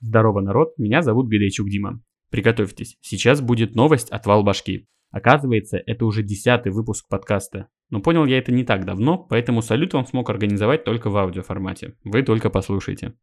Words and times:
Здорово, 0.00 0.40
народ, 0.40 0.74
меня 0.78 1.02
зовут 1.02 1.28
Гайдайчук 1.28 1.68
Дима. 1.68 2.00
Приготовьтесь, 2.30 2.96
сейчас 3.00 3.40
будет 3.40 3.74
новость 3.74 4.10
«Отвал 4.10 4.44
башки». 4.44 4.86
Оказывается, 5.10 5.82
это 5.86 6.04
уже 6.04 6.22
десятый 6.22 6.70
выпуск 6.70 7.08
подкаста. 7.08 7.66
Но 7.90 8.00
понял 8.00 8.24
я 8.24 8.38
это 8.38 8.52
не 8.52 8.62
так 8.62 8.84
давно, 8.84 9.18
поэтому 9.18 9.60
салют 9.60 9.94
вам 9.94 10.06
смог 10.06 10.30
организовать 10.30 10.84
только 10.84 11.10
в 11.10 11.16
аудиоформате. 11.16 11.94
Вы 12.04 12.22
только 12.22 12.48
послушайте. 12.48 13.14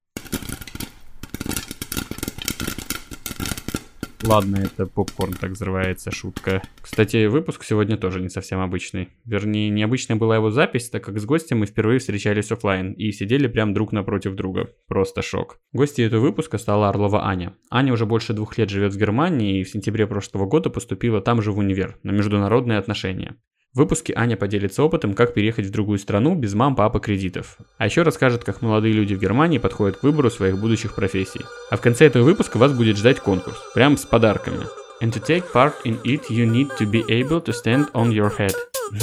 Ладно, 4.27 4.57
это 4.57 4.87
попкорн 4.87 5.33
так 5.33 5.51
взрывается, 5.51 6.09
шутка. 6.09 6.63
Кстати, 6.81 7.27
выпуск 7.27 7.63
сегодня 7.63 7.95
тоже 7.95 8.19
не 8.21 8.29
совсем 8.29 8.59
обычный. 8.59 9.09
Вернее, 9.23 9.69
необычная 9.69 10.15
была 10.15 10.37
его 10.37 10.49
запись, 10.49 10.89
так 10.89 11.03
как 11.03 11.19
с 11.19 11.25
гостем 11.25 11.59
мы 11.59 11.67
впервые 11.67 11.99
встречались 11.99 12.51
офлайн 12.51 12.93
и 12.93 13.11
сидели 13.11 13.45
прям 13.45 13.75
друг 13.75 13.91
напротив 13.91 14.33
друга. 14.33 14.71
Просто 14.87 15.21
шок. 15.21 15.59
Гостьей 15.73 16.07
этого 16.07 16.21
выпуска 16.21 16.57
стала 16.57 16.89
Орлова 16.89 17.27
Аня. 17.27 17.55
Аня 17.69 17.93
уже 17.93 18.07
больше 18.07 18.33
двух 18.33 18.57
лет 18.57 18.71
живет 18.71 18.93
в 18.93 18.97
Германии 18.97 19.59
и 19.59 19.63
в 19.63 19.69
сентябре 19.69 20.07
прошлого 20.07 20.47
года 20.47 20.71
поступила 20.71 21.21
там 21.21 21.43
же 21.43 21.51
в 21.51 21.59
универ, 21.59 21.99
на 22.01 22.09
международные 22.09 22.79
отношения. 22.79 23.37
В 23.75 23.79
выпуске 23.79 24.13
Аня 24.15 24.37
поделится 24.37 24.83
опытом, 24.83 25.13
как 25.13 25.33
переехать 25.33 25.65
в 25.65 25.69
другую 25.69 25.99
страну 25.99 26.33
без 26.33 26.53
мам, 26.53 26.77
папы, 26.77 27.01
кредитов. 27.01 27.57
А 27.77 27.85
еще 27.85 28.03
расскажет, 28.03 28.45
как 28.45 28.61
молодые 28.61 28.93
люди 28.93 29.15
в 29.15 29.19
Германии 29.19 29.57
подходят 29.57 29.97
к 29.97 30.03
выбору 30.03 30.31
своих 30.31 30.57
будущих 30.57 30.95
профессий. 30.95 31.41
А 31.69 31.75
в 31.75 31.81
конце 31.81 32.05
этого 32.05 32.23
выпуска 32.23 32.55
вас 32.55 32.71
будет 32.71 32.95
ждать 32.95 33.19
конкурс, 33.19 33.57
прям 33.73 33.97
с 33.97 34.05
подарками. 34.05 34.65
And 35.01 35.11
to 35.11 35.21
take 35.21 35.51
part 35.53 35.73
in 35.83 36.01
it, 36.03 36.21
you 36.29 36.49
need 36.49 36.69
to 36.79 36.89
be 36.89 37.03
able 37.09 37.41
to 37.41 37.51
stand 37.51 37.91
on 37.91 38.11
your 38.13 38.31
head. 38.37 38.53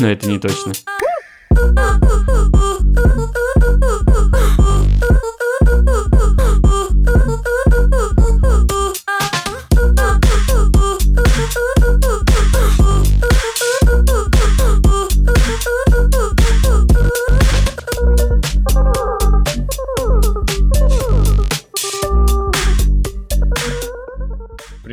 Но 0.00 0.08
это 0.08 0.26
не 0.26 0.38
точно. 0.38 0.72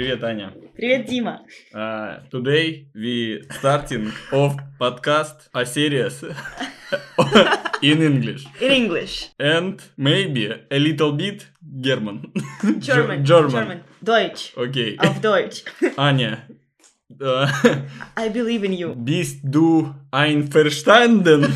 Привет, 0.10 0.24
Аня. 0.24 0.54
Привет, 0.76 1.06
Дима. 1.06 1.42
Uh, 1.72 2.20
today 2.32 2.88
we 2.96 3.44
starting 3.52 4.12
of 4.32 4.56
podcast 4.80 5.50
a 5.54 5.64
series 5.68 6.24
in 7.84 8.02
English 8.02 8.48
In 8.60 8.72
English. 8.72 9.30
and 9.40 9.80
maybe 9.98 10.48
a 10.72 10.80
little 10.80 11.12
bit 11.12 11.46
German. 11.80 12.34
German. 12.80 13.24
German. 13.24 13.52
German. 13.52 13.84
Deutsch. 14.02 14.52
Okay. 14.58 14.98
Auf 14.98 15.22
Deutsch. 15.22 15.64
Аня, 15.96 16.40
äh, 17.20 17.46
I 18.18 18.30
believe 18.30 18.66
in 18.66 18.74
you. 18.74 18.96
bist 18.96 19.42
du 19.44 19.94
einverstanden? 20.10 21.56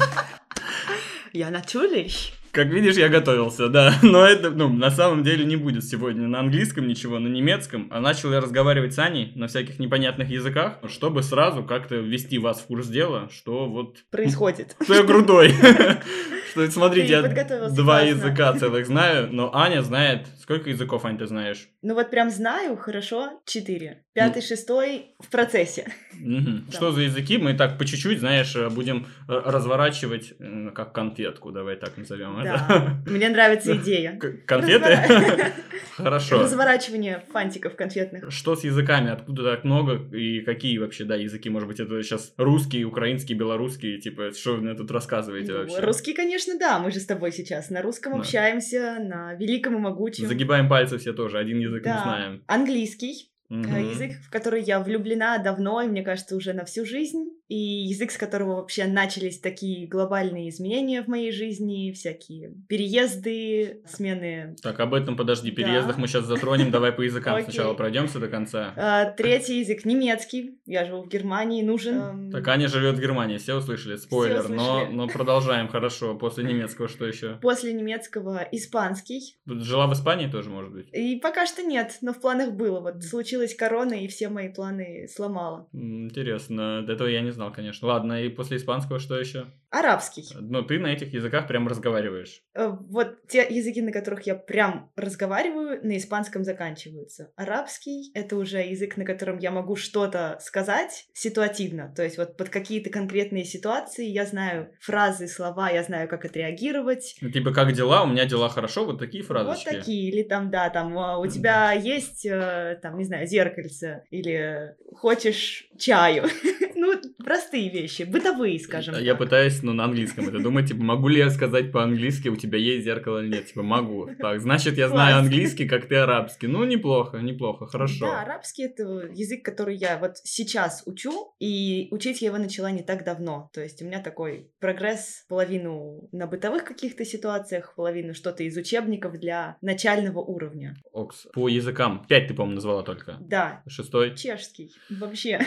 Ja, 1.32 1.50
natürlich. 1.50 2.34
Как 2.54 2.68
видишь, 2.68 2.98
я 2.98 3.10
готовился, 3.10 3.68
да. 3.68 3.96
Но 4.04 4.24
это, 4.24 4.52
ну, 4.52 4.70
на 4.70 4.92
самом 4.92 5.24
деле 5.24 5.44
не 5.44 5.56
будет 5.56 5.84
сегодня 5.84 6.28
на 6.28 6.40
английском 6.40 6.88
ничего, 6.88 7.18
на 7.18 7.28
немецком. 7.28 7.88
А 7.90 8.00
начал 8.00 8.32
я 8.32 8.42
разговаривать 8.42 8.94
с 8.94 9.00
Аней 9.00 9.32
на 9.34 9.48
всяких 9.48 9.80
непонятных 9.80 10.30
языках, 10.30 10.78
чтобы 10.88 11.24
сразу 11.24 11.64
как-то 11.64 11.96
ввести 11.96 12.38
вас 12.38 12.60
в 12.60 12.68
курс 12.68 12.88
дела, 12.90 13.28
что 13.34 13.66
вот... 13.68 13.98
Происходит. 14.12 14.76
Что 14.84 14.94
я 14.94 15.04
грудой. 15.04 15.52
Что, 16.52 16.70
смотрите, 16.70 17.14
я 17.14 17.70
два 17.72 18.02
языка 18.02 18.54
целых 18.54 18.86
знаю, 18.86 19.30
но 19.32 19.50
Аня 19.56 19.82
знает... 19.82 20.28
Сколько 20.44 20.70
языков, 20.72 21.06
Ань, 21.06 21.18
ты 21.18 21.26
знаешь? 21.26 21.70
Ну 21.82 21.94
вот 21.94 22.10
прям 22.10 22.30
знаю, 22.30 22.76
хорошо, 22.76 23.42
четыре. 23.46 24.04
Пятый, 24.12 24.42
шестой 24.42 25.16
в 25.20 25.30
процессе. 25.30 25.88
Да. 26.24 26.72
Что 26.72 26.92
за 26.92 27.02
языки? 27.02 27.38
Мы 27.38 27.54
так 27.56 27.78
по 27.78 27.86
чуть-чуть, 27.86 28.20
знаешь, 28.20 28.56
э, 28.56 28.70
будем 28.70 29.08
э, 29.28 29.34
разворачивать 29.46 30.34
как 30.74 30.94
конфетку, 30.94 31.52
давай 31.52 31.76
так 31.76 31.98
назовем 31.98 32.38
это. 32.38 32.66
Да. 32.70 33.04
Мне 33.12 33.30
нравится 33.30 33.76
идея. 33.76 34.18
Конфеты? 34.46 35.00
Хорошо. 35.96 36.40
Разворачивание 36.40 37.24
фантиков 37.32 37.76
конфетных. 37.76 38.32
Что 38.32 38.56
с 38.56 38.64
языками? 38.64 39.12
Откуда 39.12 39.44
так 39.44 39.64
много? 39.64 39.96
И 40.16 40.42
какие 40.42 40.78
вообще, 40.78 41.04
да, 41.04 41.16
языки? 41.16 41.50
Может 41.50 41.68
быть, 41.68 41.80
это 41.80 42.02
сейчас 42.04 42.34
русский, 42.38 42.86
украинский, 42.86 43.34
белорусский? 43.34 44.00
Типа, 44.00 44.32
что 44.32 44.54
вы 44.54 44.62
мне 44.62 44.76
тут 44.76 44.92
рассказываете 44.92 45.52
Ну, 45.52 45.58
вообще? 45.60 45.80
Русский, 45.80 46.14
конечно, 46.14 46.58
да. 46.58 46.80
Мы 46.80 46.92
же 46.92 47.00
с 47.00 47.06
тобой 47.06 47.32
сейчас 47.32 47.70
на 47.70 47.82
русском 47.82 48.14
общаемся, 48.14 48.98
на 49.00 49.34
великом 49.34 49.76
и 49.76 49.80
могучем. 49.80 50.33
Загибаем 50.34 50.68
пальцы 50.68 50.98
все 50.98 51.14
тоже, 51.14 51.38
один 51.38 51.60
язык 51.60 51.86
не 51.86 51.92
Да. 51.92 52.02
знаем. 52.04 52.44
Английский. 52.48 53.30
Мгм. 53.50 53.90
Язык, 53.92 54.14
в 54.26 54.32
который 54.32 54.64
я 54.64 54.80
влюблена 54.80 55.38
давно, 55.38 55.82
и 55.82 55.88
мне 55.88 56.02
кажется, 56.02 56.36
уже 56.36 56.54
на 56.54 56.66
всю 56.66 56.86
жизнь. 56.86 57.30
И 57.54 57.86
язык, 57.88 58.10
с 58.10 58.18
которого 58.18 58.56
вообще 58.56 58.86
начались 58.86 59.38
такие 59.38 59.86
глобальные 59.88 60.50
изменения 60.50 61.04
в 61.04 61.08
моей 61.08 61.32
жизни, 61.32 61.92
всякие 61.92 62.56
переезды, 62.68 63.82
смены. 63.86 64.56
Так, 64.64 64.80
об 64.80 64.96
этом 64.96 65.16
подожди, 65.16 65.52
Да. 65.52 65.56
переездах 65.58 65.98
мы 65.98 66.08
сейчас 66.08 66.26
затронем, 66.26 66.72
давай 66.72 66.92
по 66.92 67.02
языкам 67.02 67.36
Окей. 67.36 67.46
сначала 67.46 67.76
пройдемся 67.76 68.18
до 68.20 68.28
конца. 68.28 68.74
А, 68.76 69.06
Третий 69.12 69.60
язык 69.60 69.86
немецкий. 69.86 70.58
Я 70.66 70.86
живу 70.86 71.04
в 71.04 71.10
Германии, 71.10 71.62
нужен. 71.62 71.98
Эм, 72.00 72.32
Так, 72.32 72.48
Аня 72.48 72.68
живет 72.68 72.96
в 72.96 73.02
Германии, 73.02 73.38
все 73.38 73.54
услышали, 73.56 73.98
спойлер, 73.98 74.50
но, 74.50 74.78
услышали. 74.78 74.96
но 74.96 75.08
продолжаем, 75.08 75.68
хорошо, 75.76 76.16
после 76.16 76.44
немецкого 76.46 76.88
что 76.88 77.06
еще? 77.06 77.38
После 77.42 77.74
немецкого 77.74 78.48
испанский. 78.52 79.38
Жила 79.46 79.86
в 79.86 79.94
Испании 79.94 80.26
тоже, 80.28 80.50
может 80.50 80.72
быть? 80.72 80.88
И 80.92 81.18
пока 81.18 81.46
что 81.46 81.62
нет, 81.62 81.98
но 82.02 82.14
в 82.14 82.20
планах 82.20 82.54
было. 82.54 82.80
Вот 82.80 83.04
случилась 83.04 83.54
корона, 83.56 83.94
и 83.94 84.08
все 84.08 84.30
мои 84.30 84.50
планы 84.50 85.08
сломала. 85.08 85.68
Интересно, 85.74 86.84
этого 86.88 87.08
я 87.08 87.22
не 87.22 87.32
знал, 87.32 87.43
конечно. 87.52 87.88
Ладно, 87.88 88.24
и 88.24 88.30
после 88.30 88.58
испанского 88.58 89.00
что 89.00 89.18
еще? 89.18 89.48
Арабский. 89.74 90.24
Но 90.40 90.62
ты 90.62 90.78
на 90.78 90.88
этих 90.94 91.14
языках 91.14 91.48
прям 91.48 91.68
разговариваешь. 91.68 92.42
Э, 92.54 92.68
Вот 92.68 93.28
те 93.28 93.46
языки, 93.50 93.82
на 93.82 93.92
которых 93.92 94.28
я 94.28 94.36
прям 94.36 94.92
разговариваю, 94.96 95.80
на 95.84 95.98
испанском 95.98 96.44
заканчиваются. 96.44 97.32
Арабский— 97.36 98.12
это 98.14 98.36
уже 98.36 98.60
язык, 98.60 98.98
на 98.98 99.04
котором 99.06 99.40
я 99.40 99.50
могу 99.50 99.76
что-то 99.76 100.38
сказать 100.42 101.08
ситуативно. 101.14 101.92
То 101.96 102.04
есть 102.04 102.20
вот 102.20 102.38
под 102.38 102.50
какие-то 102.50 102.92
конкретные 102.92 103.46
ситуации 103.46 104.06
я 104.06 104.28
знаю 104.28 104.70
фразы, 104.80 105.28
слова, 105.28 105.72
я 105.72 105.82
знаю, 105.82 106.08
как 106.08 106.24
отреагировать. 106.26 107.16
Ну, 107.22 107.32
Типа, 107.32 107.52
как 107.52 107.74
дела? 107.74 108.04
У 108.04 108.08
меня 108.08 108.26
дела 108.26 108.50
хорошо, 108.50 108.86
вот 108.86 109.00
такие 109.00 109.24
фразочки. 109.24 109.66
Вот 109.70 109.76
такие. 109.80 110.08
Или 110.12 110.22
там, 110.22 110.52
да, 110.52 110.70
там, 110.70 110.96
а, 111.00 111.18
у 111.18 111.26
тебя 111.26 111.72
есть, 111.74 112.28
э, 112.28 112.78
там, 112.84 112.96
не 113.00 113.06
знаю, 113.06 113.26
зеркальце, 113.26 114.04
или 114.12 114.76
хочешь 114.96 115.68
чаю. 115.80 116.26
Ну, 116.76 117.00
простые 117.24 117.70
вещи, 117.70 118.04
бытовые, 118.04 118.60
скажем 118.60 118.96
Я 118.96 119.12
так. 119.12 119.20
пытаюсь, 119.20 119.63
ну, 119.64 119.74
на 119.74 119.86
английском 119.86 120.28
это 120.28 120.40
думать, 120.40 120.68
типа, 120.68 120.84
могу 120.84 121.08
ли 121.08 121.18
я 121.20 121.30
сказать 121.30 121.72
по-английски, 121.72 122.28
у 122.30 122.36
тебя 122.36 122.58
есть 122.58 122.84
зеркало 122.84 123.24
или 123.24 123.34
нет? 123.36 123.48
Типа, 123.48 123.64
могу. 123.64 124.10
Так, 124.20 124.42
значит, 124.42 124.78
я 124.78 124.90
знаю 124.90 125.18
английский, 125.18 125.68
как 125.68 125.88
ты 125.88 125.96
арабский. 125.96 126.48
Ну, 126.48 126.64
неплохо, 126.64 127.18
неплохо, 127.18 127.66
хорошо. 127.68 128.06
Да, 128.06 128.22
арабский 128.22 128.64
это 128.64 128.84
язык, 129.14 129.44
который 129.44 129.76
я 129.76 129.98
вот 129.98 130.18
сейчас 130.24 130.84
учу, 130.86 131.34
и 131.40 131.88
учить 131.92 132.22
я 132.22 132.28
его 132.28 132.38
начала 132.38 132.72
не 132.72 132.84
так 132.84 133.04
давно. 133.04 133.50
То 133.54 133.62
есть 133.62 133.82
у 133.82 133.86
меня 133.86 134.02
такой 134.02 134.52
прогресс 134.60 135.26
половину 135.30 136.08
на 136.12 136.28
бытовых 136.28 136.64
каких-то 136.64 137.06
ситуациях, 137.06 137.74
половину 137.76 138.14
что-то 138.14 138.44
из 138.44 138.58
учебников 138.58 139.20
для 139.20 139.58
начального 139.62 140.20
уровня. 140.20 140.76
Окс. 140.92 141.28
По 141.34 141.48
языкам. 141.48 142.06
Пять 142.08 142.28
ты, 142.28 142.34
по-моему, 142.34 142.56
назвала 142.56 142.84
только. 142.84 143.18
Да, 143.22 143.64
Шестой. 143.68 144.16
чешский. 144.16 144.72
Вообще. 144.90 145.40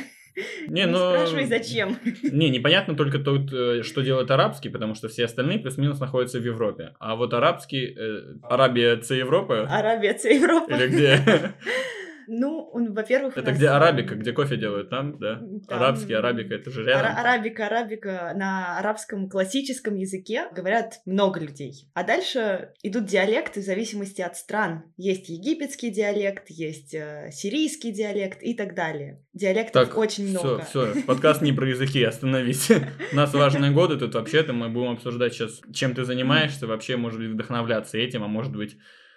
Не, 0.69 0.87
ну... 0.87 0.99
спрашивай, 0.99 1.47
зачем. 1.47 1.99
Не, 2.23 2.51
непонятно 2.51 2.95
только 2.95 3.19
тут, 3.19 3.53
э, 3.53 3.83
что 3.83 4.03
делает 4.03 4.31
арабский, 4.31 4.69
потому 4.69 4.95
что 4.95 5.09
все 5.09 5.25
остальные 5.25 5.59
плюс-минус 5.59 6.01
находятся 6.01 6.39
в 6.39 6.45
Европе. 6.45 6.95
А 6.99 7.17
вот 7.17 7.35
арабский... 7.35 7.95
э, 7.97 8.35
Арабия— 8.43 8.93
это 8.95 9.15
Европа? 9.15 9.67
Арабия, 9.69 10.11
это 10.11 10.29
Европа. 10.29 10.73
Или 10.73 10.87
где? 10.89 11.55
Ну, 12.29 12.69
он, 12.73 12.93
во-первых, 12.95 13.37
Это 13.37 13.49
нас, 13.51 13.57
где 13.59 13.69
арабика, 13.69 14.15
где 14.15 14.33
кофе 14.33 14.57
делают, 14.57 14.91
там, 14.91 15.19
да? 15.19 15.37
Там- 15.69 15.79
Арабский, 15.79 16.15
арабика, 16.15 16.55
это 16.55 16.71
же 16.71 16.83
Ара- 16.83 16.91
рядом. 16.91 17.19
Арабика, 17.19 17.67
арабика 17.67 18.33
на 18.37 18.79
арабском 18.79 19.29
классическом 19.29 19.95
языке 19.97 20.49
говорят 20.55 21.01
много 21.07 21.41
людей. 21.41 21.89
А 21.95 22.03
дальше 22.05 22.73
идут 22.83 23.05
диалекты 23.07 23.61
в 23.61 23.65
зависимости 23.65 24.23
от 24.23 24.37
стран. 24.37 24.85
Есть 24.97 25.29
египетский 25.29 25.91
диалект, 25.91 26.45
есть 26.49 26.95
э, 26.95 27.31
сирийский 27.33 27.93
диалект 27.93 28.43
и 28.43 28.55
так 28.55 28.75
далее. 28.75 29.23
Диалектов 29.33 29.89
Так, 29.89 29.99
очень 29.99 30.27
все, 30.29 30.41
много. 30.43 30.65
все, 30.65 31.03
подкаст 31.07 31.43
не 31.43 31.53
про 31.53 31.69
языки, 31.69 32.03
остановись. 32.03 32.71
У 33.13 33.17
нас 33.17 33.33
важные 33.35 33.71
годы, 33.71 33.97
тут 33.99 34.15
вообще-то 34.15 34.53
мы 34.53 34.69
будем 34.69 34.93
обсуждать 34.93 35.35
сейчас, 35.35 35.61
чем 35.73 35.95
ты 35.95 36.05
занимаешься, 36.05 36.67
вообще, 36.67 36.97
может 36.97 37.21
быть, 37.21 37.31
вдохновляться 37.31 37.99
этим, 37.99 38.25
а 38.25 38.29
может 38.29 38.57
быть, 38.57 38.77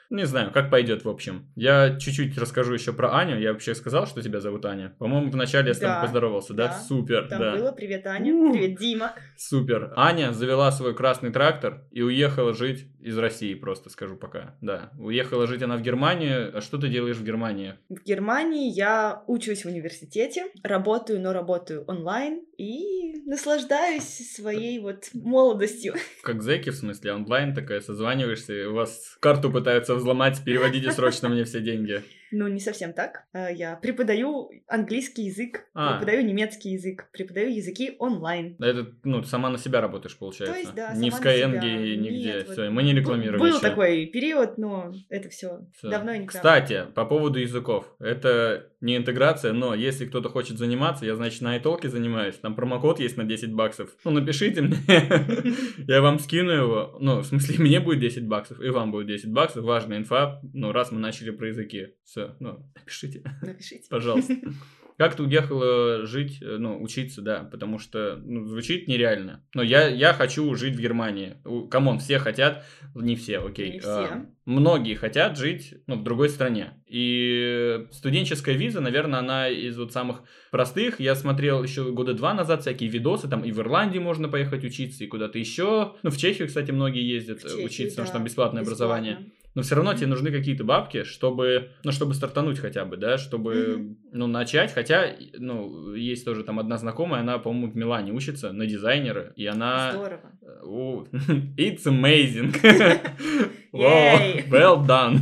Не 0.09 0.25
знаю, 0.25 0.51
как 0.51 0.71
пойдет, 0.71 1.05
в 1.05 1.09
общем. 1.09 1.51
Я 1.55 1.97
чуть-чуть 1.99 2.35
расскажу 2.37 2.73
еще 2.73 2.93
про 2.93 3.15
Аню. 3.15 3.37
Я 3.39 3.53
вообще 3.53 3.75
сказал, 3.75 4.07
что 4.07 4.21
тебя 4.23 4.39
зовут 4.39 4.65
Аня. 4.65 4.95
По-моему, 4.97 5.29
вначале 5.29 5.67
я 5.67 5.73
с 5.75 5.77
тобой 5.77 5.95
Да, 5.97 6.01
поздоровался, 6.01 6.53
да? 6.53 6.67
да. 6.67 6.79
Супер, 6.79 7.27
Там 7.27 7.39
да. 7.39 7.55
было 7.55 7.71
«Привет, 7.71 8.07
Аня», 8.07 8.33
У. 8.33 8.51
«Привет, 8.51 8.79
Дима». 8.79 9.13
Супер. 9.37 9.93
Аня 9.95 10.31
завела 10.33 10.71
свой 10.71 10.95
красный 10.95 11.31
трактор 11.31 11.83
и 11.91 12.01
уехала 12.01 12.53
жить 12.53 12.87
из 12.99 13.17
России, 13.17 13.53
просто 13.53 13.89
скажу 13.89 14.17
пока. 14.17 14.55
Да. 14.61 14.91
Уехала 14.97 15.45
жить 15.45 15.61
она 15.61 15.77
в 15.77 15.81
Германию. 15.81 16.57
А 16.57 16.61
что 16.61 16.79
ты 16.79 16.87
делаешь 16.89 17.17
в 17.17 17.23
Германии? 17.23 17.75
В 17.89 18.03
Германии 18.03 18.71
я 18.71 19.23
учусь 19.27 19.63
в 19.63 19.67
университете, 19.67 20.47
работаю, 20.63 21.21
но 21.21 21.33
работаю 21.33 21.83
онлайн 21.85 22.41
и 22.57 23.13
наслаждаюсь 23.25 24.33
своей 24.35 24.79
вот 24.79 25.09
молодостью. 25.13 25.93
Как 26.23 26.41
зэки, 26.41 26.71
в 26.71 26.75
смысле, 26.75 27.13
онлайн 27.13 27.53
такая, 27.53 27.79
созваниваешься, 27.79 28.53
и 28.53 28.65
у 28.65 28.73
вас 28.73 29.17
карту 29.19 29.51
пытаются 29.51 29.93
взломать, 29.99 30.43
переводите 30.43 30.91
срочно 30.91 31.29
мне 31.29 31.43
все 31.43 31.61
деньги. 31.61 32.03
Ну, 32.31 32.47
не 32.47 32.59
совсем 32.59 32.93
так. 32.93 33.23
А, 33.33 33.49
Я 33.49 33.75
преподаю 33.75 34.49
английский 34.67 35.23
язык, 35.23 35.65
А. 35.73 35.93
преподаю 35.97 36.23
немецкий 36.23 36.69
язык, 36.71 37.09
преподаю 37.11 37.49
языки 37.49 37.95
онлайн. 37.99 38.55
Это, 38.59 38.87
ну, 39.03 39.23
сама 39.23 39.49
на 39.49 39.57
себя 39.57 39.81
работаешь, 39.81 40.17
получается. 40.17 40.53
То 40.53 40.59
есть, 40.59 40.75
да, 40.75 40.93
Ни 40.95 41.09
в 41.09 41.13
сама 41.13 41.33
себя. 41.33 41.47
Skyeng, 41.47 41.95
нигде. 41.97 42.23
Нет, 42.23 42.47
вот 42.47 42.53
Все, 42.53 42.69
мы 42.69 42.83
не 42.83 42.93
рекламируем 42.93 43.39
Был 43.39 43.47
еще. 43.57 43.59
такой 43.59 44.05
период, 44.07 44.57
но 44.57 44.91
это 45.09 45.29
все 45.29 45.61
Всё. 45.77 45.89
давно 45.89 46.13
и 46.13 46.19
не 46.19 46.27
Кстати, 46.27 46.85
по 46.95 47.05
поводу 47.05 47.39
языков. 47.39 47.85
Это 47.99 48.71
не 48.81 48.95
интеграция, 48.95 49.51
но 49.53 49.73
если 49.75 50.05
кто-то 50.05 50.29
хочет 50.29 50.57
заниматься, 50.57 51.05
я, 51.05 51.15
значит, 51.15 51.41
на 51.41 51.57
iTalk 51.57 51.87
занимаюсь. 51.87 52.35
Там 52.35 52.55
промокод 52.55 52.99
есть 52.99 53.17
на 53.17 53.23
10 53.23 53.53
баксов. 53.53 53.89
Ну, 54.05 54.11
напишите 54.11 54.61
мне. 54.61 54.77
Я 55.87 56.01
вам 56.01 56.19
скину 56.19 56.51
его. 56.51 56.97
Ну, 56.99 57.19
в 57.19 57.25
смысле, 57.25 57.55
мне 57.63 57.79
будет 57.79 57.99
10 57.99 58.27
баксов, 58.27 58.61
и 58.61 58.69
вам 58.69 58.91
будет 58.91 59.07
10 59.07 59.31
баксов. 59.31 59.63
Важная 59.65 59.97
инфа. 59.97 60.39
Ну, 60.53 60.71
раз 60.71 60.91
мы 60.91 60.99
начали 60.99 61.31
про 61.31 61.47
языки. 61.47 61.87
Все, 62.03 62.18
ну, 62.39 62.65
напишите, 62.75 63.23
Напишите. 63.41 63.85
пожалуйста. 63.89 64.35
Как 64.99 65.15
ты 65.15 65.23
уехала 65.23 66.05
жить, 66.05 66.39
э, 66.41 66.57
ну, 66.59 66.83
учиться, 66.83 67.21
да, 67.21 67.47
потому 67.49 67.79
что, 67.79 68.19
ну, 68.21 68.43
звучит 68.43 68.89
нереально. 68.89 69.41
Но 69.53 69.63
я, 69.63 69.87
я 69.87 70.11
хочу 70.11 70.53
жить 70.55 70.75
в 70.75 70.79
Германии. 70.81 71.37
Come 71.71 71.87
on, 71.87 71.99
все 71.99 72.19
хотят, 72.19 72.65
не 72.95 73.15
все, 73.15 73.39
окей. 73.39 73.71
Не 73.71 73.79
все. 73.79 73.89
А, 73.89 74.25
многие 74.43 74.95
хотят 74.95 75.37
жить, 75.37 75.75
ну, 75.87 75.95
в 75.95 76.03
другой 76.03 76.27
стране. 76.27 76.73
И 76.85 77.87
студенческая 77.91 78.55
виза, 78.57 78.81
наверное, 78.81 79.19
она 79.19 79.47
из 79.47 79.77
вот 79.77 79.93
самых 79.93 80.23
простых. 80.51 80.99
Я 80.99 81.15
смотрел 81.15 81.63
еще 81.63 81.93
года 81.93 82.13
два 82.13 82.33
назад 82.33 82.63
всякие 82.63 82.89
видосы, 82.89 83.29
там 83.29 83.45
и 83.45 83.53
в 83.53 83.59
Ирландии 83.59 83.99
можно 83.99 84.27
поехать 84.27 84.65
учиться, 84.65 85.05
и 85.05 85.07
куда-то 85.07 85.39
еще. 85.39 85.95
Ну, 86.03 86.09
в 86.09 86.17
Чехию, 86.17 86.49
кстати, 86.49 86.71
многие 86.71 87.09
ездят 87.09 87.39
В 87.39 87.45
э, 87.45 87.47
Чехию, 87.47 87.65
учиться, 87.67 87.95
потому 87.95 88.05
что 88.05 88.13
да, 88.13 88.17
там 88.17 88.25
бесплатное 88.25 88.63
образование. 88.63 89.31
Но 89.59 89.63
все 89.63 89.75
равно 89.75 89.93
тебе 89.93 90.07
нужны 90.07 90.31
какие-то 90.31 90.63
бабки, 90.63 91.03
чтобы, 91.03 91.71
ну, 91.83 91.91
чтобы 91.91 92.13
стартануть 92.13 92.59
хотя 92.59 92.85
бы, 92.85 92.95
да, 92.95 93.17
чтобы, 93.17 93.97
ну, 94.13 94.25
начать. 94.25 94.73
Хотя, 94.73 95.07
ну, 95.37 95.93
есть 95.95 96.23
тоже 96.23 96.45
там 96.45 96.59
одна 96.59 96.77
знакомая, 96.77 97.19
она, 97.19 97.39
по-моему, 97.39 97.69
в 97.69 97.75
Милане 97.75 98.13
учится 98.13 98.53
на 98.53 98.65
дизайнера, 98.65 99.33
и 99.35 99.45
она... 99.45 99.91
Здорово. 99.91 100.21
о, 100.63 101.05
It's 101.57 101.83
amazing. 101.85 102.55
Wow, 103.71 104.49
well 104.49 104.83
done. 104.83 105.19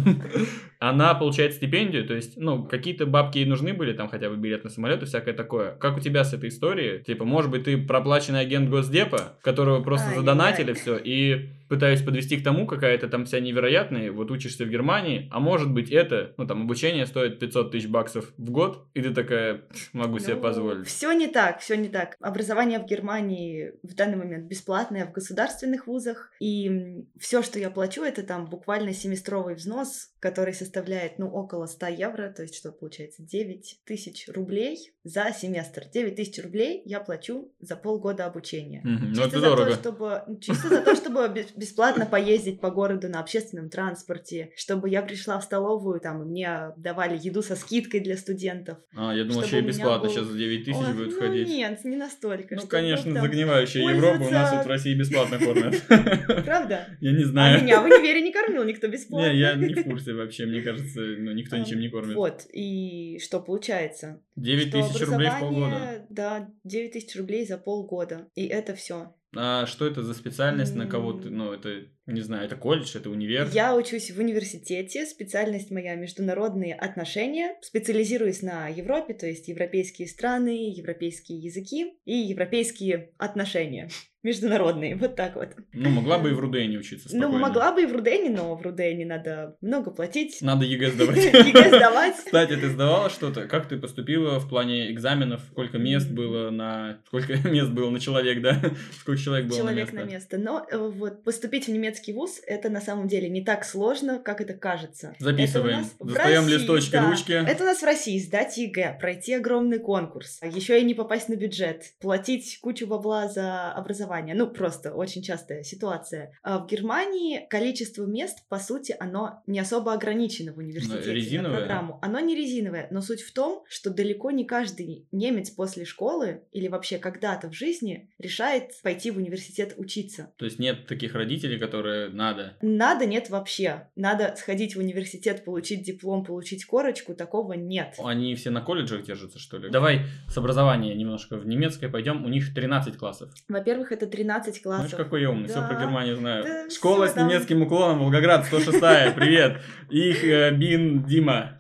Она 0.80 1.16
получает 1.16 1.54
стипендию, 1.54 2.06
то 2.08 2.14
есть, 2.14 2.38
ну, 2.38 2.64
какие-то 2.64 3.06
бабки 3.06 3.40
ей 3.40 3.46
нужны 3.46 3.74
были, 3.74 3.92
там 3.92 4.08
хотя 4.08 4.30
бы 4.30 4.38
билет 4.38 4.64
на 4.64 4.70
самолет 4.70 5.02
и 5.02 5.06
всякое 5.06 5.34
такое. 5.34 5.72
Как 5.72 5.98
у 5.98 6.00
тебя 6.00 6.24
с 6.24 6.34
этой 6.34 6.48
историей? 6.48 7.04
Типа, 7.04 7.26
может 7.26 7.52
быть, 7.52 7.66
ты 7.66 7.78
проплаченный 7.78 8.40
агент 8.40 8.70
Госдепа, 8.70 9.34
которого 9.42 9.84
просто 9.84 10.10
Ай-яй-яй. 10.10 10.26
задонатили 10.26 10.74
все, 10.74 10.96
и 10.96 11.50
пытаюсь 11.70 12.02
подвести 12.02 12.38
к 12.38 12.44
тому, 12.44 12.66
какая 12.68 12.98
то 12.98 13.08
там 13.08 13.26
вся 13.26 13.40
невероятная, 13.40 14.12
вот 14.12 14.32
учишься 14.32 14.66
в 14.66 14.70
Германии, 14.70 15.28
а 15.32 15.40
может 15.40 15.72
быть 15.72 15.92
это, 15.92 16.34
ну, 16.38 16.48
там, 16.48 16.64
обучение 16.64 17.06
стоит 17.06 17.40
500 17.40 17.72
тысяч 17.72 17.88
баксов 17.88 18.34
в 18.38 18.50
год, 18.52 18.88
и 18.94 19.02
ты 19.02 19.14
такая, 19.14 19.56
«Пф, 19.56 19.94
могу 19.94 20.20
себе 20.20 20.36
позволить. 20.36 20.88
Все 20.88 21.12
не 21.14 21.28
так, 21.28 21.60
все 21.60 21.76
не 21.76 21.90
так. 21.90 22.16
Образование 22.20 22.80
в 22.80 22.86
Германии 22.86 23.74
в 23.84 23.94
данный 23.96 24.18
момент 24.18 24.46
бесплатное 24.46 25.06
в 25.06 25.12
государственных 25.12 25.88
вузах, 25.88 26.32
и 26.40 27.04
все, 27.20 27.42
что 27.42 27.60
я 27.60 27.70
плачу, 27.70 28.04
это 28.04 28.24
там 28.24 28.46
буквально 28.46 28.94
семестровый 28.94 29.56
взнос, 29.56 30.12
который 30.20 30.54
составляет, 30.54 31.20
ну, 31.20 31.30
около 31.30 31.66
100 31.68 31.88
евро, 31.88 32.30
то 32.30 32.42
есть 32.44 32.56
что 32.56 32.72
получается, 32.72 33.24
9 33.24 33.82
тысяч 33.86 34.28
рублей 34.30 34.92
за 35.04 35.32
семестр. 35.32 35.84
9 35.94 36.16
тысяч 36.16 36.44
рублей 36.44 36.82
я 36.86 37.00
плачу 37.00 37.52
за 37.60 37.76
полгода 37.76 38.26
обучения. 38.26 38.82
Ну, 38.84 39.10
Чисто 39.10 39.28
это 39.28 39.40
за, 39.40 39.46
дорого. 39.46 39.70
то, 39.72 39.76
чтобы, 39.76 40.24
ну, 40.28 40.40
чисто 40.40 40.70
за 40.70 40.82
то, 40.82 40.96
чтобы 40.96 41.26
бесплатно 41.58 42.06
поездить 42.06 42.62
по 42.62 42.70
городу 42.72 43.10
на 43.10 43.20
общественном 43.20 43.70
транспорте, 43.70 44.52
чтобы 44.56 44.90
я 44.90 45.02
пришла 45.02 45.40
в 45.40 45.44
столовую, 45.44 46.00
там, 46.00 46.22
и 46.24 46.26
мне 46.26 46.72
давали 46.78 47.18
еду 47.22 47.42
со 47.42 47.56
скидкой 47.56 48.00
для 48.00 48.18
студентов. 48.18 48.78
А, 48.96 49.14
я 49.14 49.24
думал, 49.24 49.44
еще 49.44 49.58
и 49.58 49.62
меня 49.62 49.70
бесплатно 49.70 50.08
был- 50.08 50.14
сейчас 50.16 50.26
за 50.28 50.38
9 50.38 50.66
тысяч 50.66 50.78
Ой, 50.78 50.94
будет 50.94 51.10
ну 51.12 51.16
входить. 51.18 51.48
нет, 51.48 51.84
не 51.84 51.96
настолько. 51.98 52.56
Ну, 52.56 52.68
конечно, 52.68 53.14
там- 53.14 53.24
загнивающая 53.24 53.82
пользоваться- 53.84 54.08
Европа 54.16 54.28
у 54.30 54.32
нас 54.32 54.54
вот 54.54 54.66
в 54.66 54.68
России 54.68 54.94
бесплатно 54.96 55.40
кормят. 55.40 55.84
Правда? 56.46 56.88
Я 57.02 57.12
не 57.12 57.24
А 57.24 57.28
знаю. 57.28 57.64
меня 57.64 57.82
в 57.82 57.86
универе 57.86 58.22
не 58.22 58.32
кормил 58.32 58.64
никто 58.64 58.88
бесплатно. 58.88 59.32
Не, 59.32 59.40
я 59.40 59.56
не 59.56 59.74
в 59.74 59.84
курсе 59.90 60.14
вообще, 60.14 60.46
мне 60.46 60.62
кажется, 60.62 61.00
ну, 61.02 61.32
никто 61.34 61.56
А, 61.56 61.60
ничем 61.60 61.80
не 61.80 61.90
кормит. 61.90 62.16
Вот, 62.16 62.46
и 62.54 63.20
что 63.24 63.40
получается? 63.40 64.22
9 64.36 64.68
Что 64.70 64.82
тысяч 64.88 65.08
рублей 65.08 65.30
в 65.30 65.40
полгода. 65.40 66.06
Да, 66.10 66.50
9 66.64 66.92
тысяч 66.94 67.16
рублей 67.18 67.46
за 67.46 67.58
полгода. 67.58 68.28
И 68.36 68.46
это 68.46 68.76
все. 68.76 69.14
А 69.40 69.66
что 69.68 69.86
это 69.86 70.04
за 70.04 70.14
специальность, 70.14 70.76
на 70.76 70.88
кого 70.88 71.14
ты, 71.14 71.30
ну, 71.30 71.54
это, 71.54 71.84
не 72.08 72.22
знаю, 72.22 72.46
это 72.46 72.56
колледж, 72.56 72.98
это 72.98 73.10
универ? 73.10 73.50
Я 73.54 73.76
учусь 73.76 74.10
в 74.10 74.20
университете, 74.20 75.06
специальность 75.06 75.70
моя 75.70 75.96
международные 75.96 76.74
отношения, 76.74 77.56
специализируюсь 77.62 78.42
на 78.42 78.68
Европе, 78.68 79.14
то 79.14 79.28
есть 79.28 79.48
европейские 79.48 80.08
страны, 80.08 80.72
европейские 80.72 81.40
языки 81.40 81.94
и 82.06 82.16
европейские 82.16 83.12
отношения. 83.18 83.90
Международные, 84.28 84.96
вот 84.98 85.16
так 85.16 85.36
вот. 85.36 85.50
Ну, 85.74 85.90
могла 85.90 86.18
бы 86.20 86.30
и 86.32 86.34
в 86.34 86.40
РУДНе 86.40 86.78
учиться 86.78 87.08
Ну, 87.14 87.22
спокойно. 87.24 87.40
могла 87.48 87.72
бы 87.72 87.84
и 87.84 87.86
в 87.86 87.94
РУДНе, 87.94 88.30
но 88.30 88.56
в 88.56 88.62
РУДНе 88.62 89.06
надо 89.06 89.56
много 89.62 89.90
платить. 89.92 90.40
Надо 90.42 90.66
ЕГЭ 90.66 90.92
сдавать. 90.92 91.18
ЕГЭ 91.26 91.78
сдавать. 91.78 92.16
Кстати, 92.18 92.58
ты 92.58 92.70
сдавала 92.70 93.10
что-то? 93.10 93.48
Как 93.48 93.70
ты 93.70 93.78
поступила 93.78 94.40
в 94.40 94.50
плане 94.50 94.92
экзаменов? 94.92 95.42
Сколько 95.52 95.78
мест 95.78 96.10
было 96.12 96.50
на... 96.50 97.00
Сколько 97.08 97.38
мест 97.50 97.70
было 97.72 97.90
на 97.90 98.00
человек, 98.02 98.42
да? 98.42 98.60
Сколько 99.00 99.22
человек 99.22 99.48
было 99.48 99.58
Человек 99.58 99.94
на 99.94 100.02
на 100.02 100.06
место? 100.10 100.38
место. 100.38 100.38
Но 100.38 100.68
э, 100.70 100.78
вот 100.78 101.24
поступить 101.24 101.68
в 101.68 101.72
немецкий 101.72 102.12
вуз 102.12 102.42
это 102.46 102.70
на 102.70 102.82
самом 102.82 103.08
деле 103.08 103.30
не 103.30 103.44
так 103.46 103.64
сложно, 103.64 104.20
как 104.20 104.42
это 104.42 104.54
кажется. 104.54 105.16
Записываем. 105.20 105.86
Достаем 106.02 106.48
листочки, 106.50 106.98
ручки. 106.98 107.32
Это 107.32 107.64
у 107.64 107.66
нас 107.68 107.80
в 107.80 107.86
России 107.86 108.20
сдать 108.20 108.58
ЕГЭ, 108.58 108.98
пройти 109.00 109.36
огромный 109.36 109.80
конкурс, 109.80 110.42
еще 110.44 110.82
и 110.82 110.84
не 110.84 110.94
попасть 110.94 111.30
на 111.30 111.36
бюджет, 111.36 111.84
платить 112.02 112.60
кучу 112.62 112.88
бабла 112.88 113.30
за 113.30 113.72
образование. 113.72 114.17
Ну, 114.34 114.48
просто 114.48 114.94
очень 114.94 115.22
частая 115.22 115.64
ситуация. 115.64 116.32
А 116.44 116.60
в 116.60 116.68
Германии 116.68 117.46
количество 117.50 118.06
мест, 118.06 118.48
по 118.50 118.60
сути, 118.60 118.96
оно 119.00 119.42
не 119.48 119.60
особо 119.60 119.94
ограничено 119.94 120.54
в 120.54 120.58
университете 120.58 121.10
не 121.10 121.14
резиновое? 121.14 121.58
программу. 121.58 122.00
Оно 122.02 122.20
не 122.20 122.36
резиновое, 122.36 122.88
но 122.92 123.02
суть 123.02 123.22
в 123.22 123.34
том, 123.34 123.64
что 123.68 123.90
далеко 123.90 124.32
не 124.32 124.46
каждый 124.46 125.08
немец 125.12 125.50
после 125.50 125.86
школы 125.86 126.44
или 126.52 126.68
вообще 126.68 126.98
когда-то 126.98 127.50
в 127.50 127.54
жизни 127.54 128.10
решает 128.18 128.72
пойти 128.82 129.12
в 129.12 129.18
университет 129.18 129.74
учиться. 129.78 130.32
То 130.38 130.46
есть 130.46 130.60
нет 130.60 130.88
таких 130.88 131.14
родителей, 131.14 131.60
которые 131.60 132.10
надо. 132.10 132.58
Надо 132.62 133.06
нет 133.06 133.30
вообще. 133.30 133.90
Надо 133.96 134.36
сходить 134.38 134.76
в 134.76 134.80
университет, 134.80 135.46
получить 135.46 135.84
диплом, 135.84 136.24
получить 136.24 136.66
корочку. 136.66 137.14
Такого 137.14 137.54
нет. 137.54 137.96
Они 138.00 138.36
все 138.36 138.50
на 138.50 138.62
колледжах 138.62 139.04
держатся, 139.04 139.40
что 139.40 139.58
ли? 139.58 139.70
Давай 139.70 140.02
с 140.28 140.38
образования 140.38 140.96
немножко 140.96 141.38
в 141.38 141.48
немецкое 141.48 141.90
пойдем. 141.90 142.26
У 142.26 142.30
них 142.30 142.54
13 142.54 142.98
классов. 142.98 143.32
Во-первых, 143.48 143.92
это 143.92 144.07
13 144.10 144.62
классов. 144.62 144.90
Знаешь, 144.90 145.04
какой 145.06 145.22
я 145.22 145.30
умный, 145.32 145.48
все 145.48 145.62
Да. 145.62 145.68
про 145.68 145.76
Германию 145.82 146.16
знаю. 146.16 146.44
Да 146.44 146.70
Школа 146.70 147.08
с 147.08 147.14
там. 147.14 147.28
немецким 147.28 147.62
уклоном, 147.62 148.00
Волгоград, 148.00 148.46
106 148.46 148.80
привет. 149.16 149.62
Их 149.90 150.24
э, 150.24 150.52
Бин 150.52 151.04
Дима. 151.06 151.60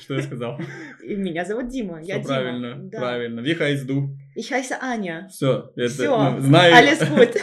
Что 0.00 0.14
я 0.14 0.22
сказал? 0.22 0.60
И 1.02 1.14
меня 1.14 1.44
зовут 1.44 1.68
Дима. 1.68 1.98
я 2.02 2.14
Все 2.16 2.22
Дима. 2.22 2.24
правильно, 2.26 2.74
Да. 2.90 2.98
правильно. 2.98 3.40
Вихайзду. 3.40 4.16
Ich 4.36 4.50
heiße 4.50 4.76
Аня. 4.80 5.28
Все, 5.30 5.72
это 5.76 5.88
Всё. 5.94 6.30
ну, 6.32 6.40
знаю. 6.40 6.74
Alles 6.74 7.00
gut. 7.10 7.36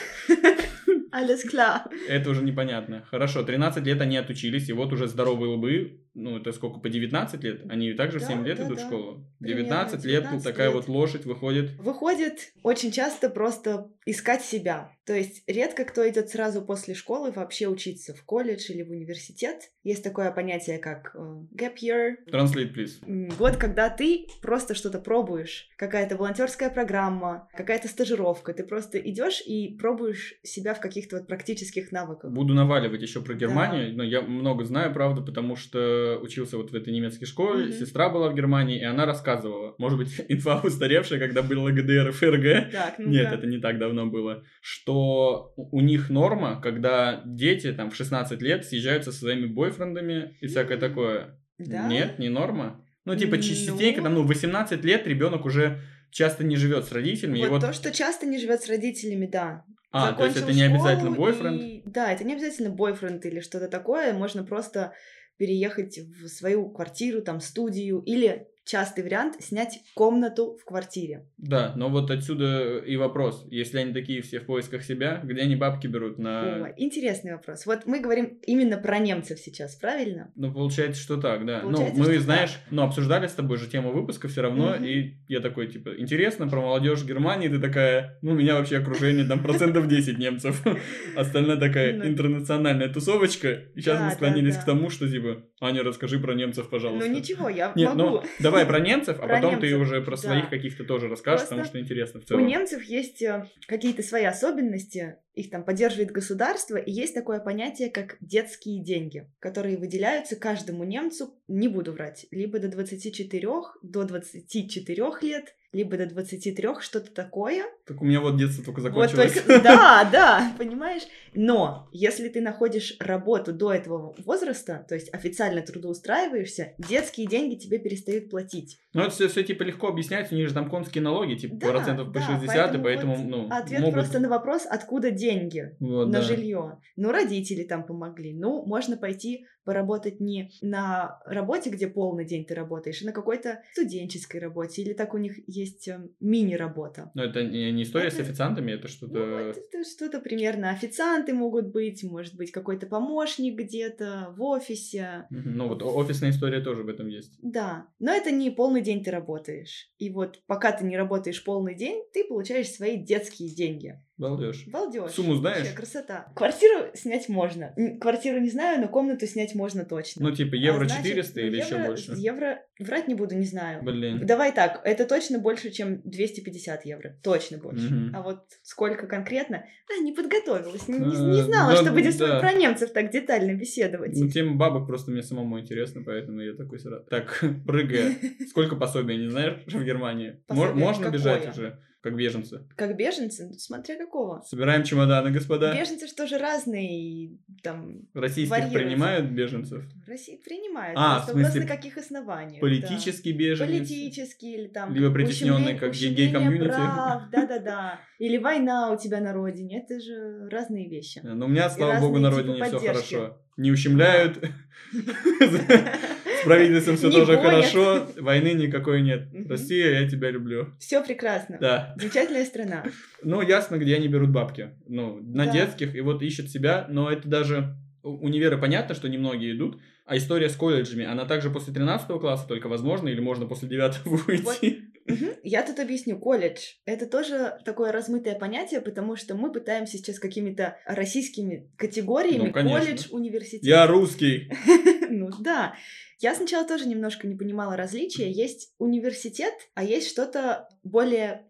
Alles 1.13 1.43
klar. 1.45 1.81
Это 2.07 2.29
уже 2.29 2.41
непонятно. 2.43 3.03
Хорошо, 3.11 3.43
13 3.43 3.85
лет 3.85 3.99
они 4.01 4.15
отучились, 4.17 4.69
и 4.69 4.73
вот 4.73 4.93
уже 4.93 5.07
здоровые 5.07 5.49
лбы, 5.55 5.99
ну, 6.13 6.37
это 6.37 6.51
сколько, 6.51 6.79
по 6.79 6.89
19 6.89 7.43
лет? 7.43 7.61
Они 7.69 7.93
также 7.93 8.19
в 8.19 8.21
Да, 8.21 8.27
7 8.27 8.45
лет 8.45 8.57
да, 8.57 8.67
идут 8.67 8.77
да. 8.77 8.83
в 8.83 8.87
школу? 8.87 9.25
Примерно 9.39 9.63
19 9.63 10.05
лет, 10.05 10.23
тут 10.23 10.31
19 10.31 10.43
такая 10.43 10.67
лет. 10.67 10.75
вот 10.75 10.87
лошадь 10.87 11.25
выходит. 11.25 11.71
Выходит 11.79 12.51
очень 12.63 12.91
часто 12.91 13.29
просто 13.29 13.89
искать 14.05 14.43
себя. 14.43 14.91
То 15.05 15.13
есть 15.13 15.43
редко 15.47 15.83
кто 15.85 16.07
идет 16.07 16.29
сразу 16.29 16.61
после 16.61 16.93
школы 16.93 17.31
вообще 17.31 17.67
учиться 17.67 18.13
в 18.13 18.23
колледж 18.23 18.71
или 18.71 18.83
в 18.83 18.91
университет. 18.91 19.71
Есть 19.83 20.03
такое 20.03 20.31
понятие, 20.31 20.77
как 20.77 21.15
э, 21.15 21.19
gap 21.55 21.75
year, 21.81 22.15
Translate, 22.31 22.73
please. 22.73 23.35
Год, 23.37 23.57
когда 23.57 23.89
ты 23.89 24.27
просто 24.41 24.75
что-то 24.75 24.99
пробуешь, 24.99 25.69
какая-то 25.77 26.17
волонтерская 26.17 26.69
программа, 26.69 27.49
какая-то 27.53 27.87
стажировка, 27.87 28.53
ты 28.53 28.63
просто 28.63 28.99
идешь 28.99 29.41
и 29.45 29.75
пробуешь 29.79 30.35
себя 30.43 30.73
в 30.73 30.79
каких-то 30.79 31.17
вот 31.17 31.27
практических 31.27 31.91
навыках. 31.91 32.31
Буду 32.31 32.53
наваливать 32.53 33.01
еще 33.01 33.21
про 33.21 33.33
Германию, 33.33 33.95
но 33.95 34.03
я 34.03 34.21
много 34.21 34.63
знаю, 34.65 34.93
правда, 34.93 35.21
потому 35.21 35.55
что 35.55 36.00
учился 36.21 36.57
вот 36.57 36.71
в 36.71 36.75
этой 36.75 36.91
немецкой 36.93 37.25
школе, 37.25 37.65
Мгм. 37.65 37.73
сестра 37.73 38.09
была 38.09 38.29
в 38.29 38.35
Германии, 38.35 38.79
и 38.79 38.83
она 38.83 39.05
рассказывала, 39.05 39.75
может 39.77 39.97
быть, 39.99 40.09
инфа 40.29 40.61
устаревшая, 40.63 41.19
когда 41.19 41.41
было 41.41 41.69
ГДР 41.71 42.09
и 42.09 42.11
ФРГ, 42.11 42.71
Так, 42.71 42.95
ну 42.99 43.09
Нет, 43.09 43.31
это 43.31 43.47
не 43.47 43.59
так 43.59 43.77
давно 43.79 44.05
было. 44.07 44.43
Что 44.61 45.53
у 45.57 45.81
них 45.81 46.09
норма, 46.09 46.59
когда 46.61 47.21
дети 47.25 47.71
там 47.73 47.91
в 47.91 47.95
16 47.95 48.41
лет 48.41 48.65
съезжаются 48.65 49.11
со 49.11 49.19
своими 49.19 49.45
бойфрендами 49.45 50.35
и 50.41 50.47
всякое 50.47 50.75
М, 50.75 50.79
такое. 50.79 51.39
Да? 51.59 51.87
Нет, 51.87 52.19
не 52.19 52.29
норма. 52.29 52.85
Ну, 53.05 53.15
типа, 53.15 53.35
Ну. 53.35 53.41
частенько, 53.41 54.01
там, 54.01 54.13
ну, 54.13 54.23
в 54.23 54.27
18 54.27 54.83
лет 54.85 55.07
ребенок 55.07 55.45
уже 55.45 55.81
часто 56.11 56.43
не 56.43 56.55
живет 56.55 56.85
с 56.85 56.91
родителями. 56.91 57.39
и 57.39 57.41
Вот, 57.41 57.49
вот... 57.49 57.61
то, 57.61 57.73
что 57.73 57.91
часто 57.91 58.25
не 58.25 58.37
живет 58.37 58.61
с 58.61 58.69
родителями, 58.69 59.27
да. 59.31 59.63
А, 59.93 60.13
то 60.13 60.23
есть 60.25 60.37
Закончил 60.37 60.49
это 60.49 60.53
не 60.69 60.73
обязательно 60.75 61.11
бойфренд? 61.11 61.61
и- 61.61 61.83
Да, 61.85 62.11
это 62.13 62.23
не 62.23 62.33
обязательно 62.33 62.69
бойфренд 62.69 63.25
или 63.25 63.39
что-то 63.41 63.67
такое. 63.67 64.13
Можно 64.13 64.43
просто 64.43 64.93
переехать 65.41 65.97
в 65.97 66.27
свою 66.27 66.69
квартиру, 66.69 67.23
там, 67.23 67.39
студию 67.39 68.03
или 68.05 68.47
частый 68.71 69.03
вариант 69.03 69.35
снять 69.41 69.79
комнату 69.95 70.57
в 70.61 70.63
квартире. 70.63 71.25
Да, 71.37 71.73
но 71.75 71.89
вот 71.89 72.09
отсюда 72.09 72.77
и 72.77 72.95
вопрос. 72.95 73.45
Если 73.51 73.79
они 73.79 73.93
такие 73.93 74.21
все 74.21 74.39
в 74.39 74.45
поисках 74.45 74.83
себя, 74.83 75.19
где 75.23 75.41
они 75.41 75.57
бабки 75.57 75.87
берут 75.87 76.17
на... 76.17 76.67
О, 76.67 76.73
интересный 76.77 77.33
вопрос. 77.33 77.65
Вот 77.65 77.85
мы 77.85 77.99
говорим 77.99 78.39
именно 78.47 78.77
про 78.77 78.99
немцев 78.99 79.39
сейчас, 79.39 79.75
правильно? 79.75 80.31
Ну, 80.35 80.53
получается, 80.53 81.01
что 81.01 81.17
так, 81.17 81.45
да. 81.45 81.59
Получается, 81.59 81.99
ну, 81.99 82.07
мы, 82.07 82.19
знаешь, 82.19 82.51
так. 82.51 82.61
ну, 82.71 82.83
обсуждали 82.83 83.27
с 83.27 83.33
тобой 83.33 83.57
же 83.57 83.67
тему 83.67 83.91
выпуска 83.91 84.29
все 84.29 84.41
равно, 84.41 84.75
Мгм. 84.75 84.85
и 84.85 85.15
я 85.27 85.41
такой, 85.41 85.67
типа, 85.67 85.89
интересно 85.97 86.47
про 86.47 86.61
молодежь 86.61 87.03
Германии, 87.03 87.49
ты 87.49 87.59
такая, 87.59 88.17
ну, 88.21 88.31
у 88.31 88.35
меня 88.35 88.55
вообще 88.55 88.77
окружение 88.77 89.25
там 89.25 89.43
процентов 89.43 89.87
10 89.89 90.17
немцев, 90.17 90.63
остальная 91.17 91.57
такая 91.57 91.97
Ну. 91.97 92.05
интернациональная 92.05 92.87
тусовочка, 92.87 93.51
и 93.75 93.81
сейчас 93.81 93.99
мы 94.01 94.11
склонились 94.11 94.55
к 94.55 94.63
тому, 94.65 94.89
что, 94.89 95.09
типа, 95.09 95.43
Аня, 95.59 95.83
расскажи 95.83 96.19
про 96.19 96.33
немцев, 96.33 96.69
пожалуйста. 96.69 97.07
Ну 97.09 97.15
ничего, 97.15 97.49
я 97.49 97.73
могу. 97.75 97.95
ну, 97.95 98.23
давай 98.65 98.79
про 98.81 98.87
немцев, 98.87 99.17
а 99.19 99.25
Про 99.27 99.35
потом 99.35 99.59
ты 99.59 99.67
немцев, 99.67 99.81
уже 99.81 100.01
про 100.01 100.11
да. 100.11 100.17
своих 100.17 100.49
каких-то 100.49 100.83
тоже 100.83 101.07
расскажешь, 101.07 101.43
потому 101.43 101.59
Просто 101.61 101.77
что 101.77 101.83
интересно 101.83 102.19
в 102.19 102.23
У 102.23 102.27
целом. 102.27 102.47
немцев 102.47 102.83
есть 102.83 103.21
э, 103.21 103.45
какие-то 103.67 104.03
свои 104.03 104.23
особенности, 104.25 105.17
их 105.33 105.49
там 105.49 105.63
поддерживает 105.63 106.11
государство, 106.11 106.75
и 106.75 106.91
есть 106.91 107.13
такое 107.13 107.39
понятие, 107.39 107.89
как 107.89 108.17
детские 108.21 108.83
деньги, 108.83 109.29
которые 109.39 109.77
выделяются 109.77 110.35
каждому 110.35 110.83
немцу, 110.83 111.33
не 111.47 111.67
буду 111.67 111.93
врать, 111.93 112.25
либо 112.31 112.59
до 112.59 112.67
24, 112.67 113.47
до 113.81 114.03
24 114.03 115.11
лет, 115.21 115.55
либо 115.73 115.97
до 115.97 116.05
23, 116.05 116.67
что-то 116.81 117.11
такое. 117.11 117.63
Так 117.85 118.01
у 118.01 118.05
меня 118.05 118.19
вот 118.19 118.37
детство 118.37 118.63
только 118.63 118.81
Вот 118.81 119.09
закончилось. 119.09 119.33
только, 119.33 119.59
да, 119.63 120.09
да, 120.11 120.51
понимаешь? 120.57 121.03
Но 121.33 121.87
если 121.93 122.27
ты 122.27 122.41
находишь 122.41 122.97
работу 122.99 123.53
до 123.53 123.73
этого 123.73 124.13
возраста, 124.25 124.85
то 124.87 124.95
есть 124.95 125.13
официально 125.13 125.61
трудоустраиваешься, 125.61 126.73
детские 126.77 127.27
деньги 127.27 127.55
тебе 127.55 127.79
перестают 127.79 128.29
платить. 128.29 128.79
Ну, 128.93 129.03
это 129.03 129.29
все, 129.29 129.43
типа 129.43 129.63
легко 129.63 129.87
объясняется, 129.87 130.35
у 130.35 130.37
них 130.37 130.49
же 130.49 130.53
там 130.53 130.69
конские 130.69 131.01
налоги, 131.01 131.35
типа 131.35 131.55
Да, 131.55 131.69
процентов 131.69 132.07
по 132.07 132.19
да, 132.19 132.39
60, 132.39 132.75
и 132.75 132.77
поэтому, 132.79 133.15
вот 133.15 133.27
ну, 133.27 133.47
Ответ 133.49 133.79
могут... 133.79 133.93
просто 133.93 134.19
на 134.19 134.27
вопрос, 134.27 134.65
откуда 134.69 135.11
деньги 135.21 135.75
Вот, 135.79 136.05
на 136.07 136.19
да. 136.19 136.21
жилье. 136.21 136.79
Ну, 136.95 137.11
родители 137.11 137.63
там 137.63 137.85
помогли. 137.85 138.33
Ну, 138.33 138.65
можно 138.65 138.97
пойти 138.97 139.45
поработать 139.63 140.19
не 140.19 140.51
на 140.61 141.19
работе, 141.25 141.69
где 141.69 141.87
полный 141.87 142.25
день 142.25 142.45
ты 142.45 142.55
работаешь, 142.55 143.01
а 143.01 143.05
на 143.05 143.11
какой-то 143.11 143.61
студенческой 143.73 144.39
работе. 144.39 144.81
Или 144.81 144.93
так 144.93 145.13
у 145.13 145.17
них 145.17 145.39
есть 145.47 145.87
э, 145.87 145.99
мини-работа. 146.19 147.11
Но 147.13 147.23
это 147.23 147.43
не, 147.43 147.81
история 147.83 148.09
с 148.09 148.15
Это- 148.15 148.23
официантами, 148.23 148.71
это 148.71 148.83
Ну, 148.83 148.87
что-то... 148.89 149.19
это, 149.19 149.59
это 149.59 149.83
что-то 149.89 150.19
примерно. 150.19 150.71
Официанты 150.71 151.33
могут 151.33 151.67
быть, 151.71 152.03
может 152.03 152.35
быть, 152.35 152.51
какой-то 152.51 152.87
помощник 152.87 153.57
где-то 153.57 154.33
в 154.37 154.41
офисе. 154.43 155.25
Ну, 155.29 155.67
вот 155.67 155.83
офисная 155.83 156.31
история 156.31 156.61
тоже 156.61 156.83
в 156.83 156.89
этом 156.89 157.07
есть. 157.07 157.37
Да, 157.41 157.87
но 157.99 158.11
это 158.13 158.31
не 158.31 158.49
полный 158.49 158.81
день 158.81 159.03
ты 159.03 159.11
работаешь. 159.11 159.91
И 159.97 160.09
вот 160.09 160.39
пока 160.47 160.71
ты 160.71 160.85
не 160.85 160.97
работаешь 160.97 161.43
полный 161.43 161.75
день, 161.75 162.03
ты 162.13 162.25
получаешь 162.27 162.69
свои 162.71 162.97
детские 162.97 163.53
деньги. 163.53 163.95
Балдеж. 164.17 164.67
Балдеж. 164.67 165.11
Сумму 165.13 165.35
знаешь? 165.35 165.59
Вообще, 165.61 165.75
красота. 165.75 166.31
Квартиру 166.35 166.91
снять 166.93 167.27
можно. 167.27 167.73
Квартиру 167.99 168.39
не 168.39 168.49
знаю, 168.49 168.79
но 168.81 168.87
комнату 168.87 169.25
снять 169.25 169.50
можно 169.55 169.85
точно. 169.85 170.27
Ну, 170.29 170.35
типа, 170.35 170.55
А 170.55 170.59
евро 170.59 170.85
значит, 170.85 171.05
400 171.05 171.39
ну, 171.41 171.47
или 171.47 171.57
еще 171.57 171.75
евро- 171.75 171.85
больше? 171.87 172.11
Евро... 172.17 172.59
Врать 172.79 173.07
не 173.07 173.13
буду, 173.15 173.35
не 173.35 173.45
знаю. 173.45 173.83
Блин. 173.83 174.25
Давай 174.25 174.51
так, 174.53 174.81
это 174.83 175.05
точно 175.05 175.37
больше, 175.39 175.69
чем 175.69 176.01
250 176.03 176.85
евро. 176.85 177.15
Точно 177.23 177.57
больше. 177.59 177.93
Мгм. 177.93 178.15
А 178.15 178.21
вот 178.23 178.39
сколько 178.63 179.05
конкретно? 179.07 179.65
А, 179.89 180.01
не 180.03 180.13
подготовилась. 180.13 180.87
Не, 180.87 180.97
не- 180.97 181.39
Э, 181.39 181.43
знала, 181.43 181.71
да, 181.73 181.81
что 181.81 181.91
будем 181.91 182.11
да. 182.17 182.39
про 182.39 182.53
немцев 182.53 182.91
так 182.91 183.11
детально 183.11 183.53
беседовать. 183.53 184.17
Ну, 184.17 184.29
тема 184.29 184.55
бабок 184.55 184.87
просто 184.87 185.11
мне 185.11 185.21
самому 185.21 185.59
интересно, 185.59 186.01
поэтому 186.03 186.41
я 186.41 186.53
такой 186.53 186.79
сразу... 186.79 187.05
Так, 187.09 187.43
прыгая. 187.67 188.15
Сколько 188.49 188.75
пособий, 188.75 189.17
не 189.17 189.29
знаешь, 189.29 189.61
в 189.67 189.83
Германии? 189.83 190.41
Можно 190.49 191.09
бежать 191.09 191.49
уже, 191.51 191.79
как 192.01 192.15
беженцы? 192.15 192.61
Как 192.75 192.97
беженцы, 192.97 193.47
ну, 193.47 193.53
смотря 193.53 193.95
какого. 193.95 194.41
Собираем 194.41 194.83
чемоданы, 194.83 195.31
господа. 195.31 195.73
Беженцы 195.75 196.07
же 196.07 196.13
тоже 196.13 196.37
разные, 196.37 196.89
и 196.99 197.37
там 197.61 198.07
Российских 198.13 198.49
варьируется. 198.51 198.79
принимают 198.79 199.25
беженцев? 199.31 199.83
России 200.07 200.37
принимают. 200.43 200.97
А, 200.99 201.19
в 201.21 201.29
смысле, 201.29 201.61
на 201.61 201.67
каких 201.67 201.97
основаниях. 201.97 202.55
да. 202.55 202.67
Политический 202.67 203.31
беженец? 203.33 203.69
Политический 203.69 204.53
или 204.55 204.67
там 204.67 204.93
Либо 204.93 205.11
притеснённый, 205.13 205.75
ущемление- 205.75 205.79
как 205.79 205.93
гей-комьюнити. 205.93 206.69
да-да-да. 207.31 207.99
Или 208.19 208.37
война 208.37 208.91
у 208.91 208.97
тебя 208.97 209.21
на 209.21 209.33
родине. 209.33 209.83
Это 209.83 209.99
же 209.99 210.49
разные 210.49 210.89
вещи. 210.89 211.21
Но 211.23 211.45
у 211.45 211.49
меня, 211.49 211.69
слава 211.69 211.99
богу, 211.99 212.19
на 212.19 212.31
родине 212.31 212.63
все 212.63 212.79
хорошо. 212.79 213.37
Не 213.57 213.71
ущемляют. 213.71 214.43
С 216.41 216.43
правительством 216.43 216.97
все 216.97 217.07
Не 217.07 217.13
тоже 217.13 217.37
хорошо. 217.37 218.07
Войны 218.17 218.53
никакой 218.53 219.01
нет. 219.01 219.27
Россия, 219.47 220.01
я 220.01 220.09
тебя 220.09 220.29
люблю. 220.31 220.73
Все 220.79 221.03
прекрасно. 221.03 221.57
Да. 221.61 221.93
Замечательная 221.97 222.45
страна. 222.45 222.83
Ну, 223.23 223.41
ясно, 223.41 223.77
где 223.77 223.95
они 223.95 224.07
берут 224.07 224.31
бабки. 224.31 224.71
Ну, 224.87 225.19
на 225.21 225.45
Да. 225.45 225.51
детских, 225.51 225.95
и 225.95 226.01
вот 226.01 226.21
ищут 226.21 226.49
себя, 226.49 226.85
но 226.89 227.09
это 227.11 227.27
даже... 227.27 227.75
Универы 228.03 228.57
понятно, 228.57 228.95
что 228.95 229.07
немногие 229.07 229.55
идут, 229.55 229.79
а 230.07 230.17
история 230.17 230.49
с 230.49 230.55
колледжами, 230.55 231.05
она 231.05 231.25
также 231.25 231.51
после 231.51 231.71
13 231.71 232.07
класса 232.19 232.47
только 232.47 232.67
возможна, 232.67 233.09
или 233.09 233.19
можно 233.19 233.45
после 233.45 233.67
9 233.69 234.27
уйти? 234.27 234.79
Мгм. 235.05 235.29
Я 235.43 235.61
тут 235.63 235.77
объясню. 235.79 236.17
Колледж— 236.17 236.59
это 236.85 237.05
тоже 237.05 237.59
такое 237.63 237.91
размытое 237.91 238.33
понятие, 238.33 238.81
потому 238.81 239.15
что 239.17 239.35
мы 239.35 239.51
пытаемся 239.51 239.97
сейчас 239.99 240.17
какими-то 240.17 240.77
российскими 240.87 241.71
категориями 241.77 242.47
Ну, 242.47 242.51
конечно. 242.51 242.79
колледж, 242.79 243.07
университет. 243.11 243.63
Я 243.63 243.85
русский. 243.85 244.51
Ну 245.11 245.29
да. 245.39 245.75
Я 246.19 246.35
сначала 246.35 246.67
тоже 246.67 246.87
немножко 246.87 247.27
не 247.27 247.35
понимала 247.35 247.75
различия. 247.75 248.31
Есть 248.31 248.73
университет, 248.77 249.53
а 249.75 249.83
есть 249.83 250.09
что-то 250.09 250.67
более... 250.83 251.47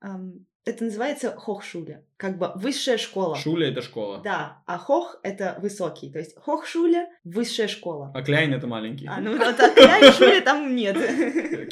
ам, 0.00 0.46
это 0.66 0.84
называется 0.84 1.36
хохшуле, 1.36 2.04
как 2.16 2.38
бы 2.38 2.52
высшая 2.54 2.96
школа. 2.96 3.36
Шуля 3.36 3.70
это 3.70 3.82
школа. 3.82 4.22
Да, 4.24 4.62
а 4.66 4.78
хох— 4.78 5.20
это 5.22 5.58
высокий. 5.60 6.10
То 6.10 6.18
есть 6.18 6.34
хохшуле— 6.38 7.08
высшая 7.24 7.68
школа. 7.68 8.10
А 8.14 8.22
Кляйн 8.22 8.54
это 8.54 8.66
маленький. 8.66 9.06
А, 9.06 9.20
ну 9.20 9.36
вот 9.36 9.56
так, 9.56 9.76
я 9.76 9.98
и 9.98 10.10
шуле 10.12 10.40
там 10.40 10.74
нет. 10.74 10.96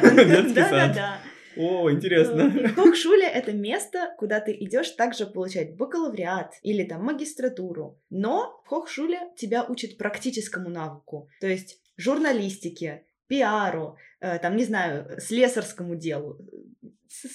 Детский 0.02 0.54
сад. 0.54 0.92
Да-да-да. 0.94 1.18
О, 1.56 1.90
интересно. 1.90 2.42
И 2.42 2.66
Хохшуле— 2.68 3.26
это 3.34 3.52
место, 3.52 4.14
куда 4.18 4.40
ты 4.40 4.52
идешь 4.52 4.90
также 4.90 5.26
получать 5.26 5.76
бакалавриат 5.76 6.54
или 6.62 6.84
там 6.84 7.04
магистратуру. 7.04 8.00
Но 8.10 8.60
в 8.64 8.68
Хохшуле 8.68 9.20
тебя 9.36 9.64
учат 9.64 9.98
практическому 9.98 10.68
навыку, 10.68 11.28
то 11.40 11.46
есть 11.46 11.80
журналистике, 11.96 13.06
пиару, 13.26 13.96
э, 14.20 14.38
там, 14.38 14.56
не 14.56 14.64
знаю, 14.64 15.18
слесарскому 15.20 15.96
делу. 15.96 16.38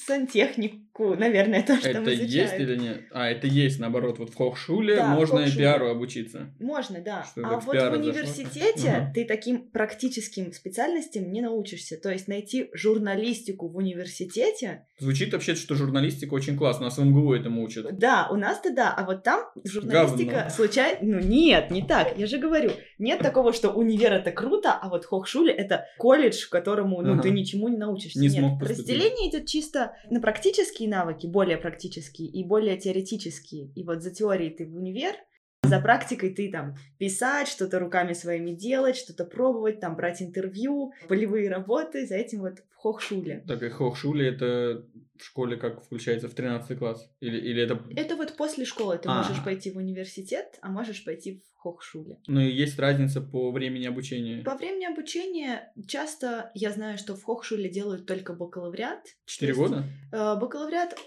Сантехнику, 0.05 1.15
наверное, 1.15 1.63
то, 1.63 1.77
что 1.77 1.89
это 1.89 2.01
мы 2.01 2.13
изучаем. 2.13 2.29
есть 2.29 2.53
или 2.59 2.75
нет? 2.77 3.01
А, 3.11 3.29
это 3.29 3.47
есть, 3.47 3.79
наоборот, 3.79 4.19
вот 4.19 4.29
в 4.29 4.35
Хохшуле 4.35 4.95
Да, 4.97 5.07
можно 5.07 5.39
и 5.39 5.43
Хохшуле. 5.43 5.57
пиару 5.63 5.89
обучиться. 5.89 6.53
Можно, 6.59 6.99
да. 7.01 7.23
Что, 7.23 7.41
а 7.45 7.59
вот 7.59 7.75
в 7.75 7.79
зашло? 7.79 7.97
университете 7.97 8.89
Ага. 8.89 9.11
ты 9.13 9.25
таким 9.25 9.69
практическим 9.69 10.51
специальностям 10.53 11.31
не 11.31 11.41
научишься. 11.41 11.97
То 11.97 12.11
есть 12.11 12.27
найти 12.27 12.69
журналистику 12.73 13.69
в 13.69 13.77
университете, 13.77 14.85
Звучит 14.99 15.31
вообще, 15.31 15.55
что 15.55 15.75
журналистика 15.75 16.33
очень 16.33 16.57
классно, 16.57 16.85
нас 16.85 16.97
в 16.97 17.03
МГУ 17.05 17.33
этому 17.33 17.63
учат. 17.63 17.97
да, 17.97 18.27
у 18.29 18.35
нас-то 18.35 18.73
да, 18.73 18.93
а 18.93 19.05
вот 19.05 19.23
там 19.23 19.45
журналистика 19.63 20.31
Говно. 20.31 20.49
случайно... 20.49 20.97
Ну 21.01 21.19
нет, 21.19 21.71
не 21.71 21.81
так, 21.83 22.17
я 22.17 22.27
же 22.27 22.37
говорю. 22.37 22.71
Нет 22.97 23.19
такого, 23.19 23.53
что 23.53 23.69
универ 23.71 24.11
это 24.11 24.31
круто, 24.31 24.73
а 24.73 24.89
вот 24.89 25.05
Хохшуле 25.05 25.53
это 25.53 25.85
колледж, 25.97 26.49
которому 26.49 27.01
ну, 27.01 27.13
Ага. 27.13 27.21
ты 27.23 27.29
ничему 27.31 27.69
не 27.69 27.77
научишься. 27.77 28.19
Не 28.19 28.27
Нет, 28.27 28.37
смог 28.37 28.59
поступить. 28.59 28.79
разделение 28.89 29.29
идет 29.29 29.45
чисто 29.45 29.68
на 30.09 30.21
практические 30.21 30.89
навыки, 30.89 31.27
более 31.27 31.57
практические 31.57 32.27
и 32.27 32.43
более 32.43 32.77
теоретические. 32.77 33.71
И 33.75 33.83
вот 33.83 34.01
за 34.01 34.11
теорией 34.11 34.55
ты 34.55 34.65
в 34.65 34.75
универ, 34.75 35.15
за 35.63 35.79
практикой 35.79 36.33
ты 36.33 36.51
там 36.51 36.75
писать, 36.97 37.47
что-то 37.47 37.79
руками 37.79 38.13
своими 38.13 38.51
делать, 38.51 38.95
что-то 38.95 39.25
пробовать, 39.25 39.79
там 39.79 39.95
брать 39.95 40.21
интервью, 40.21 40.93
полевые 41.07 41.49
работы, 41.49 42.07
за 42.07 42.15
этим 42.15 42.39
вот 42.41 42.59
в 42.59 42.75
Хохшуле. 42.75 43.43
Так 43.47 43.61
и 43.61 43.69
Хохшуле 43.69 44.29
это 44.29 44.85
в 45.19 45.25
школе 45.25 45.57
как 45.57 45.83
включается 45.83 46.27
в 46.29 46.33
13 46.33 46.77
класс? 46.77 47.09
Или, 47.19 47.37
или 47.37 47.61
это... 47.61 47.81
Это 47.95 48.15
вот 48.15 48.35
после 48.37 48.65
школы 48.65 48.97
ты 48.97 49.09
А. 49.09 49.17
можешь 49.17 49.43
пойти 49.43 49.71
в 49.71 49.77
университет, 49.77 50.57
а 50.61 50.69
можешь 50.69 51.03
пойти 51.03 51.41
в 51.53 51.61
Хохшуле. 51.61 52.19
Ну 52.27 52.39
и 52.39 52.49
есть 52.51 52.79
разница 52.79 53.19
по 53.21 53.51
времени 53.51 53.85
обучения. 53.85 54.43
По 54.43 54.55
времени 54.55 54.85
обучения 54.85 55.73
часто 55.87 56.51
я 56.53 56.71
знаю, 56.71 56.97
что 56.97 57.15
в 57.15 57.23
Хохшуле 57.23 57.69
делают 57.69 58.05
только 58.05 58.33
бакалавриат. 58.33 59.01
Четыре 59.25 59.53
года? 59.53 59.83
Э, 60.13 60.35
Бакалавриат, 60.39 60.97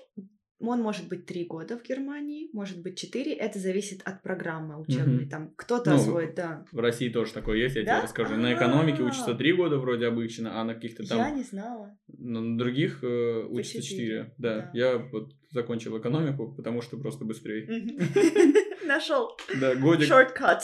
он 0.69 0.81
может 0.81 1.09
быть 1.09 1.27
три 1.27 1.45
года 1.45 1.79
в 1.79 1.83
Германии, 1.83 2.49
может 2.53 2.83
быть 2.83 2.99
четыре. 2.99 3.33
Это 3.35 3.59
зависит 3.59 4.01
от 4.05 4.23
программы 4.23 4.81
учебной. 4.81 5.23
Мгм. 5.23 5.29
Там 5.29 5.55
кто-то 5.57 5.91
Ну, 5.91 5.97
освоит, 5.97 6.35
да. 6.35 6.65
В 6.73 6.79
России 6.79 7.09
тоже 7.09 7.33
такое 7.33 7.59
есть, 7.59 7.77
я 7.77 7.85
Да? 7.85 7.95
тебе 7.97 8.05
расскажу. 8.05 8.37
На 8.37 8.55
экономике 8.55 9.03
учатся 9.03 9.35
три 9.35 9.53
года 9.53 9.79
вроде 9.79 10.07
обычно, 10.07 10.61
а 10.61 10.65
на 10.65 10.75
каких-то 10.75 11.03
Я 11.03 11.09
там... 11.09 11.37
не 11.37 11.43
знала. 11.43 11.97
На 12.09 12.57
других 12.57 13.03
э, 13.03 13.45
учатся 13.49 13.83
четыре. 13.83 14.35
Да. 14.39 14.57
да. 14.57 14.71
я 14.75 14.99
вот 14.99 15.33
закончил 15.51 15.99
экономику, 15.99 16.55
потому 16.55 16.83
что 16.83 16.97
просто 16.97 17.25
быстрее. 17.25 17.67
Нашел. 18.87 19.31
Да, 19.61 19.75
годик. 19.75 20.11
Shortcut. 20.11 20.61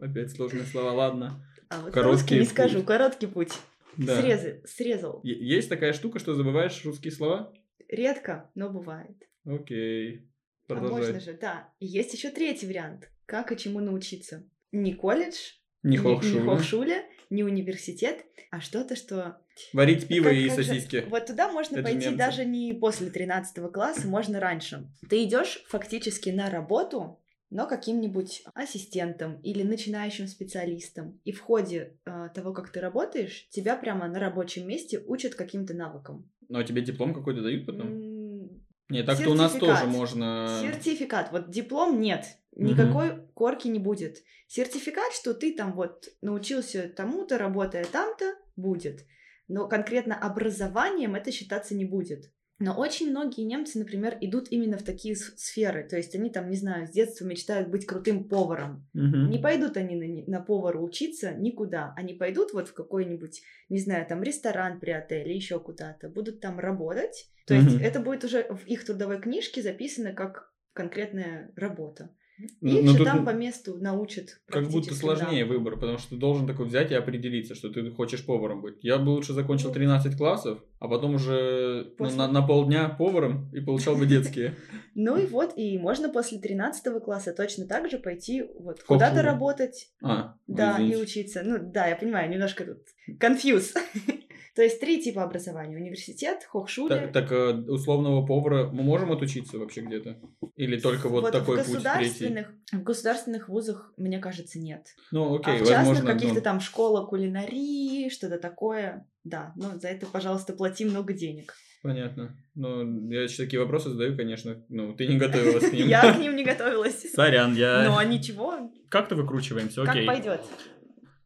Опять 0.00 0.30
сложные 0.32 0.64
слова, 0.64 0.92
ладно. 0.92 1.44
А 1.68 1.80
вот 1.80 1.92
Короткий 1.92 2.38
не 2.38 2.44
скажу. 2.44 2.82
Короткий 2.82 3.26
путь. 3.26 3.52
Да. 3.96 4.20
Срезы. 4.20 4.62
Срезал. 4.66 5.20
Есть 5.22 5.68
такая 5.68 5.92
штука, 5.92 6.18
что 6.18 6.34
забываешь 6.34 6.82
русские 6.84 7.12
слова? 7.12 7.52
Редко, 7.92 8.50
но 8.54 8.70
бывает. 8.70 9.16
Окей. 9.44 10.28
А 10.68 10.74
можно 10.74 10.88
Продолжай. 10.88 11.20
же, 11.20 11.34
да. 11.34 11.68
И 11.78 11.86
есть 11.86 12.14
еще 12.14 12.30
третий 12.30 12.66
вариант. 12.66 13.10
Как 13.26 13.52
и 13.52 13.56
чему 13.58 13.80
научиться. 13.80 14.44
Не 14.72 14.94
колледж, 14.94 15.36
Не 15.82 15.98
не 15.98 16.40
хохшуля. 16.40 17.04
не 17.30 17.44
университет, 17.44 18.24
а 18.50 18.60
что-то, 18.60 18.96
что... 18.96 19.38
Варить 19.74 20.08
пиво 20.08 20.24
Как- 20.30 20.34
и 20.34 20.48
как 20.48 20.58
же- 20.58 20.64
сосиски. 20.64 21.04
Вот 21.10 21.26
туда 21.26 21.52
можно 21.52 21.76
Это 21.76 21.88
же 21.88 21.92
пойти 21.94 22.06
немцы. 22.08 22.18
даже 22.18 22.44
не 22.46 22.72
после 22.72 23.10
13 23.10 23.70
класса, 23.70 24.06
можно 24.08 24.40
раньше. 24.40 24.88
Ты 25.10 25.24
идешь 25.24 25.62
фактически 25.68 26.30
на 26.30 26.48
работу, 26.48 27.20
но 27.52 27.66
каким-нибудь 27.66 28.44
ассистентом 28.54 29.38
или 29.42 29.62
начинающим 29.62 30.26
специалистом. 30.26 31.20
И 31.24 31.32
в 31.32 31.40
ходе 31.40 31.98
э, 32.06 32.28
того, 32.34 32.54
как 32.54 32.72
ты 32.72 32.80
работаешь, 32.80 33.46
тебя 33.50 33.76
прямо 33.76 34.08
на 34.08 34.18
рабочем 34.18 34.66
месте 34.66 34.98
учат 35.06 35.34
каким-то 35.34 35.74
навыкам. 35.74 36.30
Ну, 36.48 36.58
а 36.58 36.64
тебе 36.64 36.80
диплом 36.80 37.12
какой-то 37.12 37.42
дают 37.42 37.66
потом? 37.66 37.88
М, 37.88 38.64
Не, 38.88 39.02
так-то 39.02 39.30
у 39.30 39.34
нас 39.34 39.52
тоже 39.52 39.84
можно... 39.84 40.60
Сертификат. 40.62 41.30
Вот 41.30 41.50
диплом 41.50 42.00
нет. 42.00 42.24
Никакой 42.56 43.26
корки 43.34 43.68
не 43.68 43.78
будет. 43.78 44.22
Сертификат, 44.48 45.12
что 45.12 45.34
ты 45.34 45.54
там 45.54 45.74
вот 45.74 46.08
научился 46.22 46.88
тому-то, 46.88 47.36
работая 47.36 47.84
там-то, 47.84 48.34
будет. 48.56 49.04
Но 49.48 49.68
конкретно 49.68 50.14
образованием 50.18 51.14
это 51.14 51.30
считаться 51.30 51.74
не 51.74 51.84
будет. 51.84 52.32
Но 52.62 52.78
очень 52.78 53.10
многие 53.10 53.42
немцы, 53.42 53.76
например, 53.76 54.16
идут 54.20 54.46
именно 54.52 54.78
в 54.78 54.84
такие 54.84 55.16
сферы. 55.16 55.82
То 55.82 55.96
есть 55.96 56.14
они 56.14 56.30
там, 56.30 56.48
не 56.48 56.56
знаю, 56.56 56.86
с 56.86 56.90
детства 56.90 57.24
мечтают 57.24 57.68
быть 57.68 57.86
крутым 57.86 58.28
поваром. 58.28 58.88
Мгм. 58.92 59.30
Не 59.30 59.38
пойдут 59.38 59.76
они 59.76 59.96
на, 59.96 60.38
на 60.38 60.44
повара 60.44 60.78
учиться 60.78 61.32
никуда. 61.32 61.92
Они 61.96 62.14
пойдут 62.14 62.52
вот 62.52 62.68
в 62.68 62.74
какой-нибудь, 62.74 63.42
не 63.68 63.80
знаю, 63.80 64.06
там 64.06 64.22
ресторан 64.22 64.78
при 64.78 64.92
отеле, 64.92 65.34
еще 65.34 65.58
куда-то. 65.58 66.08
Будут 66.08 66.40
там 66.40 66.60
работать. 66.60 67.28
То 67.48 67.54
есть 67.54 67.66
Мгм. 67.66 67.82
это 67.82 67.98
будет 67.98 68.22
уже 68.22 68.44
в 68.44 68.64
их 68.66 68.84
трудовой 68.84 69.20
книжке 69.20 69.60
записано 69.60 70.12
как 70.12 70.52
конкретная 70.72 71.50
работа. 71.56 72.14
Ну, 72.60 72.78
Их 72.78 72.84
ну, 72.84 72.92
же 72.96 73.04
там 73.04 73.24
по 73.24 73.30
месту 73.30 73.76
научат 73.78 74.40
Как 74.46 74.68
будто 74.68 74.94
сложнее 74.94 75.44
навыкам. 75.44 75.48
выбор, 75.64 75.78
потому 75.78 75.98
что 75.98 76.10
ты 76.10 76.16
должен 76.16 76.46
такой 76.46 76.66
взять 76.66 76.90
и 76.90 76.94
определиться, 76.94 77.54
что 77.54 77.68
ты 77.68 77.88
хочешь 77.90 78.24
поваром 78.24 78.62
быть. 78.62 78.76
Я 78.82 78.98
бы 78.98 79.10
лучше 79.10 79.32
закончил 79.32 79.68
Ну. 79.68 79.74
13 79.74 80.16
классов, 80.16 80.58
а 80.80 80.88
потом 80.88 81.14
уже 81.16 81.84
ну, 81.98 82.04
После- 82.06 82.16
на, 82.18 82.28
на 82.28 82.42
полдня 82.42 82.88
поваром 82.88 83.50
и 83.54 83.60
получал 83.60 83.96
бы 83.96 84.06
детские. 84.06 84.56
Ну 84.94 85.16
и 85.16 85.24
вот, 85.26 85.54
и 85.56 85.78
можно 85.78 86.10
после 86.10 86.38
13 86.38 87.02
класса 87.02 87.32
точно 87.32 87.66
так 87.66 87.90
же 87.90 87.98
пойти 87.98 88.44
вот 88.60 88.82
куда-то 88.82 89.22
работать, 89.22 89.90
А, 90.02 90.34
да, 90.46 90.78
и 90.78 90.94
учиться. 90.96 91.42
Ну 91.42 91.58
да, 91.62 91.86
я 91.86 91.96
понимаю, 91.96 92.28
немножко 92.30 92.64
тут 92.64 93.18
конфьюз. 93.18 93.72
То 94.54 94.62
есть 94.62 94.80
три 94.80 95.02
типа 95.02 95.22
образования. 95.22 95.76
Университет, 95.76 96.44
хохшуле. 96.44 96.94
Так, 96.94 97.12
так, 97.12 97.32
э, 97.32 97.52
условного 97.70 98.26
повара 98.26 98.68
мы 98.68 98.82
можем 98.82 99.10
отучиться 99.12 99.58
вообще 99.58 99.80
где-то? 99.80 100.18
Или 100.56 100.78
только 100.78 101.08
вот, 101.08 101.32
такой 101.32 101.62
в 101.62 101.66
путь 101.66 101.82
третий? 101.82 101.82
государственных, 101.84 102.52
в 102.72 102.82
государственных 102.82 103.48
вузах, 103.48 103.94
мне 103.96 104.18
кажется, 104.18 104.58
нет. 104.58 104.88
Ну, 105.10 105.36
окей, 105.36 105.54
а 105.54 105.56
в 105.56 105.58
частных 105.60 105.78
возможно, 105.78 106.12
каких-то 106.12 106.34
ну, 106.36 106.40
там 106.42 106.60
школа 106.60 107.06
кулинарии, 107.06 108.10
что-то 108.10 108.38
такое, 108.38 109.06
да. 109.24 109.54
Но 109.56 109.78
за 109.78 109.88
это, 109.88 110.06
пожалуйста, 110.06 110.52
плати 110.52 110.84
много 110.84 111.14
денег. 111.14 111.54
понятно. 111.82 112.36
Ну, 112.54 113.10
я 113.10 113.22
еще 113.22 113.44
такие 113.44 113.60
вопросы 113.60 113.88
задаю, 113.88 114.14
конечно. 114.16 114.62
Ну, 114.68 114.94
ты 114.94 115.06
не 115.06 115.16
готовилась 115.16 115.70
к 115.70 115.72
ним. 115.72 115.88
Я 115.88 116.12
к 116.12 116.18
ним 116.18 116.36
не 116.36 116.44
готовилась. 116.52 117.10
Сорян, 117.10 117.54
я... 117.54 117.84
Но 117.88 118.02
ничего, 118.02 118.70
Как-то 118.90 119.14
выкручиваемся, 119.14 119.80
как 119.80 119.94
окей. 119.94 120.06
пойдет. 120.06 120.42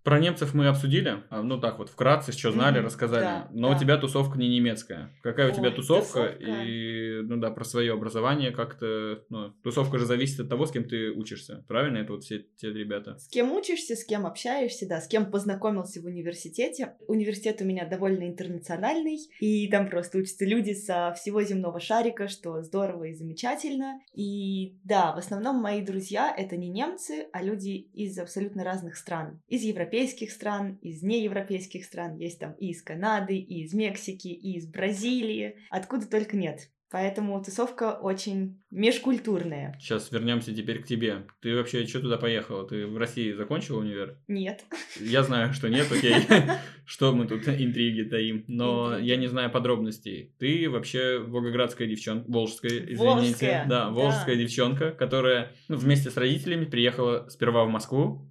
Про 0.06 0.20
немцев 0.20 0.54
мы 0.54 0.68
обсудили, 0.68 1.24
а, 1.30 1.42
ну 1.42 1.58
так 1.58 1.78
вот, 1.80 1.88
вкратце, 1.90 2.30
что 2.30 2.52
знали, 2.52 2.76
Мгм, 2.76 2.86
рассказали. 2.86 3.24
да, 3.24 3.48
Но 3.50 3.70
да. 3.70 3.76
у 3.76 3.78
тебя 3.80 3.96
тусовка 3.96 4.38
не 4.38 4.48
немецкая. 4.48 5.10
Какая 5.20 5.50
у 5.50 5.52
тебя 5.52 5.70
Ой, 5.70 5.74
тусовка? 5.74 6.28
тусовка. 6.28 6.44
И, 6.64 7.22
ну 7.22 7.38
да, 7.38 7.50
про 7.50 7.64
свое 7.64 7.92
образование 7.92 8.52
как-то... 8.52 9.24
Ну, 9.30 9.50
тусовка 9.64 9.98
же 9.98 10.06
зависит 10.06 10.38
от 10.38 10.48
того, 10.48 10.66
с 10.66 10.70
кем 10.70 10.84
ты 10.84 11.10
учишься. 11.10 11.64
Правильно? 11.66 11.98
Это 11.98 12.12
вот 12.12 12.22
все 12.22 12.38
те 12.56 12.72
ребята. 12.72 13.18
С 13.18 13.26
кем 13.26 13.50
учишься, 13.50 13.96
с 13.96 14.04
кем 14.04 14.26
общаешься, 14.26 14.86
да, 14.88 15.00
с 15.00 15.08
кем 15.08 15.28
познакомился 15.28 16.00
в 16.00 16.04
университете. 16.04 16.94
Университет 17.08 17.60
у 17.60 17.64
меня 17.64 17.84
довольно 17.84 18.28
интернациональный, 18.28 19.18
и 19.40 19.66
там 19.68 19.90
просто 19.90 20.18
учатся 20.18 20.44
люди 20.44 20.72
со 20.74 21.14
всего 21.18 21.42
земного 21.42 21.80
шарика, 21.80 22.28
что 22.28 22.62
здорово 22.62 23.08
и 23.08 23.12
замечательно. 23.14 23.98
И 24.14 24.78
да, 24.84 25.12
в 25.16 25.18
основном 25.18 25.56
мои 25.56 25.80
друзья— 25.84 26.32
это 26.38 26.56
не 26.56 26.68
немцы, 26.68 27.26
а 27.32 27.42
люди 27.42 27.70
из 27.92 28.16
абсолютно 28.20 28.62
разных 28.62 28.94
стран. 28.94 29.40
Из 29.48 29.62
европейских 29.62 29.95
стран, 30.30 30.78
из 30.82 31.02
неевропейских 31.02 31.84
стран. 31.84 32.16
Есть 32.16 32.40
там 32.40 32.52
и 32.54 32.70
из 32.70 32.82
Канады, 32.82 33.36
и 33.36 33.62
из 33.64 33.72
Мексики, 33.72 34.28
и 34.28 34.56
из 34.56 34.66
Бразилии. 34.66 35.56
Откуда 35.70 36.06
только 36.06 36.36
нет. 36.36 36.70
Поэтому 36.88 37.42
тусовка 37.42 37.98
очень 38.00 38.62
межкультурная. 38.70 39.76
Сейчас 39.80 40.12
вернемся 40.12 40.54
теперь 40.54 40.82
к 40.82 40.86
тебе. 40.86 41.26
Ты 41.40 41.56
вообще 41.56 41.84
что 41.84 42.00
туда 42.00 42.16
поехала? 42.16 42.66
Ты 42.66 42.86
в 42.86 42.96
России 42.96 43.32
закончила 43.32 43.80
универ? 43.80 44.20
Нет. 44.28 44.64
Я 45.00 45.24
знаю, 45.24 45.52
что 45.52 45.68
нет, 45.68 45.90
окей. 45.90 46.14
Что 46.86 47.12
мы 47.12 47.26
тут 47.26 47.48
интриги 47.48 48.08
таим. 48.08 48.44
Но 48.46 48.96
я 48.96 49.16
не 49.16 49.26
знаю 49.26 49.50
подробностей. 49.50 50.32
Ты 50.38 50.70
вообще 50.70 51.18
волгоградская 51.18 51.88
девчонка, 51.88 52.30
волжская, 52.30 52.78
извините. 52.92 53.64
Да, 53.68 53.90
волжская 53.90 54.36
девчонка, 54.36 54.92
которая 54.92 55.52
ну, 55.68 55.76
вместе 55.76 56.10
с 56.10 56.16
родителями 56.16 56.64
приехала 56.64 57.26
сперва 57.28 57.64
в 57.64 57.70
Москву. 57.70 58.30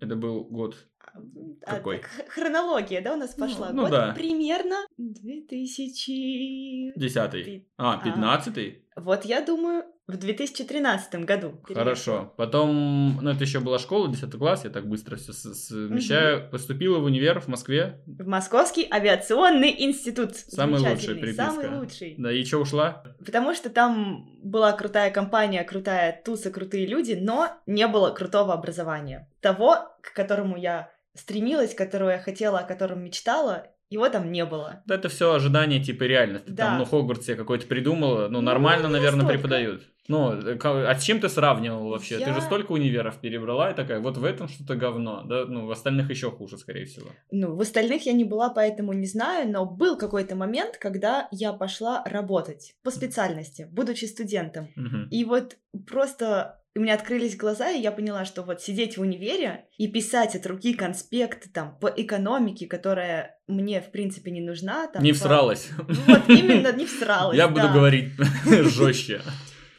Это 0.00 0.16
был 0.16 0.44
год 0.44 0.76
А, 1.14 1.76
Какой? 1.76 1.98
так, 1.98 2.10
хронология, 2.28 3.02
да, 3.02 3.14
у 3.14 3.16
нас 3.16 3.36
Ну, 3.36 3.46
пошла? 3.46 3.70
ну 3.72 3.82
Год 3.82 3.90
да. 3.90 4.12
примерно 4.14 4.76
2000... 4.98 6.92
десятый. 6.98 7.68
А, 7.76 7.94
а. 7.94 8.04
пятнадцатый? 8.04 8.84
Вот 8.96 9.24
я 9.24 9.42
думаю, 9.42 9.84
в 10.06 10.16
2013 10.16 11.14
году. 11.24 11.50
переехала. 11.50 11.74
Хорошо. 11.74 12.34
Потом, 12.36 13.18
ну 13.22 13.30
это 13.30 13.44
еще 13.44 13.60
была 13.60 13.78
школа, 13.78 14.08
10 14.08 14.30
класс, 14.32 14.64
я 14.64 14.70
так 14.70 14.86
быстро 14.86 15.16
все 15.16 15.32
совмещаю. 15.32 16.50
Поступила 16.50 16.98
в 16.98 17.04
универ 17.04 17.40
в 17.40 17.48
Москве. 17.48 18.02
В 18.06 18.26
Московский 18.26 18.86
авиационный 18.90 19.74
институт. 19.84 20.36
Самый 20.36 20.80
лучший 20.80 21.14
приписка. 21.14 21.44
Самый 21.44 21.78
лучший. 21.78 22.16
Да, 22.18 22.32
и 22.32 22.44
что 22.44 22.58
ушла? 22.58 23.02
Потому 23.24 23.54
что 23.54 23.70
там 23.70 24.28
была 24.42 24.72
крутая 24.72 25.10
компания, 25.10 25.62
крутая 25.64 26.20
туса, 26.24 26.50
крутые 26.50 26.86
люди, 26.86 27.18
но 27.20 27.50
не 27.66 27.86
было 27.86 28.10
крутого 28.10 28.52
образования. 28.52 29.30
Того, 29.40 29.76
к 30.02 30.12
которому 30.14 30.56
я 30.56 30.90
стремилась, 31.14 31.74
которого 31.74 32.10
я 32.10 32.18
хотела, 32.18 32.60
о 32.60 32.64
котором 32.64 33.04
мечтала, 33.04 33.66
его 33.90 34.08
там 34.08 34.32
не 34.32 34.44
было. 34.46 34.82
Да 34.86 34.94
это 34.94 35.08
все 35.10 35.34
ожидание 35.34 35.82
типа 35.82 36.04
реальности. 36.04 36.48
Да. 36.50 36.68
Там, 36.68 36.78
ну, 36.78 36.84
Хогвартс 36.86 37.26
себе 37.26 37.36
какой-то 37.36 37.66
придумала, 37.66 38.28
ну, 38.28 38.40
Ну, 38.40 38.40
нормально, 38.40 38.86
не 38.86 38.92
наверное, 38.94 39.22
настолько. 39.24 39.38
преподают. 39.42 39.82
Ну, 40.08 40.32
э, 40.32 40.58
а 40.64 40.94
с 40.98 41.02
чем 41.04 41.20
ты 41.20 41.28
сравнивал 41.28 41.88
вообще? 41.90 42.16
Ты 42.16 42.22
Я- 42.30 42.34
же 42.34 42.40
столько 42.40 42.72
универов 42.72 43.20
перебрала 43.20 43.70
и 43.70 43.74
такая, 43.74 44.00
вот 44.00 44.16
в 44.16 44.24
этом 44.24 44.48
что-то 44.48 44.74
говно, 44.76 45.22
да? 45.24 45.44
Ну, 45.44 45.66
в 45.66 45.70
остальных 45.70 46.08
еще 46.10 46.30
хуже, 46.30 46.56
скорее 46.56 46.86
всего. 46.86 47.10
Ну, 47.30 47.54
в 47.54 47.60
остальных 47.60 48.06
я 48.06 48.12
не 48.14 48.24
была, 48.24 48.48
поэтому 48.48 48.94
не 48.94 49.06
знаю, 49.06 49.48
но 49.50 49.66
был 49.66 49.96
какой-то 49.98 50.34
момент, 50.36 50.78
когда 50.78 51.28
я 51.30 51.52
пошла 51.52 52.02
работать 52.06 52.74
по 52.82 52.90
специальности, 52.90 53.68
будучи 53.70 54.06
студентом. 54.06 54.68
Мгм. 54.74 55.08
И 55.10 55.24
вот 55.24 55.56
просто 55.86 56.61
у 56.74 56.80
меня 56.80 56.94
открылись 56.94 57.36
глаза, 57.36 57.70
и 57.70 57.80
я 57.80 57.92
поняла, 57.92 58.24
что 58.24 58.42
вот 58.42 58.62
сидеть 58.62 58.96
в 58.96 59.00
универе 59.02 59.66
и 59.76 59.88
писать 59.88 60.34
от 60.34 60.46
руки 60.46 60.72
конспекты 60.74 61.50
там 61.50 61.78
по 61.78 61.86
экономике, 61.88 62.66
которая 62.66 63.38
мне, 63.46 63.80
в 63.80 63.90
принципе, 63.90 64.30
не 64.30 64.40
нужна. 64.40 64.86
Там, 64.86 65.02
Не 65.02 65.12
по- 65.12 65.18
всралась. 65.18 65.68
Вот, 66.06 66.28
именно 66.28 66.72
не 66.72 66.86
всралась, 66.86 67.36
Я 67.36 67.48
буду 67.48 67.68
говорить 67.68 68.12
жестче. 68.46 69.20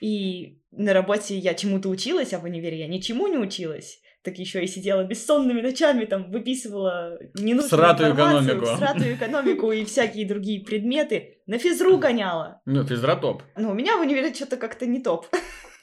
И 0.01 0.60
на 0.71 0.93
работе 0.93 1.38
я 1.38 1.53
чему-то 1.53 1.89
училась, 1.89 2.34
а 2.34 2.39
в 2.39 2.43
универе 2.43 2.79
я 2.79 2.88
ничему 2.88 3.27
не 3.27 3.38
училась. 3.38 3.99
Так 4.23 4.38
еще 4.38 4.63
и 4.63 4.67
сидела 4.67 5.03
бессонными 5.03 5.62
ночами, 5.62 6.06
там 6.06 6.32
выписывала 6.32 7.17
ненужную 7.36 7.67
Всратую 7.67 8.12
информацию, 8.12 8.58
экономику. 8.58 8.75
всратую 8.75 9.15
экономику 9.15 9.71
и 9.71 9.84
всякие 9.84 10.25
другие 10.27 10.63
предметы. 10.63 11.33
На 11.45 11.58
физру 11.58 11.97
гоняла. 11.97 12.62
Ну, 12.65 12.84
физра 12.86 13.15
топ. 13.15 13.43
Но 13.56 13.71
у 13.71 13.73
меня 13.73 13.97
в 13.97 14.01
универе 14.01 14.34
что-то 14.34 14.58
как-то 14.58 14.86
не 14.86 15.01
топ. 15.01 15.27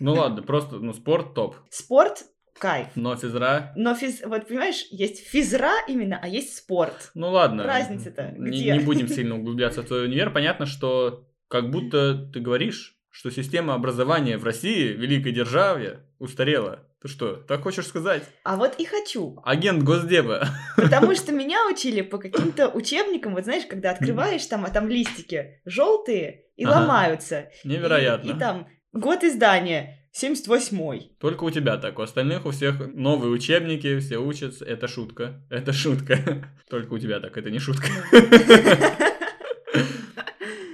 Ну 0.03 0.15
ладно, 0.15 0.43
просто, 0.43 0.77
ну, 0.77 0.95
спорт 0.95 1.35
топ. 1.35 1.57
Спорт— 1.69 2.25
кайф. 2.59 2.87
Но 2.95 3.17
физра... 3.17 3.71
Но 3.77 3.95
физ... 3.95 4.23
вот 4.25 4.49
понимаешь, 4.49 4.87
есть 4.91 5.29
физра 5.29 5.73
именно, 5.89 6.19
а 6.23 6.27
есть 6.27 6.57
спорт. 6.57 7.11
Ну 7.15 7.29
ладно. 7.29 7.65
Разница-то 7.65 8.33
Не, 8.39 8.49
где? 8.49 8.73
не 8.73 8.79
будем 8.79 9.09
сильно 9.17 9.37
углубляться 9.37 9.83
в 9.83 9.85
твой 9.85 10.07
универ. 10.07 10.33
Понятно, 10.33 10.65
что 10.65 11.29
как 11.49 11.71
будто 11.71 12.15
ты 12.33 12.41
говоришь, 12.41 12.97
что 13.11 13.31
система 13.31 13.75
образования 13.75 14.39
в 14.39 14.45
России, 14.45 14.89
великой 14.89 15.33
державе, 15.33 16.07
устарела. 16.19 16.89
Ты 17.03 17.09
что, 17.09 17.37
так 17.37 17.63
хочешь 17.63 17.87
сказать? 17.87 18.23
А 18.45 18.57
вот 18.57 18.75
и 18.79 18.85
хочу. 18.85 19.41
Агент 19.45 19.83
Госдеба. 19.83 20.47
Потому 20.77 21.15
что 21.15 21.33
меня 21.33 21.67
учили 21.73 22.03
по 22.03 22.19
каким-то 22.19 22.69
учебникам, 22.69 23.35
вот 23.35 23.45
знаешь, 23.45 23.65
когда 23.67 23.93
открываешь 23.93 24.45
там, 24.45 24.67
а 24.67 24.71
там 24.71 24.89
листики 24.89 25.63
желтые 25.65 26.45
и 26.57 26.65
Ага. 26.65 26.81
ломаются. 26.81 27.49
Невероятно. 27.65 28.29
И, 28.31 28.37
и 28.37 28.39
там 28.39 28.69
год 28.93 29.25
издания 29.25 30.07
78-й. 30.15 31.17
Только 31.19 31.45
у 31.45 31.51
тебя 31.51 31.79
так, 31.79 31.99
у 31.99 32.03
остальных 32.03 32.45
у 32.45 32.51
всех 32.51 32.93
новые 32.93 33.31
учебники, 33.33 33.99
все 34.01 34.19
учатся. 34.19 34.67
Это 34.67 34.87
шутка. 34.87 35.43
Это 35.49 35.73
шутка. 35.73 36.19
Только 36.69 36.93
у 36.93 36.99
тебя 36.99 37.21
так, 37.21 37.35
это 37.39 37.51
не 37.51 37.61
шутка. 37.61 37.87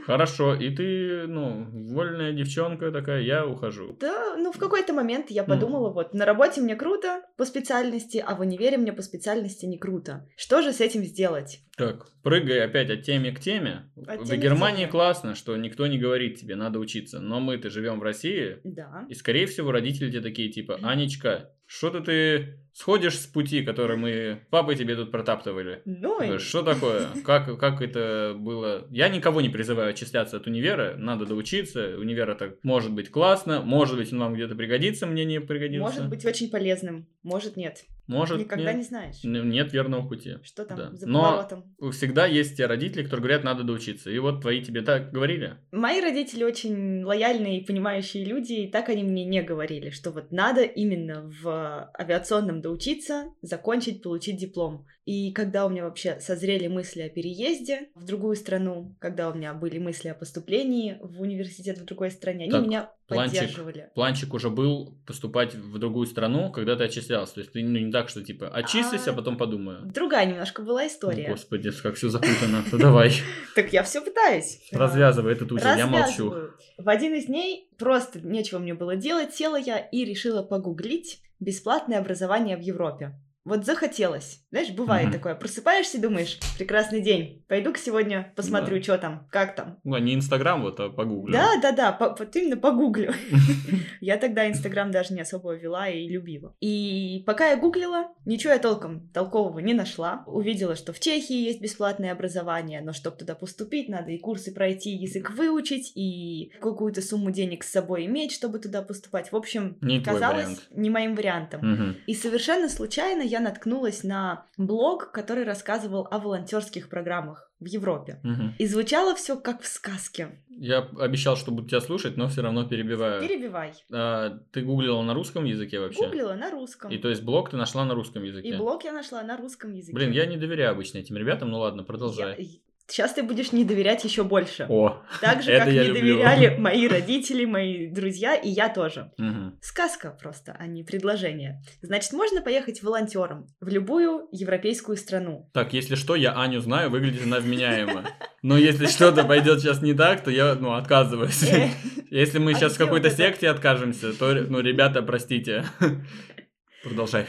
Хорошо, 0.06 0.54
и 0.54 0.70
ты, 0.70 1.26
ну, 1.26 1.66
вольная 1.92 2.32
девчонка 2.32 2.92
такая, 2.92 3.22
я 3.22 3.44
ухожу. 3.44 3.96
Да, 4.00 4.36
ну 4.36 4.52
в 4.52 4.56
какой-то 4.58 4.92
момент 4.92 5.30
я 5.30 5.42
подумала, 5.42 5.90
вот 5.92 6.14
на 6.14 6.24
работе 6.24 6.60
мне 6.60 6.76
круто 6.76 7.22
по 7.36 7.44
специальности, 7.44 8.22
а 8.24 8.36
в 8.36 8.40
универе 8.40 8.76
мне 8.78 8.92
по 8.92 9.02
специальности 9.02 9.66
не 9.66 9.78
круто. 9.78 10.28
Что 10.36 10.62
же 10.62 10.72
с 10.72 10.80
этим 10.80 11.02
сделать? 11.02 11.58
Так, 11.76 12.06
прыгай 12.22 12.64
опять 12.64 12.88
от 12.90 13.02
темы 13.02 13.32
к 13.32 13.40
теме. 13.40 13.90
От 14.06 14.20
В 14.20 14.24
темы 14.26 14.38
к 14.38 14.42
Германии 14.42 14.82
теме. 14.82 14.90
классно, 14.92 15.34
что 15.34 15.56
никто 15.56 15.88
не 15.88 15.98
говорит 15.98 16.38
тебе, 16.38 16.54
надо 16.54 16.78
учиться. 16.78 17.18
Но 17.18 17.40
мы-то 17.40 17.68
живем 17.68 17.98
в 17.98 18.04
России, 18.04 18.58
Да. 18.62 19.06
и, 19.08 19.14
скорее 19.14 19.46
всего, 19.46 19.72
родители 19.72 20.08
тебе 20.10 20.20
такие, 20.20 20.50
типа, 20.50 20.78
Анечка, 20.84 21.50
что-то 21.66 22.00
ты 22.00 22.58
сходишь 22.72 23.18
с 23.18 23.26
пути, 23.26 23.62
который 23.62 23.96
мы 23.96 24.40
папой 24.50 24.76
тебе 24.76 24.94
тут 24.94 25.10
протаптывали. 25.10 25.82
Ну. 25.84 26.38
Что 26.38 26.62
такое? 26.62 27.08
Как, 27.24 27.58
как 27.58 27.82
это 27.82 28.34
было? 28.38 28.86
Я 28.90 29.08
никого 29.08 29.40
не 29.40 29.48
призываю 29.48 29.90
отчисляться 29.90 30.36
от 30.36 30.46
универа, 30.46 30.94
надо 30.96 31.26
доучиться. 31.26 31.96
Универ 31.98 32.30
это 32.30 32.56
может 32.62 32.92
быть 32.92 33.10
классно, 33.10 33.60
может 33.62 33.96
быть 33.96 34.12
он 34.12 34.20
вам 34.20 34.34
где-то 34.34 34.54
пригодится, 34.54 35.06
мне 35.06 35.24
не 35.24 35.40
пригодится. 35.40 35.82
Может 35.82 36.08
быть 36.08 36.24
очень 36.24 36.50
полезным, 36.50 37.06
может 37.22 37.56
нет. 37.56 37.84
Может, 38.06 38.38
Никогда 38.38 38.72
нет. 38.72 38.76
не 38.76 38.82
знаешь. 38.82 39.16
Нет 39.24 39.72
верного 39.72 40.06
пути. 40.08 40.36
Что 40.42 40.64
там 40.64 40.78
Да. 40.78 40.90
за 40.92 41.08
Но- 41.08 41.22
поворотом? 41.22 41.74
Всегда 41.92 42.26
есть 42.26 42.56
те 42.56 42.66
родители, 42.66 43.02
которые 43.02 43.22
говорят, 43.22 43.44
надо 43.44 43.64
доучиться. 43.64 44.10
И 44.10 44.18
вот 44.18 44.42
твои 44.42 44.62
тебе 44.62 44.82
так 44.82 45.10
говорили. 45.12 45.56
Мои 45.72 46.00
родители 46.00 46.44
очень 46.44 47.02
лояльные 47.02 47.60
и 47.60 47.64
понимающие 47.66 48.24
люди, 48.24 48.52
и 48.52 48.70
так 48.70 48.88
они 48.88 49.02
мне 49.02 49.24
не 49.24 49.42
говорили, 49.42 49.90
что 49.90 50.10
вот 50.12 50.30
надо 50.30 50.62
именно 50.62 51.30
в 51.42 51.90
авиационном 51.98 52.60
доучиться, 52.60 53.32
закончить, 53.42 54.02
получить 54.02 54.36
диплом. 54.38 54.86
И 55.06 55.30
когда 55.30 55.66
у 55.66 55.68
меня 55.68 55.84
вообще 55.84 56.18
созрели 56.18 56.66
мысли 56.66 57.02
о 57.02 57.08
переезде 57.08 57.90
в 57.94 58.04
другую 58.04 58.34
страну, 58.34 58.96
когда 58.98 59.30
у 59.30 59.34
меня 59.34 59.54
были 59.54 59.78
мысли 59.78 60.08
о 60.08 60.14
поступлении 60.14 60.98
в 61.00 61.20
университет 61.20 61.78
в 61.78 61.84
другой 61.84 62.10
стране, 62.10 62.44
они 62.44 62.50
Так, 62.50 62.66
меня 62.66 62.90
планчик. 63.06 63.38
поддерживали. 63.38 63.90
Планчик 63.94 64.34
уже 64.34 64.50
был 64.50 64.98
поступать 65.06 65.54
в 65.54 65.78
другую 65.78 66.08
страну, 66.08 66.50
когда 66.50 66.74
ты 66.74 66.82
отчислялся. 66.84 67.34
То 67.34 67.40
есть 67.40 67.52
ты 67.52 67.62
ну, 67.62 67.78
не 67.78 67.92
так, 67.92 68.08
что 68.08 68.24
типа 68.24 68.48
отчислюсь, 68.48 69.06
а, 69.06 69.12
А, 69.12 69.14
потом 69.14 69.36
подумаю. 69.36 69.82
Другая 69.84 70.26
немножко 70.26 70.62
была 70.62 70.88
история. 70.88 71.28
О, 71.28 71.30
Господи, 71.30 71.70
как 71.70 71.94
все 71.94 72.08
запутано. 72.08 72.64
Ну 72.72 72.76
давай, 72.76 73.12
Так 73.54 73.72
я 73.72 73.84
все 73.84 74.04
пытаюсь. 74.04 74.66
развязывай 74.72 75.34
этот 75.34 75.52
узел, 75.52 75.76
я 75.76 75.86
молчу. 75.86 76.34
В 76.78 76.88
один 76.88 77.14
из 77.14 77.26
дней 77.26 77.70
просто 77.78 78.20
нечего 78.20 78.58
мне 78.58 78.74
было 78.74 78.96
делать, 78.96 79.32
села 79.32 79.56
я 79.56 79.78
и 79.78 80.04
решила 80.04 80.42
погуглить 80.42 81.20
бесплатное 81.38 81.98
образование 81.98 82.56
в 82.56 82.60
Европе. 82.60 83.14
Вот 83.46 83.64
захотелось. 83.64 84.42
Знаешь, 84.50 84.70
бывает 84.70 85.06
Мгм. 85.06 85.12
такое. 85.14 85.34
Просыпаешься 85.36 85.98
и 85.98 86.00
думаешь, 86.00 86.38
прекрасный 86.58 87.00
день, 87.00 87.44
пойду-ка 87.48 87.78
сегодня 87.78 88.32
посмотрю, 88.34 88.82
что 88.82 88.98
там, 88.98 89.28
как 89.30 89.54
там. 89.54 89.78
Ну, 89.84 89.96
не 89.98 90.14
Инстаграм, 90.14 90.60
вот, 90.62 90.80
а 90.80 90.90
погуглю. 90.90 91.32
Да, 91.32 91.52
да, 91.62 91.70
да, 91.70 91.92
по- 91.92 92.16
вот 92.18 92.34
именно 92.34 92.56
погуглю. 92.56 93.12
Я 94.00 94.16
тогда 94.16 94.48
Инстаграм 94.48 94.90
даже 94.90 95.14
не 95.14 95.20
особо 95.20 95.54
вела 95.54 95.88
и 95.88 96.08
любила. 96.08 96.54
И 96.60 97.22
пока 97.24 97.50
я 97.50 97.56
гуглила, 97.56 98.08
ничего 98.24 98.52
я 98.52 98.58
толком 98.58 99.08
толкового 99.10 99.60
не 99.60 99.74
нашла. 99.74 100.24
Увидела, 100.26 100.74
что 100.74 100.92
в 100.92 100.98
Чехии 101.00 101.36
есть 101.36 101.60
бесплатное 101.60 102.10
образование, 102.12 102.80
но 102.82 102.92
чтобы 102.92 103.16
туда 103.16 103.34
поступить, 103.36 103.88
надо 103.88 104.10
и 104.10 104.18
курсы 104.18 104.52
пройти, 104.52 104.90
язык 104.90 105.30
выучить, 105.30 105.92
и 105.94 106.50
какую-то 106.60 107.00
сумму 107.00 107.30
денег 107.30 107.62
с 107.62 107.70
собой 107.70 108.06
иметь, 108.06 108.32
чтобы 108.32 108.58
туда 108.58 108.82
поступать. 108.82 109.30
В 109.30 109.36
общем, 109.36 109.76
Не 109.80 110.00
казалось 110.00 110.66
не 110.70 110.90
моим 110.90 111.14
вариантом. 111.14 111.60
Мгм. 111.62 111.96
И 112.06 112.14
совершенно 112.14 112.68
случайно 112.68 113.22
я 113.22 113.35
наткнулась 113.40 114.02
на 114.02 114.46
блог, 114.56 115.10
который 115.12 115.44
рассказывал 115.44 116.06
о 116.10 116.18
волонтерских 116.18 116.88
программах 116.88 117.50
в 117.58 117.66
Европе. 117.66 118.20
Мгм. 118.22 118.54
И 118.58 118.66
звучало 118.66 119.14
все 119.14 119.36
как 119.36 119.62
в 119.62 119.66
сказке. 119.66 120.38
Я 120.48 120.88
обещал, 120.98 121.36
что 121.36 121.50
буду 121.50 121.68
тебя 121.68 121.80
слушать, 121.80 122.16
но 122.16 122.28
все 122.28 122.42
равно 122.42 122.68
перебиваю. 122.68 123.20
Перебивай. 123.20 123.72
А, 123.90 124.38
ты 124.52 124.62
гуглила 124.62 125.02
на 125.02 125.14
русском 125.14 125.44
языке 125.44 125.80
вообще? 125.80 126.04
Гуглила 126.04 126.34
на 126.34 126.50
русском. 126.50 126.90
И 126.90 126.98
то 126.98 127.08
есть 127.08 127.22
блог 127.22 127.50
ты 127.50 127.56
нашла 127.56 127.84
на 127.84 127.94
русском 127.94 128.22
языке? 128.22 128.48
И 128.48 128.54
блог 128.54 128.84
я 128.84 128.92
нашла 128.92 129.22
на 129.22 129.36
русском 129.36 129.72
языке. 129.72 129.94
Блин, 129.94 130.12
я 130.12 130.26
не 130.26 130.36
доверяю 130.36 130.72
обычно 130.72 130.98
этим 130.98 131.16
ребятам, 131.16 131.50
ну 131.50 131.58
ладно, 131.58 131.82
продолжай. 131.82 132.60
Сейчас 132.88 133.14
ты 133.14 133.22
будешь 133.22 133.50
не 133.52 133.64
доверять 133.64 134.04
еще 134.04 134.22
больше. 134.22 134.66
О, 134.68 135.02
Так 135.20 135.42
же, 135.42 135.58
как 135.58 135.66
не 135.66 135.82
люблю. 135.82 136.18
доверяли 136.18 136.56
мои 136.58 136.86
родители, 136.86 137.44
мои 137.44 137.88
друзья, 137.88 138.34
и 138.36 138.48
я 138.48 138.68
тоже. 138.68 139.10
Мгм. 139.18 139.58
Сказка 139.60 140.10
просто, 140.10 140.56
а 140.58 140.66
не 140.66 140.84
предложение. 140.84 141.60
Значит, 141.82 142.12
можно 142.12 142.42
поехать 142.42 142.82
волонтером 142.82 143.48
в 143.60 143.68
любую 143.68 144.28
европейскую 144.30 144.96
страну. 144.96 145.50
Так, 145.52 145.72
если 145.72 145.96
что, 145.96 146.14
я 146.14 146.32
Аню 146.40 146.60
знаю, 146.60 146.90
выглядит 146.90 147.24
она 147.24 147.40
вменяемо. 147.40 148.04
Но 148.42 148.56
если 148.56 148.86
что-то 148.86 149.24
пойдет 149.24 149.60
сейчас 149.60 149.82
не 149.82 149.92
так, 149.92 150.22
то 150.22 150.30
я, 150.30 150.54
ну, 150.54 150.74
отказываюсь. 150.74 151.42
Э, 151.42 151.70
Если 152.10 152.38
мы 152.38 152.54
сейчас 152.54 152.74
в 152.74 152.78
какой-то 152.78 153.10
секте 153.10 153.48
откажемся, 153.48 154.12
то, 154.12 154.32
ну, 154.48 154.60
ребята, 154.60 155.02
простите. 155.02 155.64
Продолжай. 156.84 157.26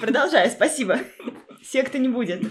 Продолжаю, 0.00 0.48
спасибо. 0.50 1.00
Секты 1.64 1.98
не 1.98 2.08
будет. 2.08 2.42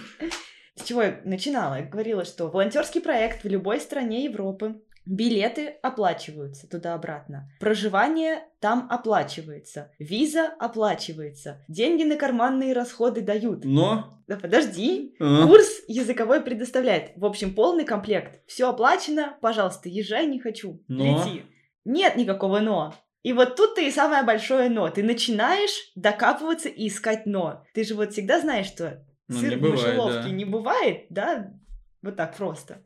С 0.76 0.84
чего 0.84 1.04
я 1.04 1.22
начинала? 1.24 1.76
Я 1.76 1.84
говорила, 1.84 2.26
что 2.26 2.48
волонтерский 2.48 3.02
проект 3.02 3.44
в 3.44 3.48
любой 3.48 3.80
стране 3.80 4.26
Европы. 4.26 4.82
Билеты 5.06 5.76
оплачиваются 5.84 6.68
туда-обратно. 6.68 7.48
Проживание 7.60 8.44
там 8.60 8.88
оплачивается. 8.90 9.92
Виза 10.00 10.48
оплачивается. 10.60 11.64
Деньги 11.68 12.04
на 12.04 12.16
карманные 12.16 12.74
расходы 12.74 13.22
дают. 13.22 13.64
Но... 13.64 14.20
Да 14.28 14.36
подожди. 14.38 15.16
а, 15.20 15.46
Курс 15.46 15.84
языковой 15.88 16.42
предоставляет. 16.42 17.12
В 17.16 17.26
общем, 17.26 17.54
полный 17.54 17.86
комплект. 17.86 18.42
Все 18.48 18.68
оплачено. 18.68 19.38
Пожалуйста, 19.42 19.88
езжай, 19.88 20.26
не 20.26 20.40
хочу. 20.40 20.84
Но? 20.88 21.24
Лети. 21.24 21.44
Нет 21.86 22.16
никакого 22.16 22.60
но. 22.60 22.96
И 23.22 23.34
вот 23.34 23.56
тут-то 23.56 23.82
и 23.82 23.92
самое 23.92 24.24
большое 24.24 24.70
но. 24.70 24.90
Ты 24.90 25.04
начинаешь 25.04 25.92
докапываться 25.94 26.70
и 26.70 26.88
искать 26.88 27.28
но. 27.28 27.64
Ты 27.76 27.84
же 27.84 27.94
вот 27.94 28.14
всегда 28.14 28.40
знаешь, 28.40 28.66
что 28.66 29.06
Ну, 29.28 29.40
сыр 29.40 29.52
не 29.52 29.56
в 29.56 29.62
бывает, 29.62 29.88
мышеловке 29.88 30.24
да. 30.24 30.30
не 30.30 30.46
бывает, 30.46 31.06
да? 31.10 31.54
Вот 32.02 32.16
так 32.16 32.38
просто. 32.38 32.84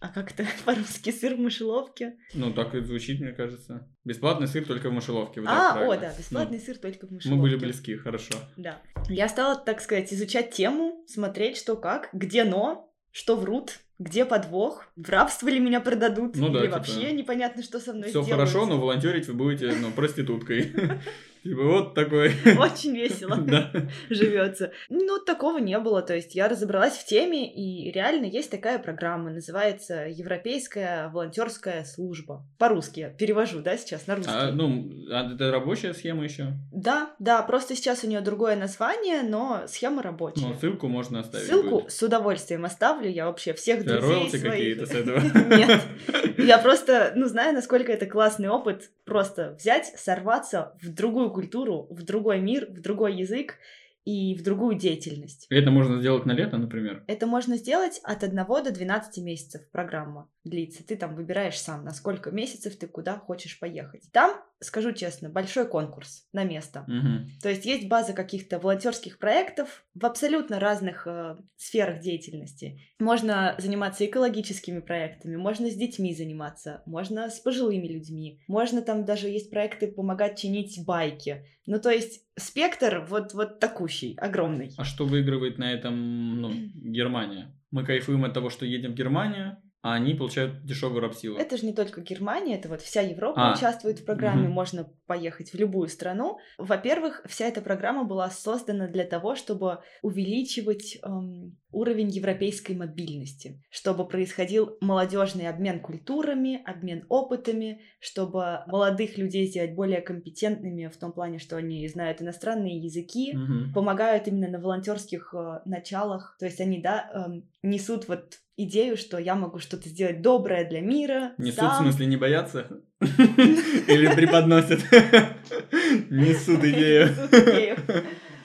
А 0.00 0.08
как 0.08 0.32
это 0.32 0.44
по-русски 0.64 1.12
сыр 1.12 1.36
в 1.36 1.38
мышеловке? 1.38 2.16
Ну, 2.34 2.52
так 2.52 2.74
и 2.74 2.80
звучит, 2.80 3.20
мне 3.20 3.32
кажется. 3.32 3.88
Бесплатный 4.04 4.48
сыр 4.48 4.64
только 4.64 4.90
в 4.90 4.92
мышеловке. 4.92 5.40
вот 5.40 5.48
а, 5.48 5.86
о, 5.86 5.96
да, 5.96 6.12
бесплатный 6.18 6.58
Ну, 6.58 6.64
сыр 6.64 6.78
только 6.78 7.06
в 7.06 7.10
Мы 7.10 7.16
мышеловке. 7.16 7.40
были 7.40 7.56
близки, 7.56 7.96
хорошо. 7.96 8.34
Да. 8.56 8.80
Я 9.08 9.28
стала, 9.28 9.56
так 9.56 9.80
сказать, 9.80 10.12
изучать 10.12 10.50
тему, 10.50 11.04
смотреть, 11.06 11.56
что 11.56 11.76
как, 11.76 12.08
где 12.12 12.42
но, 12.42 12.92
что 13.12 13.36
врут, 13.36 13.78
где 14.00 14.24
подвох, 14.24 14.86
в 14.96 15.08
рабство 15.08 15.48
ли 15.48 15.60
меня 15.60 15.80
продадут, 15.80 16.34
Ну 16.34 16.48
да, 16.48 16.58
или 16.58 16.66
типа, 16.66 16.78
вообще 16.78 17.12
непонятно, 17.12 17.62
что 17.62 17.78
со 17.78 17.92
мной 17.92 18.08
Все 18.08 18.24
хорошо, 18.24 18.66
но 18.66 18.80
волонтерить 18.80 19.28
вы 19.28 19.34
будете, 19.34 19.72
ну, 19.80 19.92
проституткой. 19.92 20.72
Типа 21.42 21.62
вот 21.62 21.94
такой. 21.94 22.32
Очень 22.58 22.94
весело 22.96 23.36
Да. 23.42 23.70
живется. 24.10 24.72
Ну, 24.88 25.18
такого 25.18 25.58
не 25.58 25.78
было. 25.78 26.02
То 26.02 26.14
есть 26.14 26.34
я 26.34 26.48
разобралась 26.48 26.94
в 26.94 27.04
теме, 27.04 27.52
и 27.52 27.90
реально 27.90 28.26
есть 28.26 28.50
такая 28.50 28.78
программа, 28.78 29.30
называется 29.30 30.06
Европейская 30.08 31.08
волонтерская 31.08 31.84
служба. 31.84 32.46
По-русски 32.58 33.14
перевожу, 33.18 33.60
да, 33.60 33.76
сейчас 33.76 34.06
на 34.06 34.16
русский. 34.16 34.32
А, 34.32 34.52
ну, 34.52 34.90
а 35.10 35.32
это 35.34 35.50
рабочая 35.50 35.94
схема 35.94 36.24
еще? 36.24 36.52
Да, 36.72 37.14
да, 37.18 37.42
просто 37.42 37.74
сейчас 37.74 38.04
у 38.04 38.06
нее 38.06 38.20
другое 38.20 38.54
название, 38.56 39.22
но 39.22 39.64
схема 39.66 40.02
рабочая. 40.02 40.46
Ну, 40.46 40.54
ссылку 40.54 40.88
можно 40.88 41.20
оставить. 41.20 41.46
Ссылку 41.46 41.80
будет. 41.80 41.92
с 41.92 42.02
удовольствием 42.02 42.64
оставлю. 42.64 43.10
Я 43.10 43.26
вообще 43.26 43.52
всех 43.52 43.84
друзей 43.84 44.30
своих... 44.30 44.44
какие-то 44.44 44.86
с 44.86 44.90
этого? 44.90 45.20
Нет. 45.56 45.82
Я 46.38 46.58
просто, 46.58 47.12
ну, 47.16 47.26
знаю, 47.26 47.54
насколько 47.54 47.92
это 47.92 48.06
классный 48.06 48.48
опыт. 48.48 48.90
Просто 49.04 49.56
взять, 49.58 49.92
сорваться 49.96 50.74
в 50.80 50.88
другую 50.88 51.31
культуру, 51.32 51.86
в 51.90 52.02
другой 52.02 52.40
мир, 52.40 52.66
в 52.70 52.80
другой 52.80 53.16
язык 53.16 53.58
и 54.04 54.34
в 54.34 54.42
другую 54.42 54.76
деятельность. 54.76 55.46
Это 55.48 55.70
можно 55.70 55.98
сделать 56.00 56.26
на 56.26 56.32
лето, 56.32 56.58
например. 56.58 57.04
Это 57.06 57.26
можно 57.26 57.56
сделать 57.56 58.00
от 58.02 58.24
1 58.24 58.36
до 58.36 58.70
12 58.70 59.24
месяцев 59.24 59.62
программа 59.70 60.28
длится. 60.44 60.84
Ты 60.86 60.96
там 60.96 61.14
выбираешь 61.14 61.60
сам, 61.60 61.84
на 61.84 61.92
сколько 61.92 62.30
месяцев 62.30 62.76
ты 62.76 62.86
куда 62.86 63.16
хочешь 63.18 63.58
поехать. 63.60 64.10
Там, 64.12 64.42
скажу 64.62 64.92
честно, 64.92 65.28
большой 65.28 65.68
конкурс 65.68 66.26
на 66.32 66.44
место. 66.44 66.84
Мгм. 66.86 67.30
То 67.42 67.50
есть 67.50 67.66
есть 67.66 67.88
база 67.88 68.12
каких-то 68.12 68.58
волонтерских 68.58 69.18
проектов 69.18 69.84
в 69.94 70.06
абсолютно 70.06 70.58
разных 70.58 71.06
э, 71.06 71.36
сферах 71.56 72.00
деятельности. 72.00 72.80
Можно 72.98 73.54
заниматься 73.58 74.06
экологическими 74.06 74.80
проектами, 74.80 75.36
можно 75.36 75.70
с 75.70 75.74
детьми 75.74 76.14
заниматься, 76.14 76.82
можно 76.86 77.28
с 77.28 77.40
пожилыми 77.40 77.86
людьми, 77.86 78.40
можно 78.48 78.82
там 78.82 79.04
даже 79.04 79.28
есть 79.28 79.50
проекты 79.50 79.88
помогать 79.88 80.38
чинить 80.38 80.84
байки. 80.86 81.44
Ну, 81.66 81.80
то 81.80 81.90
есть 81.90 82.22
спектр 82.38 83.06
вот, 83.08 83.34
вот 83.34 83.60
такущий, 83.60 84.16
огромный. 84.16 84.72
А 84.76 84.84
что 84.84 85.04
выигрывает 85.04 85.58
на 85.58 85.72
этом 85.72 86.40
ну, 86.40 86.52
Германия? 86.74 87.54
Мы 87.70 87.84
кайфуем 87.84 88.24
от 88.24 88.34
того, 88.34 88.50
что 88.50 88.66
едем 88.66 88.92
в 88.92 88.94
Германию, 88.94 89.56
а 89.82 89.94
они 89.94 90.14
получают 90.14 90.64
дешевую 90.64 91.00
рабсилу. 91.00 91.36
Это 91.36 91.56
же 91.56 91.66
не 91.66 91.72
только 91.72 92.00
Германия, 92.00 92.56
это 92.56 92.68
вот 92.68 92.80
вся 92.80 93.00
Европа 93.00 93.50
А, 93.50 93.54
участвует 93.54 93.98
в 93.98 94.04
программе, 94.04 94.44
мгм. 94.44 94.52
можно 94.52 94.88
поехать 95.06 95.52
в 95.52 95.56
любую 95.56 95.88
страну. 95.88 96.38
Во-первых, 96.56 97.22
вся 97.26 97.46
эта 97.46 97.60
программа 97.60 98.04
была 98.04 98.30
создана 98.30 98.86
для 98.86 99.04
того, 99.04 99.34
чтобы 99.34 99.80
увеличивать 100.00 100.98
эм, 101.02 101.58
уровень 101.72 102.08
европейской 102.10 102.72
мобильности, 102.72 103.60
чтобы 103.70 104.06
происходил 104.06 104.76
молодежный 104.80 105.48
обмен 105.48 105.80
культурами, 105.80 106.62
обмен 106.64 107.04
опытами, 107.08 107.80
чтобы 107.98 108.60
молодых 108.66 109.18
людей 109.18 109.46
сделать 109.46 109.74
более 109.74 110.00
компетентными 110.00 110.86
в 110.88 110.96
том 110.96 111.12
плане, 111.12 111.38
что 111.38 111.56
они 111.56 111.86
знают 111.88 112.22
иностранные 112.22 112.78
языки, 112.78 113.32
Мгм. 113.34 113.72
помогают 113.72 114.28
именно 114.28 114.48
на 114.48 114.60
волонтерских 114.60 115.34
э, 115.34 115.60
началах. 115.64 116.36
То 116.38 116.46
есть 116.46 116.60
они, 116.60 116.78
да, 116.80 117.10
эм, 117.14 117.44
несут 117.62 118.08
вот 118.08 118.38
идею, 118.56 118.96
что 118.96 119.18
я 119.18 119.34
могу 119.34 119.58
что-то 119.58 119.88
сделать 119.88 120.20
доброе 120.22 120.68
для 120.68 120.80
мира. 120.80 121.32
Несут, 121.38 121.58
в 121.58 121.74
сам. 121.74 121.84
смысле, 121.84 122.06
не 122.06 122.16
боятся? 122.16 122.66
Или 123.00 124.14
преподносят? 124.14 124.80
Несут 126.10 126.62
идею. 126.64 127.08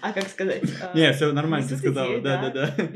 А 0.01 0.13
как 0.13 0.27
сказать? 0.27 0.63
а, 0.81 0.97
Не, 0.97 1.11
все 1.13 1.31
нормально, 1.31 1.67
ты 1.67 1.77
сказала. 1.77 2.07
идею, 2.07 2.21
Да, 2.21 2.49
да. 2.49 2.51
да, 2.51 2.75
да. 2.77 2.89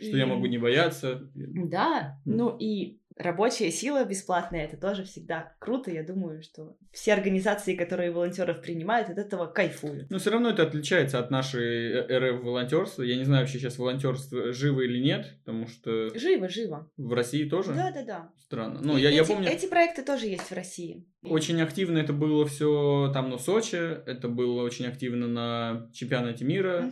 Что 0.00 0.16
я 0.16 0.26
могу 0.26 0.46
не 0.46 0.58
бояться. 0.58 1.28
Да, 1.34 2.18
ну 2.24 2.56
и 2.58 2.99
рабочая 3.20 3.70
сила 3.70 4.04
бесплатная, 4.04 4.64
это 4.64 4.76
тоже 4.76 5.04
всегда 5.04 5.54
круто. 5.58 5.90
Я 5.90 6.02
думаю, 6.02 6.42
что 6.42 6.76
все 6.92 7.12
организации, 7.12 7.74
которые 7.76 8.10
волонтеров 8.10 8.60
принимают, 8.62 9.08
от 9.10 9.18
этого 9.18 9.46
кайфуют. 9.46 10.10
Но 10.10 10.18
все 10.18 10.30
равно 10.30 10.50
это 10.50 10.62
отличается 10.62 11.18
от 11.18 11.30
нашей 11.30 11.92
э, 11.92 12.18
РФ 12.18 12.42
волонтерства. 12.42 13.02
Я 13.02 13.16
не 13.16 13.24
знаю 13.24 13.42
вообще 13.42 13.58
сейчас 13.58 13.78
волонтерство 13.78 14.52
живо 14.52 14.80
или 14.82 14.98
нет, 14.98 15.36
потому 15.44 15.66
что 15.66 16.08
Живо, 16.18 16.48
живо. 16.48 16.90
в 16.96 17.12
России 17.12 17.48
тоже 17.48 17.72
Да, 17.74 17.90
да, 17.92 18.04
да. 18.04 18.32
странно. 18.38 18.80
Ну, 18.82 18.96
я, 18.96 19.10
я 19.10 19.22
эти, 19.22 19.28
помню, 19.28 19.48
эти 19.48 19.66
проекты 19.66 20.02
тоже 20.02 20.26
есть 20.26 20.50
в 20.50 20.52
России. 20.52 21.06
очень 21.22 21.60
активно 21.60 21.98
это 21.98 22.12
было 22.12 22.46
все 22.46 23.10
там 23.12 23.30
на 23.30 23.38
Сочи, 23.38 23.76
это 23.76 24.28
было 24.28 24.62
очень 24.62 24.86
активно 24.86 25.26
на 25.28 25.90
чемпионате 25.92 26.44
мира. 26.44 26.90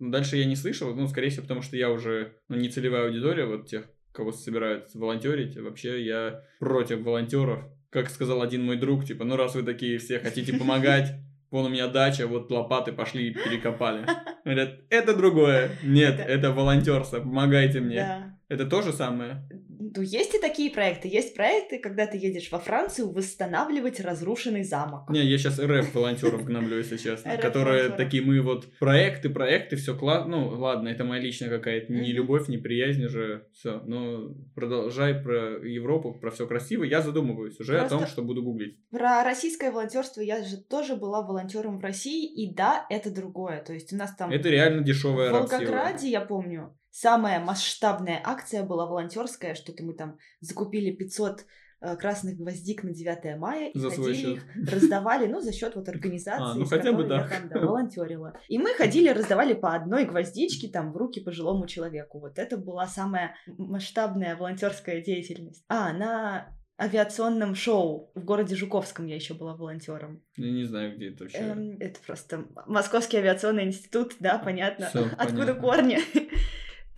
Но 0.00 0.10
Дальше 0.12 0.36
я 0.36 0.44
не 0.44 0.54
слышал, 0.54 0.94
ну, 0.94 1.08
скорее 1.08 1.30
всего, 1.30 1.42
потому 1.42 1.60
что 1.62 1.76
я 1.76 1.90
уже 1.90 2.36
ну, 2.48 2.56
не 2.56 2.68
целевая 2.68 3.06
аудитория 3.06 3.46
вот 3.46 3.66
тех, 3.66 3.88
кого 4.18 4.32
собирают 4.32 4.92
волонтерить. 4.94 5.56
Вообще 5.56 6.04
я 6.04 6.42
против 6.58 7.02
волонтеров. 7.02 7.60
Как 7.90 8.10
сказал 8.10 8.42
один 8.42 8.64
мой 8.64 8.76
друг, 8.76 9.04
типа, 9.04 9.24
ну 9.24 9.36
раз 9.36 9.54
вы 9.54 9.62
такие 9.62 9.98
все 9.98 10.18
хотите 10.18 10.58
помогать, 10.58 11.14
вон 11.52 11.66
у 11.66 11.68
меня 11.68 11.86
дача, 11.86 12.26
вот 12.26 12.50
лопаты 12.50 12.92
пошли 12.92 13.28
и 13.28 13.32
перекопали. 13.32 14.04
Говорят, 14.44 14.80
это 14.90 15.16
другое. 15.16 15.70
Нет, 15.84 16.14
Это- 16.18 16.22
это 16.32 16.52
волонтерство, 16.52 17.20
помогайте 17.20 17.80
мне. 17.80 17.96
Да. 17.96 18.38
Это 18.48 18.66
то 18.66 18.82
же 18.82 18.92
самое. 18.92 19.48
Ну, 19.94 20.02
есть 20.02 20.34
и 20.34 20.38
такие 20.38 20.70
проекты. 20.70 21.08
Есть 21.08 21.34
проекты, 21.34 21.78
когда 21.78 22.06
ты 22.06 22.16
едешь 22.16 22.50
во 22.50 22.58
Францию 22.58 23.10
восстанавливать 23.12 24.00
разрушенный 24.00 24.64
замок. 24.64 25.08
Не, 25.10 25.24
я 25.24 25.38
сейчас 25.38 25.58
РФ 25.58 25.94
волонтеров 25.94 26.44
гноблю, 26.44 26.78
если 26.78 26.96
честно. 26.96 27.36
Которые 27.36 27.90
такие 27.90 28.22
мы 28.22 28.40
вот 28.40 28.72
проекты, 28.78 29.30
проекты, 29.30 29.76
все 29.76 29.96
классно. 29.96 30.36
Ну, 30.36 30.48
ладно, 30.58 30.88
это 30.88 31.04
моя 31.04 31.22
личная 31.22 31.48
какая-то 31.48 31.92
не 31.92 32.12
любовь, 32.12 32.48
не 32.48 32.58
приязнь 32.58 33.04
уже. 33.04 33.46
Все. 33.52 33.80
Но 33.86 34.34
продолжай 34.54 35.14
про 35.14 35.58
Европу, 35.64 36.14
про 36.14 36.30
все 36.30 36.46
красиво. 36.46 36.84
Я 36.84 37.02
задумываюсь 37.02 37.58
уже 37.60 37.78
о 37.80 37.88
том, 37.88 38.06
что 38.06 38.22
буду 38.22 38.42
гуглить. 38.42 38.78
Про 38.90 39.22
российское 39.24 39.70
волонтерство 39.70 40.20
я 40.20 40.42
же 40.44 40.58
тоже 40.58 40.96
была 40.96 41.22
волонтером 41.22 41.78
в 41.78 41.82
России, 41.82 42.26
и 42.26 42.54
да, 42.54 42.86
это 42.90 43.10
другое. 43.10 43.62
То 43.62 43.72
есть 43.72 43.92
у 43.92 43.96
нас 43.96 44.14
там 44.14 44.30
Это 44.30 44.48
реально 44.48 44.82
дешевая 44.82 45.30
в. 45.30 45.32
Волгограде, 45.32 46.08
я 46.08 46.20
помню, 46.20 46.76
самая 47.00 47.38
масштабная 47.40 48.20
акция 48.24 48.64
была 48.64 48.86
волонтерская, 48.86 49.54
что-то 49.54 49.84
мы 49.84 49.94
там 49.94 50.18
закупили 50.40 50.90
500 50.90 51.44
э, 51.80 51.96
красных 51.96 52.36
гвоздик 52.36 52.82
на 52.82 52.92
9 52.92 53.38
мая 53.38 53.70
и 53.70 53.78
За 53.78 53.90
ходили 53.90 54.34
их, 54.34 54.42
раздавали, 54.72 55.26
ну, 55.26 55.40
за 55.40 55.52
счет 55.52 55.76
вот 55.76 55.88
организации, 55.88 56.42
А, 56.44 56.54
ну 56.54 56.64
хотя 56.64 56.92
бы 56.92 57.04
которой 57.04 57.20
я 57.20 57.28
так. 57.28 57.30
там, 57.30 57.48
да, 57.48 57.60
волонтерила. 57.66 58.34
И 58.48 58.58
мы 58.58 58.74
ходили, 58.74 59.10
раздавали 59.10 59.54
по 59.54 59.74
одной 59.74 60.06
гвоздичке 60.06 60.68
там 60.68 60.92
в 60.92 60.96
руки 60.96 61.20
пожилому 61.20 61.66
человеку. 61.68 62.18
Вот 62.18 62.38
это 62.38 62.56
была 62.56 62.88
самая 62.88 63.36
масштабная 63.46 64.34
волонтерская 64.34 65.00
деятельность. 65.00 65.64
А, 65.68 65.92
на 65.92 66.48
авиационном 66.80 67.54
шоу 67.54 68.10
в 68.14 68.24
городе 68.24 68.54
Жуковском 68.56 69.06
я 69.06 69.16
еще 69.16 69.34
была 69.34 69.54
волонтером. 69.54 70.22
Я 70.36 70.50
не 70.50 70.64
знаю, 70.64 70.96
где 70.96 71.10
это 71.10 71.24
вообще. 71.24 71.38
Эм, 71.38 71.76
это 71.80 72.00
просто 72.06 72.46
Московский 72.66 73.18
авиационный 73.18 73.64
институт, 73.64 74.14
да, 74.20 74.38
понятно. 74.38 74.86
Всё, 74.86 75.06
Откуда 75.16 75.54
понятно. 75.54 75.60
корни? 75.60 75.98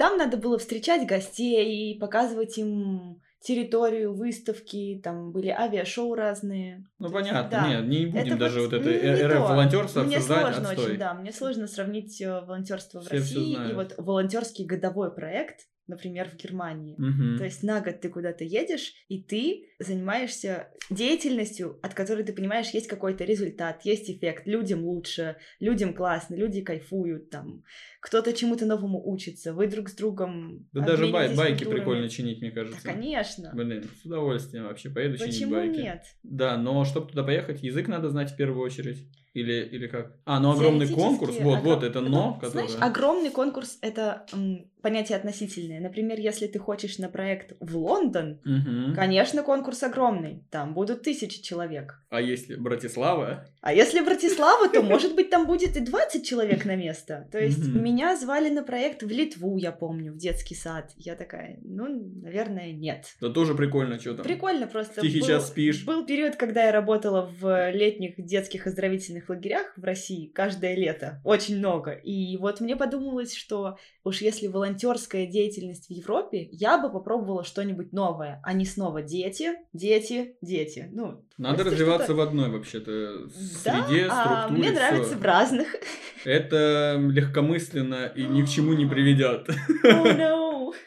Там 0.00 0.16
надо 0.16 0.38
было 0.38 0.58
встречать 0.58 1.06
гостей, 1.06 1.98
показывать 2.00 2.56
им 2.56 3.20
территорию, 3.38 4.14
выставки, 4.14 4.98
там 5.04 5.30
были 5.30 5.48
авиашоу 5.48 6.14
разные. 6.14 6.86
Ну 6.98 7.10
То 7.10 7.18
есть, 7.18 7.28
понятно, 7.28 7.50
да. 7.50 7.68
нет, 7.68 7.86
не 7.86 8.06
будем 8.06 8.26
Это 8.26 8.36
даже 8.36 8.60
вот 8.62 8.72
вот 8.72 8.80
это 8.80 8.88
не 8.88 8.96
э. 8.96 9.26
РФ 9.28 9.40
волонтерство 9.40 10.00
Мне 10.00 10.16
обсуждать, 10.16 10.40
сложно 10.54 10.70
отстой. 10.70 10.86
очень, 10.86 10.98
да, 10.98 11.12
мне 11.12 11.32
сложно 11.32 11.66
сравнить 11.66 12.18
э, 12.22 12.40
волонтерство 12.40 13.00
в 13.00 13.04
Все 13.08 13.16
России 13.16 13.70
и 13.70 13.74
вот 13.74 13.94
волонтерский 13.98 14.64
годовой 14.64 15.14
проект, 15.14 15.66
например, 15.90 16.28
в 16.30 16.36
Германии. 16.36 16.94
Мгм. 16.98 17.36
То 17.38 17.44
есть 17.44 17.62
на 17.62 17.80
год 17.80 18.00
ты 18.00 18.08
куда-то 18.08 18.44
едешь, 18.44 18.94
и 19.08 19.22
ты 19.22 19.66
занимаешься 19.78 20.68
деятельностью, 20.88 21.78
от 21.82 21.94
которой 21.94 22.24
ты 22.24 22.32
понимаешь, 22.32 22.70
есть 22.70 22.86
какой-то 22.86 23.24
результат, 23.24 23.84
есть 23.84 24.10
эффект, 24.10 24.46
людям 24.46 24.84
лучше, 24.84 25.36
людям 25.60 25.94
классно, 25.94 26.34
люди 26.36 26.62
кайфуют, 26.62 27.30
там, 27.30 27.62
кто-то 28.00 28.32
чему-то 28.32 28.66
новому 28.66 29.02
учится, 29.10 29.52
вы 29.52 29.66
друг 29.66 29.88
с 29.88 29.94
другом 29.94 30.68
Да 30.72 30.80
даже 30.82 31.06
бай- 31.08 31.34
байки 31.36 31.58
культурами. 31.64 31.78
прикольно 31.80 32.08
чинить, 32.08 32.40
мне 32.40 32.50
Да, 32.50 32.60
кажется. 32.62 32.82
конечно. 32.82 33.50
Блин, 33.54 33.84
с 34.00 34.04
удовольствием 34.06 34.64
вообще 34.64 34.90
поеду 34.90 35.18
чинить 35.18 35.34
Почему 35.34 35.54
байки. 35.54 35.78
нет? 35.80 36.02
Да, 36.22 36.56
но 36.56 36.84
чтобы 36.84 37.08
туда 37.08 37.22
поехать, 37.24 37.62
язык 37.62 37.88
надо 37.88 38.08
знать 38.10 38.30
в 38.32 38.36
первую 38.36 38.64
очередь. 38.64 39.06
Или, 39.32 39.62
или 39.62 39.86
как? 39.86 40.18
А, 40.24 40.40
ну 40.40 40.50
огромный 40.50 40.88
конкурс, 40.88 41.36
вот, 41.38 41.58
огром- 41.58 41.62
вот 41.74 41.84
это 41.84 42.00
но, 42.00 42.38
Ну, 42.42 42.48
Знаешь, 42.50 42.70
которое... 42.70 42.90
огромный 42.90 43.30
конкурс— 43.30 43.78
это 43.80 44.26
м, 44.32 44.69
понятие 44.82 45.16
относительное. 45.16 45.80
Например, 45.80 46.18
если 46.18 46.46
ты 46.46 46.58
хочешь 46.58 46.98
на 46.98 47.08
проект 47.08 47.54
в 47.60 47.76
Лондон, 47.76 48.40
Мгм. 48.44 48.94
конечно, 48.94 49.42
конкурс 49.42 49.82
огромный, 49.82 50.44
там 50.50 50.74
будут 50.74 51.02
тысячи 51.02 51.42
человек. 51.42 52.02
А 52.10 52.20
если 52.20 52.56
Братислава? 52.56 53.46
А 53.60 53.72
если 53.72 54.00
Братислава, 54.00 54.68
то, 54.68 54.82
может 54.82 55.14
быть, 55.14 55.30
там 55.30 55.46
будет 55.46 55.76
и 55.76 55.80
20 55.80 56.26
человек 56.26 56.64
на 56.64 56.76
место. 56.76 57.28
То 57.30 57.38
есть 57.38 57.58
Мгм. 57.68 57.82
меня 57.84 58.16
звали 58.16 58.48
на 58.50 58.62
проект 58.62 59.02
в 59.02 59.08
Литву, 59.08 59.56
я 59.58 59.72
помню, 59.72 60.12
в 60.12 60.16
детский 60.16 60.54
сад. 60.54 60.92
Я 60.96 61.14
такая, 61.14 61.58
ну, 61.62 61.86
наверное, 62.22 62.72
нет. 62.72 63.04
Да 63.20 63.28
тоже 63.28 63.54
прикольно, 63.54 63.98
что 64.00 64.14
там. 64.14 64.24
Прикольно 64.24 64.66
просто. 64.66 65.00
Тихий 65.02 65.20
был, 65.20 65.26
час 65.26 65.48
спишь. 65.48 65.84
Был 65.84 66.04
период, 66.06 66.36
когда 66.36 66.64
я 66.64 66.72
работала 66.72 67.30
в 67.40 67.70
летних 67.70 68.14
детских 68.16 68.66
оздоровительных 68.66 69.28
лагерях 69.28 69.72
в 69.76 69.84
России 69.84 70.26
каждое 70.26 70.74
лето. 70.74 71.20
Очень 71.24 71.58
много. 71.58 71.92
И 71.92 72.36
вот 72.38 72.60
мне 72.60 72.76
подумалось, 72.76 73.34
что 73.34 73.76
уж 74.04 74.20
если 74.22 74.46
волонтерская 74.70 75.26
деятельность 75.26 75.88
в 75.88 75.90
Европе, 75.90 76.48
я 76.52 76.78
бы 76.78 76.90
попробовала 76.90 77.44
что-нибудь 77.44 77.92
новое, 77.92 78.40
а 78.44 78.52
не 78.52 78.64
снова 78.64 79.02
дети, 79.02 79.50
дети, 79.72 80.36
дети. 80.40 80.88
Ну, 80.92 81.24
Надо 81.38 81.64
развиваться 81.64 82.14
в 82.14 82.20
одной 82.20 82.50
вообще-то 82.50 83.26
Да, 83.64 83.84
среде, 83.86 84.06
а 84.10 84.44
структуре. 84.46 84.58
мне 84.60 84.70
нравится 84.70 85.10
всё. 85.10 85.18
в 85.18 85.22
разных. 85.22 85.68
Это 86.24 86.96
легкомысленно 86.98 88.06
и 88.14 88.24
ни 88.24 88.42
к 88.42 88.48
чему 88.48 88.74
не 88.74 88.86
приведет. 88.86 89.48
Oh 89.84 90.16
no. 90.16 90.72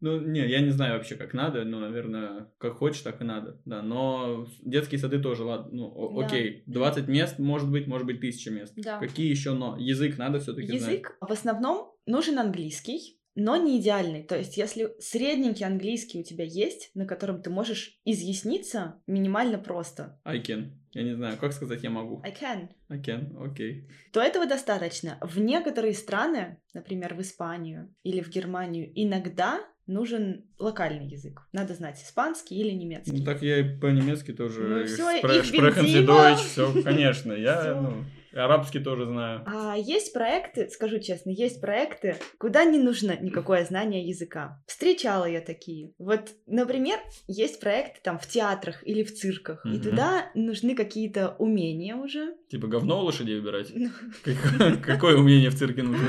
Ну, 0.00 0.20
не, 0.20 0.46
я 0.46 0.60
не 0.60 0.70
знаю 0.70 0.92
вообще, 0.94 1.16
как 1.16 1.34
надо, 1.34 1.64
но, 1.64 1.80
наверное, 1.80 2.46
как 2.58 2.74
хочешь, 2.76 3.00
так 3.02 3.20
и 3.20 3.24
надо, 3.24 3.60
да, 3.64 3.82
но 3.82 4.46
детские 4.62 5.00
сады 5.00 5.18
тоже, 5.18 5.42
ладно, 5.42 5.70
ну, 5.72 5.92
о- 5.92 6.20
Да. 6.20 6.26
окей, 6.26 6.62
20 6.66 7.08
мест, 7.08 7.40
может 7.40 7.68
быть, 7.68 7.88
может 7.88 8.06
быть, 8.06 8.20
1000 8.20 8.52
мест. 8.52 8.74
Да. 8.76 9.00
Какие 9.00 9.28
еще 9.28 9.54
но? 9.54 9.76
Язык 9.76 10.16
надо 10.16 10.38
все-таки 10.38 10.68
знать. 10.68 10.82
Язык 10.82 11.16
в 11.20 11.32
основном 11.32 11.90
нужен 12.08 12.38
английский, 12.38 13.18
но 13.34 13.56
не 13.56 13.78
идеальный. 13.78 14.24
То 14.24 14.36
есть, 14.36 14.56
если 14.56 14.94
средненький 14.98 15.64
английский 15.64 16.20
у 16.20 16.24
тебя 16.24 16.44
есть, 16.44 16.90
на 16.94 17.06
котором 17.06 17.40
ты 17.40 17.50
можешь 17.50 18.00
изъясниться 18.04 19.00
минимально 19.06 19.58
просто, 19.58 20.20
I 20.24 20.40
can. 20.40 20.72
Я 20.92 21.02
не 21.04 21.14
знаю, 21.14 21.36
как 21.38 21.52
сказать 21.52 21.84
я 21.84 21.90
могу. 21.90 22.20
I 22.24 22.32
can, 22.32 22.70
I 22.88 22.98
can, 22.98 23.40
окей. 23.44 23.86
то 24.12 24.20
этого 24.20 24.46
достаточно. 24.46 25.18
В 25.20 25.38
некоторые 25.38 25.94
страны, 25.94 26.60
например, 26.74 27.14
в 27.14 27.20
Испанию 27.20 27.94
или 28.02 28.20
в 28.20 28.28
Германию, 28.28 28.90
иногда 28.94 29.60
нужен 29.86 30.44
локальный 30.58 31.06
язык. 31.06 31.42
Надо 31.52 31.74
знать 31.74 32.02
испанский 32.02 32.56
или 32.56 32.70
немецкий. 32.72 33.18
Ну, 33.18 33.24
так 33.24 33.42
я 33.42 33.58
и 33.60 33.78
по-немецки 33.78 34.32
тоже. 34.32 34.62
Ну 34.62 34.80
и 34.80 34.84
всё, 34.86 35.10
спре- 35.10 35.42
ich 35.42 35.52
bin 35.52 35.60
sprechen 35.60 35.84
Sie 35.84 36.04
Dima. 36.04 36.34
Deutsch, 36.34 36.44
все, 36.44 36.82
конечно. 36.82 37.32
Я, 37.32 37.74
ну, 37.80 38.04
арабский 38.32 38.80
тоже 38.80 39.06
знаю. 39.06 39.42
А 39.46 39.76
есть 39.76 40.12
проекты, 40.12 40.68
скажу 40.70 40.98
честно, 40.98 41.30
есть 41.30 41.60
проекты, 41.60 42.16
куда 42.38 42.64
не 42.64 42.78
нужно 42.78 43.16
никакое 43.20 43.64
знание 43.64 44.06
языка. 44.06 44.62
Встречала 44.66 45.24
я 45.24 45.40
такие. 45.40 45.92
Вот, 45.98 46.30
например, 46.46 46.98
есть 47.26 47.60
проекты 47.60 48.00
там 48.02 48.18
в 48.18 48.26
театрах 48.26 48.86
или 48.86 49.02
в 49.02 49.14
цирках, 49.14 49.64
и 49.64 49.70
Мгм. 49.70 49.80
туда 49.82 50.30
нужны 50.34 50.74
какие-то 50.74 51.34
умения 51.38 51.96
уже. 51.96 52.34
Типа 52.50 52.66
говно 52.66 53.00
у 53.00 53.04
лошадей 53.04 53.38
выбирать? 53.40 53.72
Ну, 53.74 53.90
Как- 54.24 54.82
Какое 54.84 55.16
умение 55.16 55.50
в 55.50 55.54
цирке 55.54 55.82
нужно? 55.82 56.08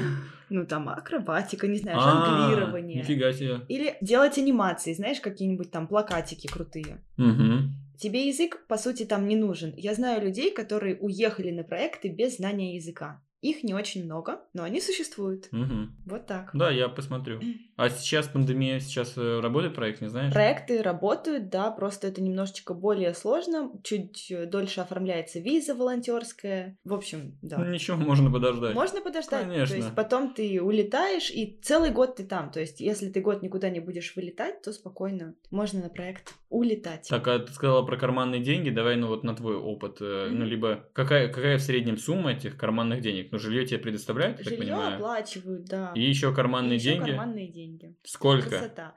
Ну, 0.50 0.66
там 0.66 0.90
акробатика, 0.90 1.68
не 1.68 1.78
знаю, 1.78 2.00
А, 2.02 2.02
жонглирование. 2.50 3.02
Нифига 3.02 3.32
себе. 3.34 3.60
Или 3.68 3.98
делать 4.02 4.38
анимации, 4.40 4.94
знаешь, 4.94 5.20
какие-нибудь 5.20 5.70
там 5.70 5.88
плакатики 5.88 6.48
крутые. 6.48 7.04
Мгм. 7.18 7.76
Тебе 8.00 8.28
язык, 8.28 8.66
по 8.68 8.78
сути, 8.78 9.06
там 9.06 9.28
не 9.28 9.36
нужен. 9.36 9.74
Я 9.76 9.94
знаю 9.94 10.22
людей, 10.22 10.52
которые 10.52 10.96
уехали 10.96 11.52
на 11.52 11.64
проекты 11.64 12.08
без 12.08 12.38
знания 12.38 12.76
языка. 12.76 13.22
Их 13.42 13.64
не 13.64 13.74
очень 13.74 14.04
много, 14.04 14.42
но 14.54 14.64
они 14.64 14.82
существуют. 14.82 15.48
Мгм. 15.52 15.96
Вот 16.06 16.28
так. 16.28 16.50
Да, 16.54 16.70
я 16.70 16.90
посмотрю. 16.90 17.40
А 17.80 17.90
сейчас 17.90 18.28
пандемия, 18.28 18.82
сейчас 18.82 19.14
э, 19.16 19.40
работает 19.40 19.74
проект, 19.74 20.02
не 20.02 20.10
знаешь? 20.10 20.34
Проекты 20.34 20.82
работают, 20.82 21.48
да, 21.48 21.72
просто 21.72 22.08
это 22.10 22.22
немножечко 22.22 22.74
более 22.74 23.14
сложно, 23.14 23.72
чуть 23.86 24.30
э, 24.30 24.46
дольше 24.48 24.82
оформляется 24.82 25.40
виза 25.40 25.76
волонтерская. 25.76 26.78
В 26.84 26.94
общем, 26.94 27.38
Ну, 27.42 27.48
да. 27.48 27.66
ничего, 27.66 27.96
можно 27.96 28.30
подождать. 28.30 28.76
Можно 28.76 29.00
подождать. 29.00 29.44
Конечно. 29.44 29.74
То 29.78 29.82
есть 29.82 29.96
потом 29.96 30.34
ты 30.34 30.62
улетаешь, 30.62 31.32
и 31.32 31.58
целый 31.64 31.92
год 31.92 32.18
ты 32.18 32.26
там. 32.26 32.52
То 32.52 32.60
есть 32.60 32.82
если 32.82 33.10
ты 33.10 33.22
год 33.22 33.44
никуда 33.44 33.70
не 33.70 33.80
будешь 33.80 34.14
вылетать, 34.18 34.62
то 34.62 34.74
спокойно 34.74 35.36
можно 35.50 35.82
на 35.84 35.90
проект 35.90 36.34
улетать. 36.50 37.08
Так, 37.10 37.28
а 37.28 37.40
ты 37.40 37.52
сказала 37.54 37.84
про 37.86 37.96
карманные 37.98 38.42
деньги, 38.42 38.70
давай, 38.70 38.96
ну 38.96 39.08
вот 39.08 39.24
на 39.24 39.36
твой 39.36 39.56
опыт, 39.56 39.98
э, 40.02 40.30
ну 40.32 40.46
либо 40.46 40.90
какая, 40.94 41.28
какая 41.30 41.58
в 41.58 41.62
среднем 41.62 41.98
сумма 41.98 42.34
этих 42.34 42.58
карманных 42.58 43.02
денег? 43.02 43.32
Ну, 43.32 43.40
жилье 43.40 43.66
тебе 43.66 43.80
предоставляют, 43.80 44.40
я 44.40 44.44
так 44.46 44.54
Жилье 44.54 44.64
понимаю? 44.74 44.96
оплачивают, 44.96 45.66
да. 45.66 45.92
И 45.96 46.02
еще 46.02 46.34
карманные 46.34 46.78
И 46.78 46.82
деньги? 46.82 47.10
карманные 47.10 47.48
деньги. 47.52 47.96
Сколько? 48.04 48.50
Красота. 48.50 48.96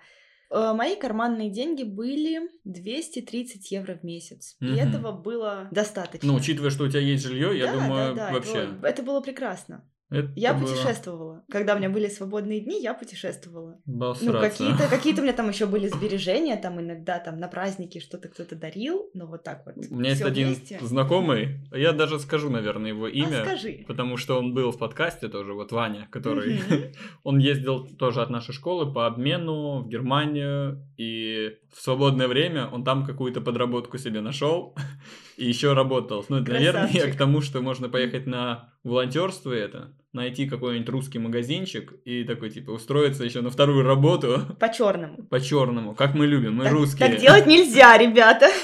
Э, 0.51 0.73
Мои 0.75 0.97
карманные 0.97 1.51
деньги 1.51 1.83
были 1.83 2.41
230 2.65 3.71
евро 3.71 3.95
в 3.95 4.05
месяц. 4.05 4.57
Мгм. 4.61 4.75
И 4.75 4.77
этого 4.79 5.13
было 5.13 5.69
достаточно. 5.71 6.29
Ну, 6.29 6.35
учитывая, 6.37 6.71
что 6.71 6.85
у 6.85 6.89
тебя 6.89 7.01
есть 7.01 7.25
жилье, 7.27 7.57
я 7.57 7.67
Да, 7.67 7.73
думаю, 7.73 8.15
да, 8.15 8.15
да, 8.15 8.25
это 8.27 8.35
вообще. 8.35 8.67
было- 8.67 8.87
Это 8.87 9.03
было 9.03 9.21
прекрасно. 9.21 9.89
Это 10.13 10.33
Я 10.37 10.55
было 10.55 10.67
путешествовала. 10.67 11.45
Когда 11.51 11.75
у 11.75 11.79
меня 11.79 11.91
были 11.91 12.09
свободные 12.09 12.61
дни, 12.61 12.83
я 12.83 12.95
путешествовала. 12.95 13.81
Ну, 13.87 14.07
обосраться. 14.07 14.41
какие-то 14.41 14.89
какие 14.91 15.19
у 15.19 15.23
меня 15.23 15.33
там 15.33 15.49
еще 15.49 15.67
были 15.67 15.89
сбережения, 15.89 16.57
там 16.57 16.81
иногда 16.81 17.19
там 17.19 17.39
на 17.39 17.49
праздники 17.49 17.99
что-то 17.99 18.29
кто-то 18.29 18.57
дарил, 18.57 19.11
но 19.15 19.27
вот 19.27 19.43
так 19.43 19.65
вот. 19.67 19.75
У 19.91 19.97
меня 19.97 20.11
есть 20.11 20.23
один 20.23 20.49
вместе. 20.49 20.79
знакомый, 20.83 21.61
я 21.73 21.93
даже 21.93 22.19
скажу, 22.19 22.51
наверное, 22.51 22.91
его 22.91 23.07
А 23.07 23.11
имя. 23.11 23.45
скажи. 23.45 23.85
Потому 23.87 24.17
что 24.17 24.39
он 24.39 24.55
был 24.55 24.71
в 24.73 24.79
подкасте 24.79 25.29
тоже, 25.29 25.53
вот 25.53 25.73
Ваня, 25.73 26.09
который... 26.11 26.61
Он 27.25 27.39
ездил 27.39 27.87
тоже 27.87 28.23
от 28.23 28.31
нашей 28.31 28.53
школы 28.53 28.93
по 28.93 29.07
обмену 29.07 29.83
в 29.83 29.89
Германию, 29.89 30.87
и 30.97 31.57
в 31.73 31.81
свободное 31.81 32.29
время 32.29 32.67
он 32.67 32.85
там 32.85 33.05
какую-то 33.05 33.41
подработку 33.41 33.99
себе 33.99 34.21
нашел 34.21 34.75
и 35.37 35.47
еще 35.47 35.73
работал. 35.73 36.25
Ну, 36.29 36.41
наверное, 36.41 36.89
я 36.93 37.11
к 37.11 37.17
тому, 37.17 37.41
что 37.41 37.61
можно 37.61 37.89
поехать 37.89 38.27
на 38.27 38.73
волонтерство 38.85 39.53
это, 39.53 39.93
найти 40.13 40.47
какой-нибудь 40.49 40.89
русский 40.89 41.19
магазинчик 41.19 41.95
и 42.05 42.25
такой, 42.25 42.51
типа, 42.51 42.71
устроиться 42.71 43.25
еще 43.25 43.41
на 43.41 43.51
вторую 43.51 43.83
работу 43.85 44.41
По 44.61 44.73
черному. 44.73 45.25
по 45.25 45.41
черному, 45.41 45.95
как 45.95 46.15
мы 46.15 46.27
любим, 46.27 46.57
мы 46.57 46.65
так, 46.65 46.73
русские. 46.73 47.09
так 47.09 47.21
делать 47.21 47.47
нельзя, 47.47 47.97
ребята. 47.97 48.49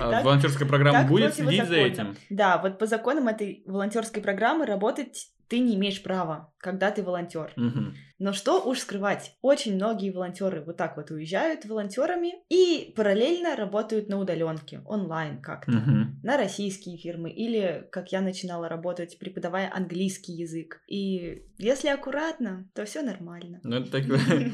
А 0.00 0.22
волонтерская 0.22 0.66
программа 0.66 1.00
так 1.00 1.08
будет 1.08 1.34
следить 1.34 1.66
за 1.66 1.76
этим? 1.76 2.16
Да, 2.30 2.58
вот 2.58 2.78
по 2.78 2.86
законам 2.86 3.28
этой 3.28 3.62
волонтерской 3.66 4.22
программы 4.22 4.64
работать 4.64 5.30
ты 5.46 5.58
не 5.58 5.74
имеешь 5.76 6.02
права, 6.02 6.49
когда 6.60 6.90
ты 6.90 7.02
волонтер. 7.02 7.52
Мгм. 7.56 7.94
Но 8.18 8.32
что 8.34 8.60
уж 8.62 8.80
скрывать, 8.80 9.34
очень 9.40 9.76
многие 9.76 10.10
волонтеры 10.10 10.62
вот 10.66 10.76
так 10.76 10.96
вот 10.96 11.10
уезжают 11.10 11.64
волонтерами 11.64 12.34
и 12.50 12.92
параллельно 12.94 13.56
работают 13.56 14.08
на 14.08 14.18
удаленке, 14.18 14.82
онлайн 14.86 15.40
как-то. 15.40 15.72
Мгм. 15.72 16.20
на 16.22 16.36
российские 16.36 16.98
фирмы 16.98 17.30
или, 17.30 17.88
как 17.90 18.12
я 18.12 18.20
начинала 18.20 18.68
работать, 18.68 19.18
преподавая 19.18 19.70
английский 19.74 20.32
язык. 20.32 20.80
И 20.86 21.44
если 21.58 21.88
аккуратно, 21.88 22.68
то 22.74 22.84
все 22.84 23.02
нормально. 23.02 23.60
Ну, 23.64 23.76
это 23.76 23.90
так, 23.90 24.04
р- 24.08 24.50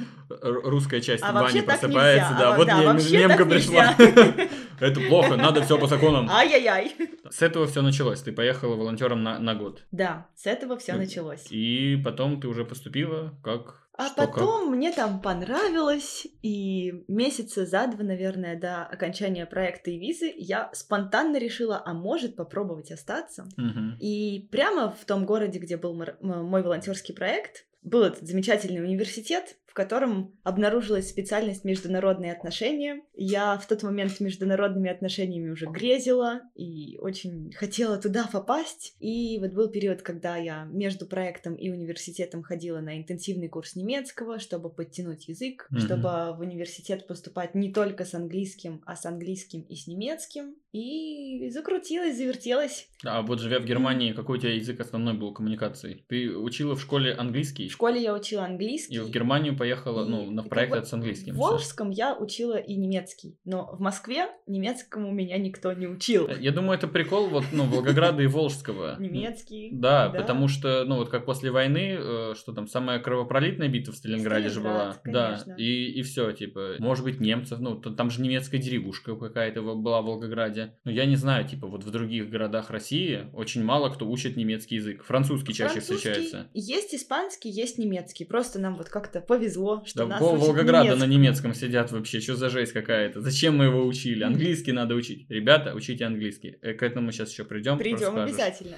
русская 0.65 1.01
часть 1.01 1.23
А 1.25 1.33
Вани 1.33 1.61
просыпается, 1.63 2.37
да, 2.39 2.55
А, 2.55 2.57
вот 2.57 2.67
да, 2.67 2.83
вообще 2.83 3.19
немка 3.19 3.45
пришла. 3.47 3.95
Это 4.79 5.01
плохо, 5.01 5.37
надо 5.37 5.63
все 5.63 5.79
по 5.79 5.87
законам. 5.87 6.29
Ай-яй-яй. 6.31 6.95
С 7.31 7.41
этого 7.43 7.67
все 7.67 7.81
началось. 7.83 8.21
Ты 8.21 8.31
поехала 8.33 8.77
волонтером 8.77 9.23
на, 9.23 9.39
на 9.39 9.55
год. 9.55 9.83
Да, 9.91 10.27
с 10.37 10.47
этого 10.47 10.77
все 10.77 10.95
началось. 10.95 11.47
И 11.51 11.96
потом 11.97 12.41
ты 12.41 12.49
уже 12.49 12.65
поступила 12.65 13.39
как... 13.43 13.89
А 13.99 14.09
что, 14.09 14.17
как? 14.17 14.35
потом 14.35 14.71
мне 14.71 14.93
там 14.93 15.23
понравилось, 15.23 16.27
и 16.43 17.05
месяца 17.09 17.65
за 17.65 17.87
два, 17.87 18.05
наверное, 18.05 18.59
до 18.59 18.85
окончания 18.85 19.47
проекта 19.47 19.91
и 19.91 19.99
визы 19.99 20.31
я 20.37 20.69
спонтанно 20.75 21.39
решила, 21.39 21.83
а 21.83 21.95
может 21.95 22.37
попробовать 22.37 22.93
остаться. 22.93 23.47
Мгм. 23.57 23.97
И 23.99 24.49
прямо 24.53 24.91
в 24.91 25.05
том 25.07 25.25
городе, 25.25 25.59
где 25.59 25.79
был 25.79 25.95
мой 26.21 26.63
волонтерский 26.63 27.15
проект, 27.15 27.65
был 27.83 28.03
этот 28.03 28.27
замечательный 28.27 28.83
университет, 28.83 29.57
котором 29.77 30.35
обнаружилась 30.43 31.09
специальность 31.09 31.65
международные 31.65 32.33
отношения. 32.33 33.03
Я 33.15 33.57
в 33.59 33.67
тот 33.69 33.83
момент 33.83 34.13
с 34.13 34.21
международными 34.21 34.91
отношениями 34.91 35.51
уже 35.51 35.67
грезила 35.67 36.41
и 36.55 36.97
очень 36.99 37.53
хотела 37.53 37.99
туда 37.99 38.27
попасть. 38.33 38.97
И 39.01 39.39
вот 39.39 39.53
был 39.53 39.69
период, 39.69 40.01
когда 40.03 40.37
я 40.39 40.65
между 40.65 41.07
проектом 41.07 41.55
и 41.55 41.71
университетом 41.71 42.43
ходила 42.43 42.81
на 42.81 42.99
интенсивный 42.99 43.49
курс 43.49 43.77
немецкого, 43.77 44.39
чтобы 44.39 44.71
подтянуть 44.71 45.29
язык, 45.29 45.67
Мгм. 45.71 45.81
чтобы 45.81 46.09
в 46.37 46.41
университет 46.41 47.07
поступать 47.07 47.55
не 47.55 47.71
только 47.73 48.05
с 48.07 48.15
английским, 48.15 48.83
а 48.87 48.97
с 48.97 49.05
английским 49.05 49.61
и 49.61 49.77
с 49.77 49.87
немецким. 49.87 50.55
И 50.73 51.49
закрутилась, 51.51 52.17
завертелась. 52.17 52.89
А 53.05 53.23
вот 53.23 53.41
живя 53.41 53.61
в 53.61 53.65
Германии, 53.67 54.13
какой 54.13 54.39
у 54.39 54.41
тебя 54.41 54.55
язык 54.55 54.81
основной 54.81 55.15
был 55.15 55.33
коммуникации? 55.33 56.05
Ты 56.09 56.37
учила 56.37 56.75
в 56.75 56.81
школе 56.81 57.13
английский? 57.13 57.69
В 57.69 57.73
школе 57.73 58.03
я 58.03 58.15
учила 58.15 58.45
английский. 58.45 58.97
И 58.97 58.99
в 58.99 59.11
Германию 59.11 59.57
поехала, 59.67 60.05
И 60.05 60.09
ну, 60.09 60.31
на 60.31 60.43
как 60.43 60.51
проект 60.51 60.79
бы 60.79 60.85
с 60.85 60.93
английским. 60.93 61.35
В 61.35 61.39
Волжском 61.39 61.91
я 61.91 62.17
учила 62.17 62.57
и 62.57 62.77
немецкий, 62.77 63.39
но 63.45 63.75
в 63.75 63.81
Москве 63.81 64.29
немецкому 64.47 65.13
меня 65.13 65.39
никто 65.39 65.73
не 65.73 65.87
учил. 65.87 66.29
Я 66.29 66.53
думаю, 66.53 66.79
это 66.79 66.89
прикол 66.89 67.29
вот, 67.29 67.45
ну, 67.53 67.65
Волгограда 67.65 68.23
и 68.23 68.27
Волжского. 68.27 68.97
Немецкий. 69.01 69.71
Да, 69.73 70.11
потому 70.11 70.49
что, 70.49 70.85
ну, 70.85 70.97
вот 70.97 71.09
как 71.09 71.27
после 71.27 71.51
войны, 71.51 71.97
э, 71.99 72.35
что 72.37 72.53
там, 72.53 72.69
самая 72.69 72.99
кровопролитная 73.01 73.69
битва 73.69 73.93
в 73.93 73.97
Сталинграде 73.97 74.49
же 74.49 74.61
была. 74.61 74.97
Да, 75.05 75.43
и, 75.57 75.87
и 75.93 76.03
все, 76.03 76.33
типа, 76.33 76.77
может 76.79 77.05
быть, 77.05 77.21
немцев, 77.21 77.59
ну, 77.61 77.77
там 77.77 78.11
же 78.11 78.21
немецкая 78.21 78.59
деревушка 78.59 79.17
какая-то 79.17 79.63
была 79.63 80.03
в 80.03 80.07
Волгограде. 80.07 80.75
Ну, 80.85 80.91
я 80.93 81.07
не 81.07 81.17
знаю, 81.17 81.47
типа, 81.47 81.67
вот 81.67 81.85
в 81.85 81.91
других 81.91 82.31
городах 82.31 82.71
России 82.71 83.27
очень 83.33 83.65
мало 83.65 83.91
кто 83.91 84.09
учит 84.09 84.37
немецкий 84.37 84.77
язык. 84.77 85.05
Французский 85.05 85.55
чаще 85.55 85.81
встречается. 85.81 86.49
Есть 86.55 86.95
испанский, 86.95 87.51
есть 87.51 87.79
немецкий. 87.79 88.25
Просто 88.25 88.59
нам 88.59 88.77
вот 88.77 88.89
как-то 88.89 89.21
повезло 89.21 89.56
повезло, 89.57 89.83
что 89.87 89.99
Да 90.01 90.07
нас 90.07 90.19
пол 90.21 90.37
Волгограда 90.37 90.97
на 90.97 91.07
немецкому. 91.07 91.53
немецком 91.53 91.55
сидят 91.55 91.93
вообще, 91.93 92.21
что 92.21 92.37
за 92.37 92.49
жесть 92.51 92.73
какая-то? 92.73 93.21
Зачем 93.21 93.57
мы 93.57 93.65
его 93.65 93.87
учили? 93.87 94.23
Английский 94.23 94.73
надо 94.73 94.95
учить. 94.95 95.27
Ребята, 95.31 95.75
учите 95.75 96.05
английский. 96.05 96.57
Э, 96.63 96.75
К 96.75 96.83
этому 96.83 97.13
сейчас 97.13 97.31
еще 97.31 97.45
придем. 97.45 97.79
Придем 97.79 98.17
обязательно. 98.17 98.77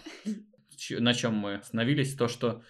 На 0.91 1.13
чем 1.15 1.35
мы 1.35 1.55
остановились? 1.57 2.15
То, 2.15 2.29
что 2.29 2.63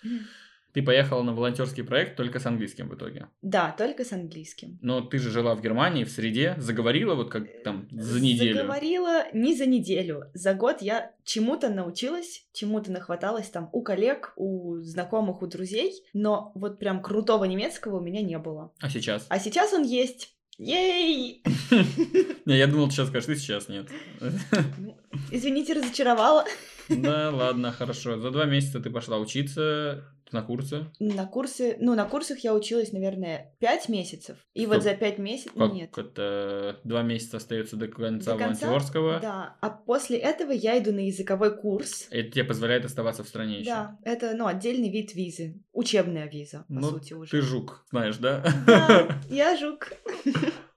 ты 0.73 0.83
поехала 0.83 1.23
на 1.23 1.35
волонтерский 1.35 1.83
проект 1.83 2.17
только 2.17 2.39
с 2.39 2.47
английским 2.47 2.89
в 2.89 2.95
итоге. 2.95 3.29
Да, 3.43 3.75
только 3.77 4.05
с 4.05 4.13
английским. 4.13 4.79
Но 4.83 5.01
ты 5.01 5.19
же 5.19 5.31
жила 5.31 5.55
в 5.55 5.63
Германии, 5.63 6.05
в 6.05 6.11
среде, 6.11 6.55
заговорила 6.59 7.15
вот 7.15 7.31
как 7.31 7.63
там 7.63 7.89
за 7.91 8.21
неделю. 8.21 8.59
Заговорила 8.59 9.25
не 9.33 9.55
за 9.55 9.67
неделю. 9.67 10.25
За 10.35 10.55
год 10.55 10.83
я 10.83 11.13
чему-то 11.25 11.69
научилась, 11.69 12.47
чему-то 12.53 12.93
нахваталась 12.93 13.49
там 13.49 13.71
у 13.73 13.83
коллег, 13.83 14.33
у 14.37 14.79
знакомых, 14.81 15.43
у 15.43 15.47
друзей, 15.47 15.93
но 16.13 16.53
вот 16.55 16.79
прям 16.79 17.03
крутого 17.03 17.45
немецкого 17.45 17.99
у 17.99 18.01
меня 18.01 18.23
не 18.23 18.39
было. 18.39 18.73
А 18.81 18.91
сейчас? 18.91 19.27
А 19.29 19.39
сейчас 19.39 19.73
он 19.73 19.83
есть. 19.83 20.35
Ей! 20.59 21.43
Не, 22.45 22.59
я 22.59 22.67
думал, 22.67 22.89
ты 22.89 22.95
сейчас 22.95 23.09
скажешь, 23.09 23.27
ты 23.27 23.37
сейчас 23.37 23.69
нет. 23.69 23.87
Извините, 25.31 25.75
разочаровала. 25.75 26.45
Да, 26.89 27.31
ладно, 27.31 27.73
хорошо. 27.73 28.19
За 28.19 28.31
два 28.31 28.45
месяца 28.45 28.81
ты 28.81 28.91
пошла 28.91 29.19
учиться 29.19 30.05
на 30.33 30.43
курсы. 30.43 30.87
На 30.99 31.27
курсы, 31.27 31.77
ну, 31.81 31.95
на 31.95 32.05
курсах 32.05 32.41
я 32.41 32.55
училась, 32.55 32.93
наверное, 32.93 33.55
пять 33.61 33.89
месяцев. 33.89 34.37
И 34.53 34.61
Стоп. 34.61 34.75
вот 34.75 34.83
за 34.83 34.95
пять 34.95 35.19
месяцев... 35.19 35.53
Как 35.57 35.73
Нет. 35.73 35.97
это? 35.97 36.81
Два 36.85 37.03
месяца 37.03 37.39
остается 37.39 37.77
до 37.77 37.89
конца 37.89 38.33
До 38.33 38.39
конца, 38.39 38.67
волонтерского. 38.67 39.21
Да. 39.21 39.57
А 39.61 39.71
после 39.71 40.19
этого 40.19 40.51
я 40.53 40.79
иду 40.79 40.93
на 40.93 41.07
языковой 41.07 41.57
курс. 41.57 42.09
Это 42.11 42.31
тебе 42.31 42.45
позволяет 42.45 42.85
оставаться 42.85 43.25
в 43.25 43.29
стране 43.29 43.61
еще. 43.61 43.71
Да, 43.71 43.99
это, 44.05 44.35
ну, 44.37 44.47
отдельный 44.47 44.91
вид 44.91 45.15
визы. 45.15 45.63
Учебная 45.73 46.29
виза, 46.29 46.65
по 46.69 46.75
Ну, 46.75 46.91
сути, 46.91 47.15
уже. 47.15 47.31
Ты 47.31 47.41
жук, 47.41 47.87
знаешь, 47.91 48.19
да? 48.19 48.45
Да, 48.67 49.21
я 49.31 49.57
жук. 49.57 49.93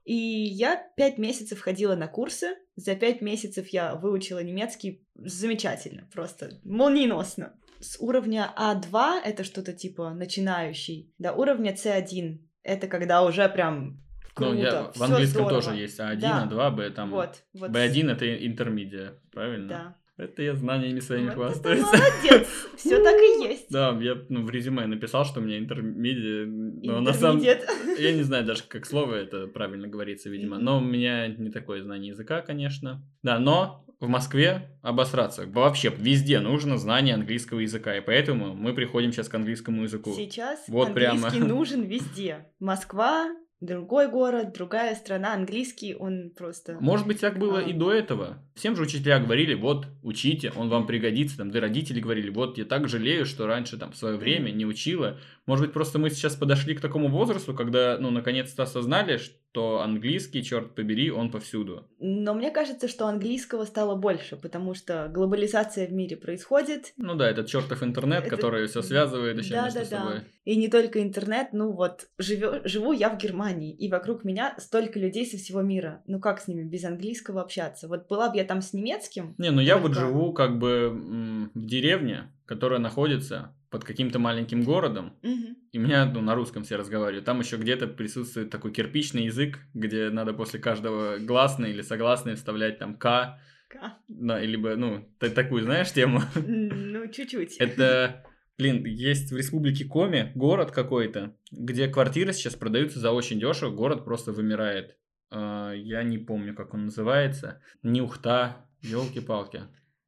И 0.04 0.14
я 0.14 0.76
пять 0.96 1.18
месяцев 1.18 1.60
ходила 1.60 1.94
на 1.94 2.08
курсы. 2.08 2.56
За 2.76 2.94
пять 2.96 3.20
месяцев 3.20 3.68
я 3.68 3.94
выучила 3.94 4.42
немецкий 4.42 5.06
замечательно, 5.14 6.08
просто 6.12 6.60
молниеносно. 6.64 7.54
С 7.80 7.98
уровня 8.00 8.52
А2 8.56 9.20
это 9.24 9.44
что-то 9.44 9.72
типа 9.72 10.10
начинающий, 10.10 11.12
до 11.18 11.32
уровня 11.32 11.72
С1 11.74 12.38
это 12.62 12.86
когда 12.86 13.22
уже 13.24 13.48
прям 13.48 14.00
круто, 14.34 14.52
Ну, 14.52 14.58
я, 14.58 14.92
в 14.94 15.02
английском 15.02 15.44
здорово. 15.44 15.62
тоже 15.62 15.76
есть 15.76 15.98
А1, 15.98 16.16
Да. 16.16 16.48
А2, 16.50 16.70
Б, 16.70 16.90
там... 16.90 17.10
Вот, 17.10 17.42
вот. 17.52 17.70
B1 17.70 18.12
это 18.12 18.46
интермедиа, 18.46 19.18
правильно? 19.32 19.68
Да. 19.68 19.96
Это 20.18 20.42
я 20.42 20.54
знаниями 20.54 21.00
своими 21.00 21.26
Вот 21.28 21.34
хвастаюсь. 21.34 21.82
молодец, 21.82 22.48
все 22.76 23.02
так 23.02 23.16
и 23.16 23.44
есть. 23.48 23.66
Да, 23.70 23.96
я 24.00 24.16
ну, 24.28 24.44
в 24.44 24.50
резюме 24.50 24.86
написал, 24.86 25.24
что 25.24 25.40
у 25.40 25.42
меня 25.42 25.58
интермедиа, 25.58 26.46
но 26.46 27.00
на 27.00 27.12
самом. 27.12 27.42
Я 27.42 28.12
не 28.12 28.22
знаю 28.22 28.44
даже, 28.44 28.62
как 28.68 28.84
слово 28.86 29.14
это 29.16 29.46
правильно 29.46 29.88
говорится, 29.88 30.28
видимо. 30.28 30.58
Но 30.58 30.78
у 30.78 30.80
меня 30.80 31.28
не 31.28 31.50
такое 31.50 31.82
знание 31.82 32.10
языка, 32.10 32.42
конечно. 32.42 33.02
Да, 33.22 33.38
но 33.38 33.86
в 34.00 34.08
Москве 34.08 34.68
обосраться. 34.82 35.46
Вообще, 35.46 35.92
везде 35.96 36.40
нужно 36.40 36.76
знание 36.76 37.14
английского 37.14 37.60
языка. 37.60 37.96
И 37.96 38.00
поэтому 38.00 38.52
мы 38.52 38.74
приходим 38.74 39.12
сейчас 39.12 39.28
к 39.28 39.34
английскому 39.34 39.84
языку. 39.84 40.12
Сейчас 40.12 40.64
Вот 40.66 40.88
английский 40.88 41.30
прямо. 41.30 41.46
нужен 41.48 41.82
везде. 41.84 42.46
Москва, 42.58 43.30
другой 43.62 44.08
город, 44.08 44.52
другая 44.52 44.94
страна, 44.94 45.32
английский, 45.34 45.94
он 45.94 46.30
просто... 46.36 46.76
Может 46.80 47.06
быть, 47.06 47.20
так 47.20 47.38
было 47.38 47.60
А. 47.60 47.62
и 47.62 47.72
до 47.72 47.92
этого. 47.92 48.38
Всем 48.54 48.76
же 48.76 48.82
учителя 48.82 49.20
говорили, 49.20 49.54
вот, 49.54 49.86
учите, 50.02 50.52
он 50.54 50.68
вам 50.68 50.86
пригодится. 50.86 51.38
Там, 51.38 51.50
да 51.50 51.60
родители 51.60 52.00
говорили, 52.00 52.28
вот, 52.28 52.58
я 52.58 52.64
так 52.64 52.88
жалею, 52.88 53.24
что 53.24 53.46
раньше, 53.46 53.78
там, 53.78 53.92
в 53.92 53.96
свое 53.96 54.16
время 54.16 54.50
не 54.50 54.66
учила. 54.66 55.18
Может 55.46 55.66
быть, 55.66 55.72
просто 55.74 55.98
мы 55.98 56.08
сейчас 56.10 56.36
подошли 56.36 56.74
к 56.74 56.80
такому 56.80 57.08
возрасту, 57.08 57.52
когда, 57.54 57.98
ну, 57.98 58.10
наконец-то 58.10 58.62
осознали, 58.62 59.16
что 59.16 59.80
английский, 59.80 60.44
черт 60.44 60.74
побери, 60.76 61.10
он 61.10 61.30
повсюду. 61.32 61.88
Но 61.98 62.32
мне 62.32 62.50
кажется, 62.52 62.86
что 62.86 63.06
английского 63.08 63.64
стало 63.64 63.96
больше, 63.96 64.36
потому 64.36 64.74
что 64.74 65.10
глобализация 65.12 65.86
в 65.88 65.92
мире 65.92 66.16
происходит. 66.16 66.92
Ну 66.96 67.16
да, 67.16 67.28
этот 67.28 67.48
чертов 67.48 67.82
интернет, 67.82 68.20
Это- 68.24 68.30
который 68.36 68.66
все 68.68 68.82
связывает 68.82 69.36
еще 69.36 69.54
Да, 69.54 69.64
между 69.64 69.80
да, 69.80 69.84
да. 69.84 69.98
собой. 69.98 70.20
И 70.44 70.56
не 70.56 70.68
только 70.68 71.02
интернет, 71.02 71.48
ну 71.52 71.72
вот, 71.72 72.06
живё- 72.18 72.60
живу 72.64 72.92
я 72.92 73.10
в 73.10 73.18
Германии, 73.18 73.74
и 73.74 73.90
вокруг 73.90 74.24
меня 74.24 74.54
столько 74.58 74.98
людей 75.00 75.26
со 75.26 75.36
всего 75.36 75.60
мира. 75.60 76.02
Ну 76.06 76.20
как 76.20 76.40
с 76.40 76.46
ними 76.48 76.62
без 76.62 76.84
английского 76.84 77.42
общаться? 77.42 77.88
Вот 77.88 78.06
была 78.08 78.30
бы 78.30 78.36
я 78.36 78.44
там 78.44 78.62
с 78.62 78.72
немецким, 78.72 79.34
Не, 79.38 79.50
ну 79.50 79.60
я 79.60 79.76
вот 79.76 79.94
живу 79.94 80.32
как 80.32 80.58
бы 80.58 81.50
в 81.54 81.66
деревне, 81.66 82.32
которая 82.46 82.78
находится 82.80 83.54
под 83.72 83.84
каким-то 83.84 84.18
маленьким 84.18 84.62
городом, 84.62 85.14
Мгм. 85.22 85.56
и 85.72 85.78
меня 85.78 86.04
ну, 86.04 86.20
на 86.20 86.34
русском 86.34 86.62
все 86.62 86.76
разговаривают. 86.76 87.24
Там 87.24 87.40
еще 87.40 87.56
где-то 87.56 87.88
присутствует 87.88 88.50
такой 88.50 88.70
кирпичный 88.70 89.24
язык, 89.24 89.58
где 89.74 90.10
надо 90.10 90.34
после 90.34 90.60
каждого 90.60 91.18
гласной 91.18 91.70
или 91.70 91.80
согласной 91.82 92.34
вставлять 92.36 92.78
там 92.78 92.94
«к», 92.96 93.38
Ка. 93.70 93.96
да, 94.08 94.38
либо, 94.38 94.76
ну, 94.76 95.08
та- 95.18 95.30
такую, 95.30 95.62
знаешь, 95.62 95.90
тему. 95.90 96.20
Ну, 96.36 97.06
чуть-чуть. 97.10 97.56
Это, 97.56 98.22
блин, 98.58 98.84
есть 98.84 99.32
в 99.32 99.36
республике 99.38 99.86
Коми 99.86 100.30
город 100.34 100.70
какой-то, 100.70 101.34
где 101.50 101.88
квартиры 101.88 102.34
сейчас 102.34 102.54
продаются 102.54 103.00
за 103.00 103.10
очень 103.12 103.40
дешево, 103.40 103.70
город 103.70 104.04
просто 104.04 104.32
вымирает. 104.32 104.98
А, 105.30 105.72
Я 105.72 106.02
не 106.02 106.18
помню, 106.18 106.54
как 106.54 106.74
он 106.74 106.84
называется. 106.84 107.62
Нюхта, 107.82 108.66
елки-палки. 108.82 109.62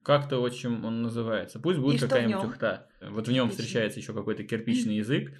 Как-то 0.05 0.39
очень 0.39 0.85
он 0.85 1.03
называется. 1.03 1.59
Пусть 1.59 1.79
будет 1.79 2.01
какая-нибудь 2.01 2.45
ухта. 2.45 2.89
Вот 3.01 3.27
в 3.27 3.33
нем 3.33 3.51
встречается 3.51 3.99
еще 3.99 4.13
какой-то 4.13 4.45
кирпичный 4.45 4.97
язык. 4.97 5.33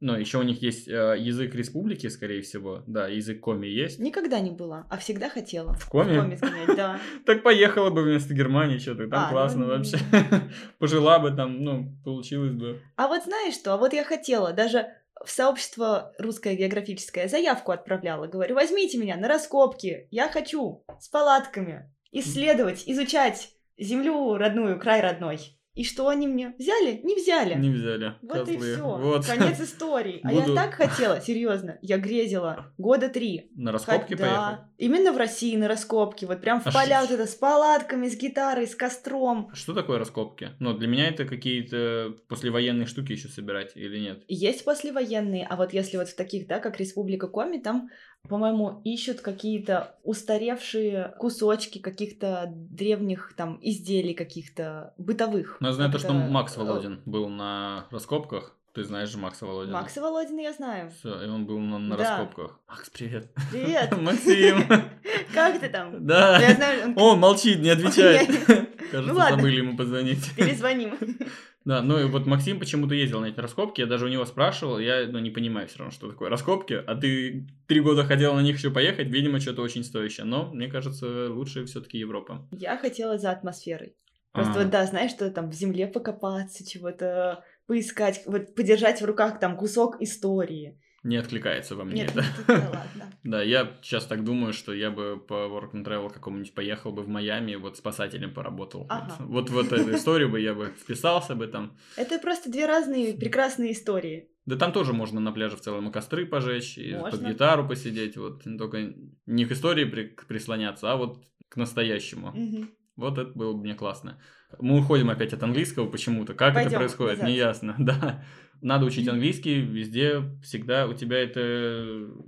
Но 0.00 0.18
еще 0.18 0.38
у 0.38 0.42
них 0.42 0.60
есть 0.60 0.86
э, 0.86 1.16
язык 1.18 1.54
республики, 1.54 2.08
скорее 2.08 2.42
всего. 2.42 2.82
Да, 2.86 3.08
язык 3.08 3.40
Коми 3.40 3.66
есть. 3.66 3.98
Никогда 3.98 4.38
не 4.40 4.50
была, 4.50 4.86
а 4.90 4.98
всегда 4.98 5.30
хотела. 5.30 5.72
В 5.74 5.88
Коми? 5.88 6.18
В 6.18 6.20
Коми 6.20 6.36
сгонять, 6.36 6.76
да. 6.76 7.00
Так 7.24 7.42
поехала 7.42 7.90
бы 7.90 8.02
вместо 8.02 8.34
Германии, 8.34 8.78
что-то 8.78 9.08
там 9.08 9.28
А, 9.28 9.30
классно 9.30 9.66
ну, 9.66 9.68
вообще. 9.68 9.98
Пожила 10.78 11.18
бы 11.20 11.30
там, 11.30 11.62
ну, 11.62 11.96
получилось 12.04 12.52
бы. 12.52 12.82
А 12.96 13.08
вот 13.08 13.24
знаешь 13.24 13.54
что? 13.54 13.72
А 13.72 13.76
вот 13.78 13.94
я 13.94 14.04
хотела 14.04 14.52
даже 14.52 14.88
в 15.24 15.30
сообщество 15.30 16.12
русское 16.18 16.54
географическое 16.54 17.28
заявку 17.28 17.72
отправляла. 17.72 18.26
Говорю, 18.26 18.56
возьмите 18.56 18.98
меня 18.98 19.16
на 19.16 19.26
раскопки. 19.26 20.08
Я 20.10 20.28
хочу 20.28 20.84
с 21.00 21.08
палатками 21.08 21.90
исследовать, 22.12 22.82
изучать 22.86 23.53
землю 23.78 24.36
родную, 24.36 24.78
край 24.78 25.00
родной. 25.00 25.38
И 25.74 25.82
что 25.82 26.06
они 26.08 26.28
мне? 26.28 26.54
Взяли? 26.56 27.00
Не 27.02 27.16
взяли. 27.16 27.54
Не 27.58 27.70
взяли. 27.70 28.14
Вот 28.22 28.48
и 28.48 28.54
козлы. 28.54 28.74
все. 28.74 28.96
Вот. 28.96 29.26
Конец 29.26 29.60
истории. 29.60 30.20
А 30.22 30.28
Буду- 30.28 30.50
я 30.50 30.54
так 30.54 30.74
хотела, 30.74 31.20
серьезно. 31.20 31.78
Я 31.82 31.98
грезила 31.98 32.72
года 32.78 33.08
три. 33.08 33.50
На 33.56 33.72
раскопки 33.72 34.10
Хоть- 34.12 34.20
поехать? 34.20 34.38
Да, 34.38 34.68
именно 34.78 35.10
в 35.12 35.16
России 35.16 35.56
на 35.56 35.66
раскопки. 35.66 36.26
Вот 36.26 36.40
прям 36.40 36.60
в 36.60 36.66
А 36.68 36.70
поля 36.70 37.00
ш- 37.00 37.00
вот 37.00 37.10
это 37.10 37.26
с 37.26 37.34
палатками, 37.34 38.06
с 38.08 38.16
гитарой, 38.16 38.68
с 38.68 38.76
костром. 38.76 39.50
Что 39.52 39.74
такое 39.74 39.98
раскопки? 39.98 40.50
Ну, 40.60 40.74
для 40.74 40.86
меня 40.86 41.08
это 41.08 41.24
какие-то 41.24 42.14
послевоенные 42.28 42.86
штуки 42.86 43.10
еще 43.10 43.26
собирать 43.26 43.72
или 43.76 43.98
нет? 43.98 44.22
Есть 44.28 44.64
послевоенные, 44.64 45.44
а 45.44 45.56
вот 45.56 45.72
если 45.72 45.96
вот 45.96 46.08
в 46.08 46.14
таких, 46.14 46.46
да, 46.46 46.60
как 46.60 46.78
Республика 46.78 47.26
Коми, 47.26 47.58
там, 47.58 47.88
по-моему, 48.28 48.80
ищут 48.84 49.20
какие-то 49.20 49.96
устаревшие 50.02 51.14
кусочки 51.18 51.78
каких-то 51.78 52.50
древних 52.54 53.34
там 53.36 53.58
изделий 53.62 54.14
каких-то 54.14 54.94
бытовых. 54.98 55.58
Ну, 55.60 55.68
я 55.68 55.72
знаю 55.74 55.92
то, 55.92 55.98
что 55.98 56.12
Макс 56.12 56.56
э, 56.56 56.60
Володин 56.60 57.00
был 57.04 57.28
на 57.28 57.86
раскопках. 57.90 58.56
Ты 58.72 58.82
знаешь 58.82 59.08
же 59.08 59.18
Макса 59.18 59.46
Володина? 59.46 59.78
Макса 59.78 60.00
Володина 60.00 60.40
я 60.40 60.52
знаю. 60.52 60.90
Все, 60.98 61.22
и 61.24 61.28
он 61.28 61.46
был 61.46 61.60
на, 61.60 61.78
на 61.78 61.96
Да. 61.96 62.02
раскопках. 62.18 62.58
Макс, 62.68 62.90
привет. 62.90 63.30
Привет! 63.52 63.96
Максим. 64.00 64.64
Как 65.32 65.60
ты 65.60 65.68
там? 65.68 66.04
Да. 66.04 66.40
Я 66.40 66.54
знаю, 66.54 66.86
он- 66.96 66.98
Он 66.98 67.20
молчит, 67.20 67.60
не 67.60 67.68
отвечает. 67.70 68.28
Ну 68.48 68.66
Кажется, 68.90 69.14
ладно. 69.14 69.36
забыли 69.36 69.56
ему 69.58 69.76
позвонить. 69.76 70.34
Перезвоним. 70.34 70.96
Да, 71.64 71.80
ну 71.80 71.98
и 71.98 72.04
вот 72.04 72.26
Максим 72.26 72.58
почему-то 72.60 72.94
ездил 72.94 73.20
на 73.20 73.26
эти 73.26 73.40
раскопки, 73.40 73.80
я 73.80 73.86
даже 73.86 74.04
у 74.04 74.08
него 74.08 74.26
спрашивал, 74.26 74.78
я 74.78 75.06
ну, 75.06 75.18
не 75.18 75.30
понимаю 75.30 75.66
все 75.66 75.78
равно, 75.78 75.92
что 75.92 76.10
такое 76.10 76.28
раскопки, 76.28 76.74
а 76.74 76.94
ты 76.94 77.46
три 77.66 77.80
года 77.80 78.04
хотел 78.04 78.34
на 78.34 78.40
них 78.40 78.58
еще 78.58 78.70
поехать, 78.70 79.08
видимо, 79.08 79.40
что-то 79.40 79.62
очень 79.62 79.82
стоящее, 79.82 80.26
но 80.26 80.50
мне 80.52 80.68
кажется, 80.68 81.30
лучше 81.30 81.64
все-таки 81.64 81.96
Европа. 81.96 82.46
Я 82.52 82.76
хотела 82.76 83.16
за 83.16 83.30
атмосферой. 83.30 83.96
Просто 84.32 84.52
А. 84.52 84.62
вот, 84.62 84.70
да, 84.70 84.84
знаешь, 84.84 85.12
что 85.12 85.30
там 85.30 85.48
в 85.48 85.54
земле 85.54 85.86
покопаться, 85.86 86.68
чего-то 86.68 87.44
поискать, 87.66 88.22
вот 88.26 88.54
подержать 88.54 89.00
в 89.00 89.04
руках 89.06 89.38
там 89.38 89.56
кусок 89.56 90.02
истории. 90.02 90.78
Не 91.04 91.16
откликается 91.18 91.76
во 91.76 91.84
мне 91.84 92.02
Нет, 92.02 92.10
это. 92.16 92.24
ну, 92.38 92.44
да 92.48 92.54
ладно. 92.70 93.10
Да, 93.24 93.42
я 93.42 93.72
сейчас 93.82 94.04
так 94.06 94.22
думаю, 94.24 94.52
что 94.52 94.72
я 94.74 94.90
бы 94.90 95.18
по 95.18 95.34
Work 95.34 95.72
and 95.72 95.84
Travel 95.84 96.12
какому-нибудь 96.12 96.52
поехал 96.54 96.92
бы 96.92 97.02
в 97.02 97.08
Майами, 97.08 97.54
вот 97.54 97.76
спасателем 97.78 98.34
поработал. 98.34 98.86
Ага. 98.90 99.14
Вот, 99.20 99.48
вот 99.50 99.68
в 99.68 99.72
эту 99.72 99.94
историю 99.94 100.28
бы 100.30 100.40
я 100.40 100.52
бы 100.54 100.72
вписался 100.78 101.34
бы 101.34 101.46
там. 101.46 101.76
Это 101.96 102.18
просто 102.18 102.50
две 102.50 102.66
разные 102.66 103.14
прекрасные 103.14 103.72
истории. 103.72 104.28
Да 104.46 104.56
там 104.56 104.72
тоже 104.72 104.92
можно 104.92 105.20
на 105.20 105.32
пляже 105.32 105.56
в 105.56 105.60
целом 105.60 105.88
и 105.88 105.92
костры 105.92 106.26
пожечь, 106.26 106.76
и 106.76 106.92
под 106.92 107.12
Можно. 107.12 107.28
гитару 107.28 107.66
посидеть, 107.68 108.16
вот. 108.18 108.42
Только 108.58 108.92
не 109.26 109.44
к 109.46 109.52
истории 109.52 109.84
при- 109.86 110.14
прислоняться, 110.28 110.92
а 110.92 110.96
вот 110.96 111.22
к 111.48 111.56
настоящему. 111.56 112.30
Мгм. 112.32 112.70
Вот 112.96 113.16
это 113.18 113.30
было 113.30 113.52
бы 113.54 113.60
мне 113.60 113.74
классно. 113.74 114.20
Мы 114.60 114.78
уходим 114.80 115.08
опять 115.10 115.32
от 115.32 115.42
английского 115.42 115.88
почему-то. 115.88 116.34
Как 116.34 116.54
Пойдем 116.54 116.70
это 116.72 116.78
происходит, 116.78 117.18
назад. 117.18 117.28
неясно. 117.28 117.74
Да. 117.78 118.24
Надо 118.60 118.86
учить 118.86 119.06
английский 119.08 119.60
везде, 119.60 120.22
всегда. 120.42 120.86
У 120.86 120.94
тебя 120.94 121.18
это 121.18 121.40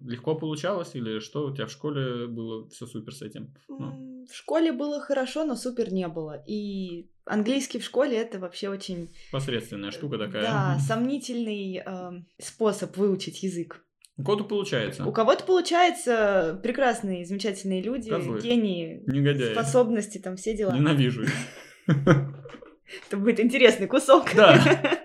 легко 0.04 0.34
получалось 0.34 0.90
или 0.94 1.18
что? 1.20 1.46
У 1.46 1.54
тебя 1.54 1.66
в 1.66 1.70
школе 1.70 2.26
было 2.26 2.68
все 2.68 2.86
супер 2.86 3.14
с 3.14 3.22
этим? 3.22 3.54
Ну, 3.68 4.26
В 4.30 4.34
школе 4.34 4.72
было 4.72 5.00
хорошо, 5.00 5.44
но 5.44 5.56
супер 5.56 5.92
не 5.92 6.08
было. 6.08 6.42
И 6.46 7.08
английский 7.24 7.78
в 7.78 7.84
школе 7.84 8.16
это 8.18 8.38
вообще 8.38 8.68
очень 8.68 9.10
посредственная 9.32 9.90
штука 9.90 10.18
такая. 10.18 10.42
да, 10.42 10.78
сомнительный 10.86 11.76
эм, 11.84 12.26
способ 12.38 12.96
выучить 12.96 13.42
язык. 13.42 13.82
У 14.18 14.22
кого-то 14.22 14.44
получается. 14.44 15.04
У 15.06 15.12
кого-то 15.12 15.44
получается 15.44 16.58
прекрасные, 16.62 17.26
замечательные 17.26 17.82
люди, 17.82 18.08
Козлы. 18.08 18.40
гении, 18.40 19.02
Негодяи. 19.06 19.52
способности, 19.52 20.18
там 20.18 20.36
все 20.36 20.56
дела. 20.56 20.72
Ненавижу 20.74 21.24
их. 21.24 21.32
Это 21.86 23.16
будет 23.16 23.40
интересный 23.40 23.86
кусок. 23.86 24.30
Да. 24.34 24.58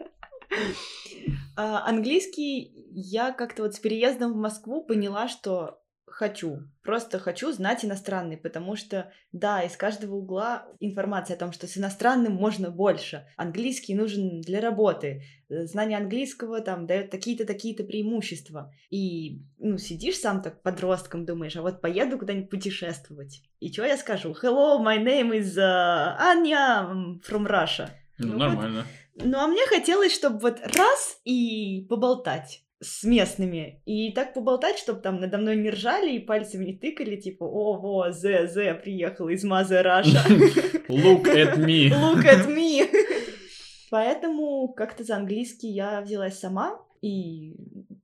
А, 1.56 1.88
Английский 1.88 2.72
я 2.94 3.32
как-то 3.32 3.64
вот 3.64 3.76
с 3.76 3.80
переездом 3.80 4.34
в 4.34 4.38
Москву 4.38 4.84
поняла, 4.84 5.28
что 5.28 5.82
хочу. 6.12 6.60
Просто 6.84 7.20
хочу 7.20 7.52
знать 7.52 7.86
иностранный, 7.86 8.38
потому 8.38 8.76
что, 8.76 9.12
да, 9.32 9.64
из 9.64 9.76
каждого 9.76 10.16
угла 10.16 10.68
информация 10.80 11.36
о 11.36 11.40
том, 11.40 11.52
что 11.52 11.68
с 11.68 11.78
иностранным 11.78 12.34
можно 12.34 12.70
больше. 12.70 13.26
Английский 13.38 13.96
нужен 13.96 14.42
для 14.42 14.62
работы. 14.62 15.24
Э, 15.50 15.66
Знание 15.66 15.98
английского 15.98 16.62
там 16.62 16.86
дает 16.86 17.10
такие-то, 17.10 17.46
такие-то 17.46 17.84
преимущества. 17.84 18.74
И, 18.90 19.42
ну, 19.58 19.78
сидишь 19.78 20.20
сам 20.20 20.42
так 20.42 20.62
подростком, 20.62 21.26
думаешь, 21.26 21.56
а 21.56 21.62
вот 21.62 21.82
поеду 21.82 22.18
куда-нибудь 22.18 22.50
путешествовать. 22.50 23.42
И 23.60 23.72
что 23.72 23.86
я 23.86 23.98
скажу? 23.98 24.36
Hello, 24.42 24.80
my 24.80 25.04
name 25.04 25.32
is 25.32 25.58
uh, 25.58 26.18
Anya 26.20 27.20
from 27.24 27.48
Russia. 27.48 27.90
Ну, 28.26 28.34
Ну, 28.34 28.38
нормально. 28.40 28.86
Ну, 29.16 29.38
а 29.38 29.48
мне 29.48 29.66
хотелось, 29.68 30.14
чтобы 30.14 30.40
вот 30.40 30.60
раз 30.78 31.20
и 31.26 31.86
поболтать 31.90 32.64
с 32.82 33.04
местными. 33.04 33.82
И 33.86 34.12
так 34.12 34.34
поболтать, 34.34 34.80
чтобы 34.80 35.02
там 35.02 35.20
надо 35.20 35.38
мной 35.38 35.56
не 35.56 35.70
ржали 35.70 36.14
и 36.14 36.20
пальцем 36.20 36.64
не 36.64 36.74
тыкали, 36.76 37.16
типа, 37.16 37.44
о, 37.44 37.80
во, 37.80 38.12
зе, 38.12 38.48
зе, 38.48 38.74
приехал 38.74 39.30
из 39.30 39.44
Мазе 39.44 39.82
Раша. 39.82 40.24
Look 40.90 41.26
at 41.26 41.58
me. 41.58 41.90
Look 41.90 42.26
at 42.26 42.48
me. 42.48 42.90
Поэтому 43.92 44.70
как-то 44.70 45.04
за 45.04 45.18
английский 45.18 45.68
я 45.68 46.02
взялась 46.02 46.40
сама, 46.40 46.80
и 47.02 47.56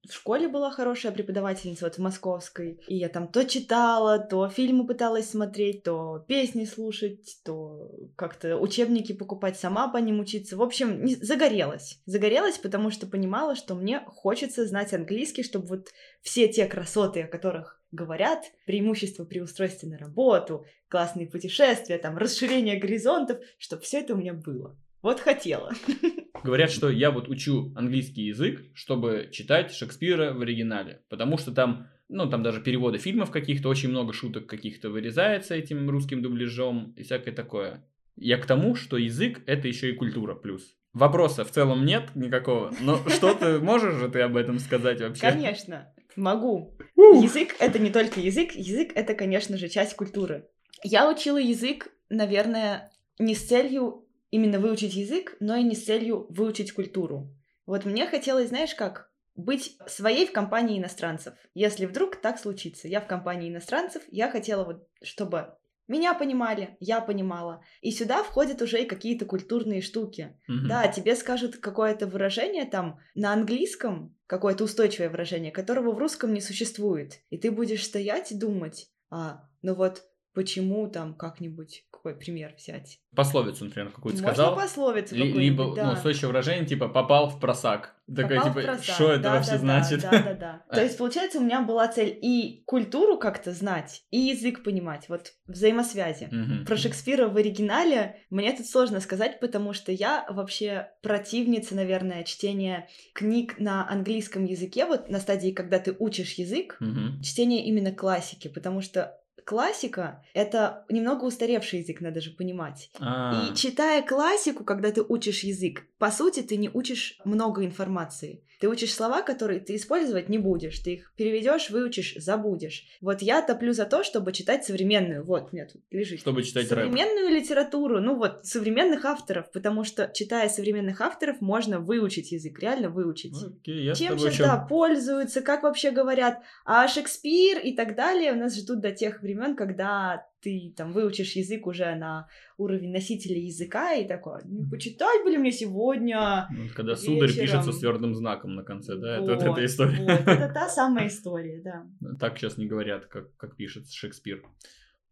в 0.10 0.14
школе 0.14 0.48
была 0.48 0.72
хорошая 0.72 1.12
преподавательница, 1.12 1.86
вот 1.86 1.96
в 1.96 2.00
московской, 2.00 2.80
и 2.88 2.96
я 2.96 3.10
там 3.10 3.28
то 3.28 3.44
читала, 3.46 4.20
то 4.20 4.50
фильмы 4.50 4.86
пыталась 4.86 5.30
смотреть, 5.30 5.84
то 5.84 6.24
песни 6.28 6.66
слушать, 6.66 7.38
то 7.44 7.92
как-то 8.16 8.58
учебники 8.58 9.14
покупать, 9.14 9.58
сама 9.58 9.88
по 9.88 9.98
ним 9.98 10.20
учиться. 10.20 10.58
В 10.58 10.62
общем, 10.62 11.04
не- 11.04 11.16
загорелась. 11.16 12.00
Загорелась, 12.06 12.58
потому 12.58 12.92
что 12.92 13.08
понимала, 13.08 13.56
что 13.56 13.76
мне 13.76 14.02
хочется 14.06 14.66
знать 14.66 14.94
английский, 14.94 15.44
чтобы 15.44 15.68
вот 15.68 15.90
все 16.22 16.48
те 16.48 16.66
красоты, 16.66 17.24
о 17.24 17.28
которых 17.28 17.82
говорят, 17.92 18.44
преимущества 18.66 19.26
при 19.26 19.40
устройстве 19.40 19.90
на 19.90 19.98
работу, 19.98 20.66
классные 20.90 21.28
путешествия, 21.28 21.98
там, 21.98 22.18
расширение 22.18 22.78
горизонтов, 22.78 23.40
чтобы 23.58 23.84
все 23.84 24.00
это 24.00 24.14
у 24.14 24.18
меня 24.18 24.34
было. 24.34 24.78
Вот 25.02 25.20
хотела. 25.20 25.74
Говорят, 26.44 26.72
что 26.72 26.90
я 26.90 27.12
вот 27.12 27.30
учу 27.30 27.74
английский 27.76 28.24
язык, 28.24 28.62
чтобы 28.74 29.30
читать 29.32 29.74
Шекспира 29.74 30.34
в 30.34 30.42
оригинале. 30.42 31.02
Потому 31.10 31.38
что 31.38 31.52
там, 31.52 31.88
ну, 32.10 32.30
там 32.30 32.44
даже 32.44 32.62
переводы 32.62 32.98
фильмов 32.98 33.32
каких-то, 33.32 33.70
очень 33.70 33.90
много 33.90 34.14
шуток 34.14 34.48
каких-то 34.48 34.90
вырезается 34.90 35.56
этим 35.56 35.90
русским 35.90 36.22
дубляжом 36.22 36.94
и 36.96 37.04
всякое 37.04 37.32
такое. 37.32 37.86
Я 38.16 38.38
к 38.38 38.46
тому, 38.46 38.76
что 38.76 38.98
язык 38.98 39.42
это 39.46 39.68
еще 39.68 39.92
и 39.92 39.96
культура 39.96 40.36
плюс. 40.36 40.76
Вопроса 40.94 41.46
в 41.46 41.52
целом 41.52 41.86
нет 41.86 42.16
никакого, 42.16 42.74
но 42.82 42.98
что 43.10 43.34
ты 43.34 43.60
можешь 43.60 43.96
же 43.96 44.10
ты 44.10 44.22
об 44.22 44.36
этом 44.36 44.58
сказать 44.60 45.00
вообще? 45.02 45.22
Конечно, 45.22 45.94
могу. 46.16 46.76
Ух. 46.96 47.24
Язык— 47.24 47.56
это 47.60 47.78
не 47.78 47.92
только 47.92 48.20
язык, 48.20 48.54
язык— 48.54 48.92
это, 48.96 49.14
конечно 49.14 49.58
же, 49.58 49.70
часть 49.70 49.96
культуры. 49.96 50.48
Я 50.84 51.10
учила 51.10 51.38
язык, 51.38 51.90
наверное, 52.10 52.92
не 53.20 53.36
с 53.36 53.48
целью 53.48 54.07
именно 54.32 54.60
выучить 54.60 54.96
язык, 54.96 55.36
но 55.40 55.56
и 55.56 55.64
не 55.64 55.76
с 55.76 55.86
целью 55.86 56.28
выучить 56.30 56.74
культуру. 56.74 57.34
Вот 57.66 57.86
мне 57.86 58.08
хотелось, 58.08 58.50
знаешь 58.50 58.76
как, 58.76 59.12
быть 59.36 59.78
своей 59.88 60.26
в 60.26 60.32
компании 60.32 60.80
иностранцев. 60.80 61.36
Если 61.54 61.86
вдруг 61.86 62.16
так 62.18 62.40
случится, 62.40 62.88
я 62.88 63.02
в 63.02 63.08
компании 63.08 63.50
иностранцев, 63.50 64.04
я 64.10 64.32
хотела 64.32 64.64
вот, 64.64 64.88
чтобы 65.04 65.54
меня 65.88 66.14
понимали, 66.14 66.76
я 66.80 67.00
понимала. 67.00 67.64
И 67.82 67.92
сюда 67.92 68.24
входят 68.24 68.62
уже 68.62 68.82
и 68.82 68.86
какие-то 68.86 69.26
культурные 69.26 69.82
штуки. 69.82 70.38
Мгм. 70.48 70.68
Да, 70.68 70.88
тебе 70.88 71.16
скажут 71.16 71.58
какое-то 71.58 72.08
выражение 72.08 72.66
там 72.66 73.00
на 73.16 73.32
английском, 73.32 74.16
какое-то 74.28 74.66
устойчивое 74.66 75.10
выражение, 75.10 75.52
которого 75.52 75.92
в 75.94 75.98
русском 75.98 76.34
не 76.34 76.42
существует. 76.42 77.22
И 77.30 77.38
ты 77.38 77.52
будешь 77.52 77.86
стоять 77.86 78.32
и 78.32 78.36
думать, 78.36 78.90
а, 79.10 79.48
ну 79.62 79.76
вот 79.76 80.04
почему 80.38 80.88
там 80.88 81.16
как-нибудь, 81.16 81.86
какой 81.90 82.14
пример 82.14 82.54
взять? 82.56 83.00
Пословицу, 83.16 83.66
например, 83.66 83.90
какую-то 83.90 84.22
Можно 84.22 84.36
сказал. 84.36 84.56
пословицу 84.56 85.16
Ли- 85.16 85.34
либо, 85.34 85.74
да. 85.74 85.88
ну, 85.88 85.94
устойчивое 85.94 86.28
выражение, 86.28 86.64
типа, 86.64 86.90
попал 86.90 87.32
в 87.32 87.40
просак. 87.40 87.96
В 88.06 88.16
типа, 88.16 88.78
что 88.84 89.14
это 89.14 89.24
Да, 89.24 89.34
вообще 89.34 89.54
да, 89.54 89.58
значит? 89.58 90.02
Да, 90.04 90.12
да, 90.12 90.34
да. 90.36 90.64
То 90.76 90.84
есть, 90.84 90.96
получается, 90.96 91.40
у 91.40 91.42
меня 91.42 91.64
была 91.64 91.88
цель 91.88 92.20
и 92.22 92.62
культуру 92.68 93.18
как-то 93.18 93.52
знать, 93.52 94.04
и 94.12 94.20
язык 94.20 94.62
понимать, 94.62 95.10
вот 95.10 95.34
взаимосвязи. 95.48 96.30
Про 96.68 96.78
Шекспира 96.78 97.30
в 97.30 97.36
оригинале 97.36 98.18
мне 98.30 98.56
тут 98.56 98.68
сложно 98.68 99.00
сказать, 99.00 99.40
потому 99.40 99.74
что 99.74 99.92
я 99.92 100.28
вообще 100.30 100.92
противница, 101.02 101.74
наверное, 101.74 102.24
чтения 102.26 102.88
книг 103.16 103.58
на 103.58 103.90
английском 103.90 104.46
языке, 104.46 104.86
вот 104.86 105.10
на 105.10 105.20
стадии, 105.20 105.50
когда 105.50 105.80
ты 105.80 105.96
учишь 105.98 106.34
язык, 106.34 106.78
чтение 107.24 107.66
именно 107.66 107.92
классики, 107.92 108.50
потому 108.50 108.82
что 108.82 109.20
классика— 109.46 110.24
это 110.34 110.86
немного 110.90 111.26
устаревший 111.26 111.80
язык, 111.80 112.02
надо 112.02 112.22
же 112.22 112.32
понимать. 112.32 112.90
А, 113.00 113.50
И 113.52 113.56
читая 113.56 114.02
классику, 114.02 114.64
когда 114.64 114.92
ты 114.92 115.02
учишь 115.02 115.44
язык, 115.44 115.86
по 115.98 116.12
сути, 116.12 116.42
ты 116.42 116.58
не 116.58 116.70
учишь 116.70 117.20
много 117.26 117.66
информации. 117.66 118.44
Ты 118.60 118.68
учишь 118.70 118.94
слова, 118.94 119.22
которые 119.22 119.60
ты 119.60 119.76
использовать 119.76 120.30
не 120.30 120.38
будешь. 120.38 120.80
Ты 120.80 120.94
их 120.96 121.14
переведешь, 121.16 121.70
выучишь, 121.70 122.16
забудешь. 122.18 122.86
Вот 123.02 123.22
я 123.22 123.42
топлю 123.42 123.74
за 123.74 123.86
то, 123.86 124.04
чтобы 124.04 124.34
читать 124.34 124.66
современную. 124.66 125.24
Вот, 125.24 125.52
тут 125.52 125.82
лежит. 125.92 126.20
Чтобы 126.20 126.44
читать 126.44 126.72
рэп. 126.72 126.86
современную 126.86 127.30
литературу, 127.30 128.00
ну 128.02 128.16
вот, 128.16 128.46
современных 128.46 129.06
авторов, 129.06 129.52
потому 129.52 129.84
что, 129.84 130.10
читая 130.14 130.50
современных 130.50 131.02
авторов, 131.02 131.40
можно 131.42 131.80
выучить 131.80 132.32
язык, 132.32 132.60
реально 132.60 132.90
выучить. 132.90 133.36
Окей, 133.44 133.84
я 133.84 133.94
Чем 133.94 134.18
сейчас, 134.18 134.34
ещё- 134.34 134.44
да, 134.46 134.58
пользуются, 134.58 135.42
как 135.42 135.64
вообще 135.64 135.92
говорят, 135.92 136.42
а 136.66 136.88
Шекспир 136.88 137.60
и 137.60 137.76
так 137.76 137.96
далее 137.96 138.32
у 138.34 138.36
нас 138.36 138.56
ждут 138.58 138.80
до 138.82 138.92
тех 138.92 139.22
времен, 139.22 139.56
когда 139.56 140.26
ты 140.48 140.74
там 140.78 140.94
выучишь 140.94 141.36
язык 141.36 141.68
уже 141.68 141.94
на 141.96 142.28
уровень 142.58 142.92
носителя 142.94 143.38
языка 143.38 143.94
и 143.96 144.08
такой, 144.08 144.40
ну, 144.46 144.70
почитать 144.70 145.24
были 145.26 145.36
мне 145.38 145.52
сегодня. 145.52 146.48
Ну, 146.52 146.68
Когда 146.74 146.96
сударь 146.96 147.28
вечером. 147.30 147.46
пишется 147.46 147.72
с 147.74 147.80
твердым 147.80 148.16
знаком 148.16 148.56
на 148.56 148.64
конце, 148.64 148.96
да? 148.96 149.18
Это 149.18 149.34
вот 149.36 149.44
Вот, 149.44 149.58
эта 149.58 149.66
история. 149.66 149.98
вот, 150.04 150.10
это 150.28 150.50
та 150.54 150.70
самая 150.70 151.08
история, 151.08 151.62
да. 151.62 151.86
Так 152.20 152.38
сейчас 152.38 152.58
не 152.58 152.66
говорят, 152.66 153.08
как, 153.08 153.36
как 153.36 153.58
пишет 153.58 153.92
Шекспир. 153.92 154.44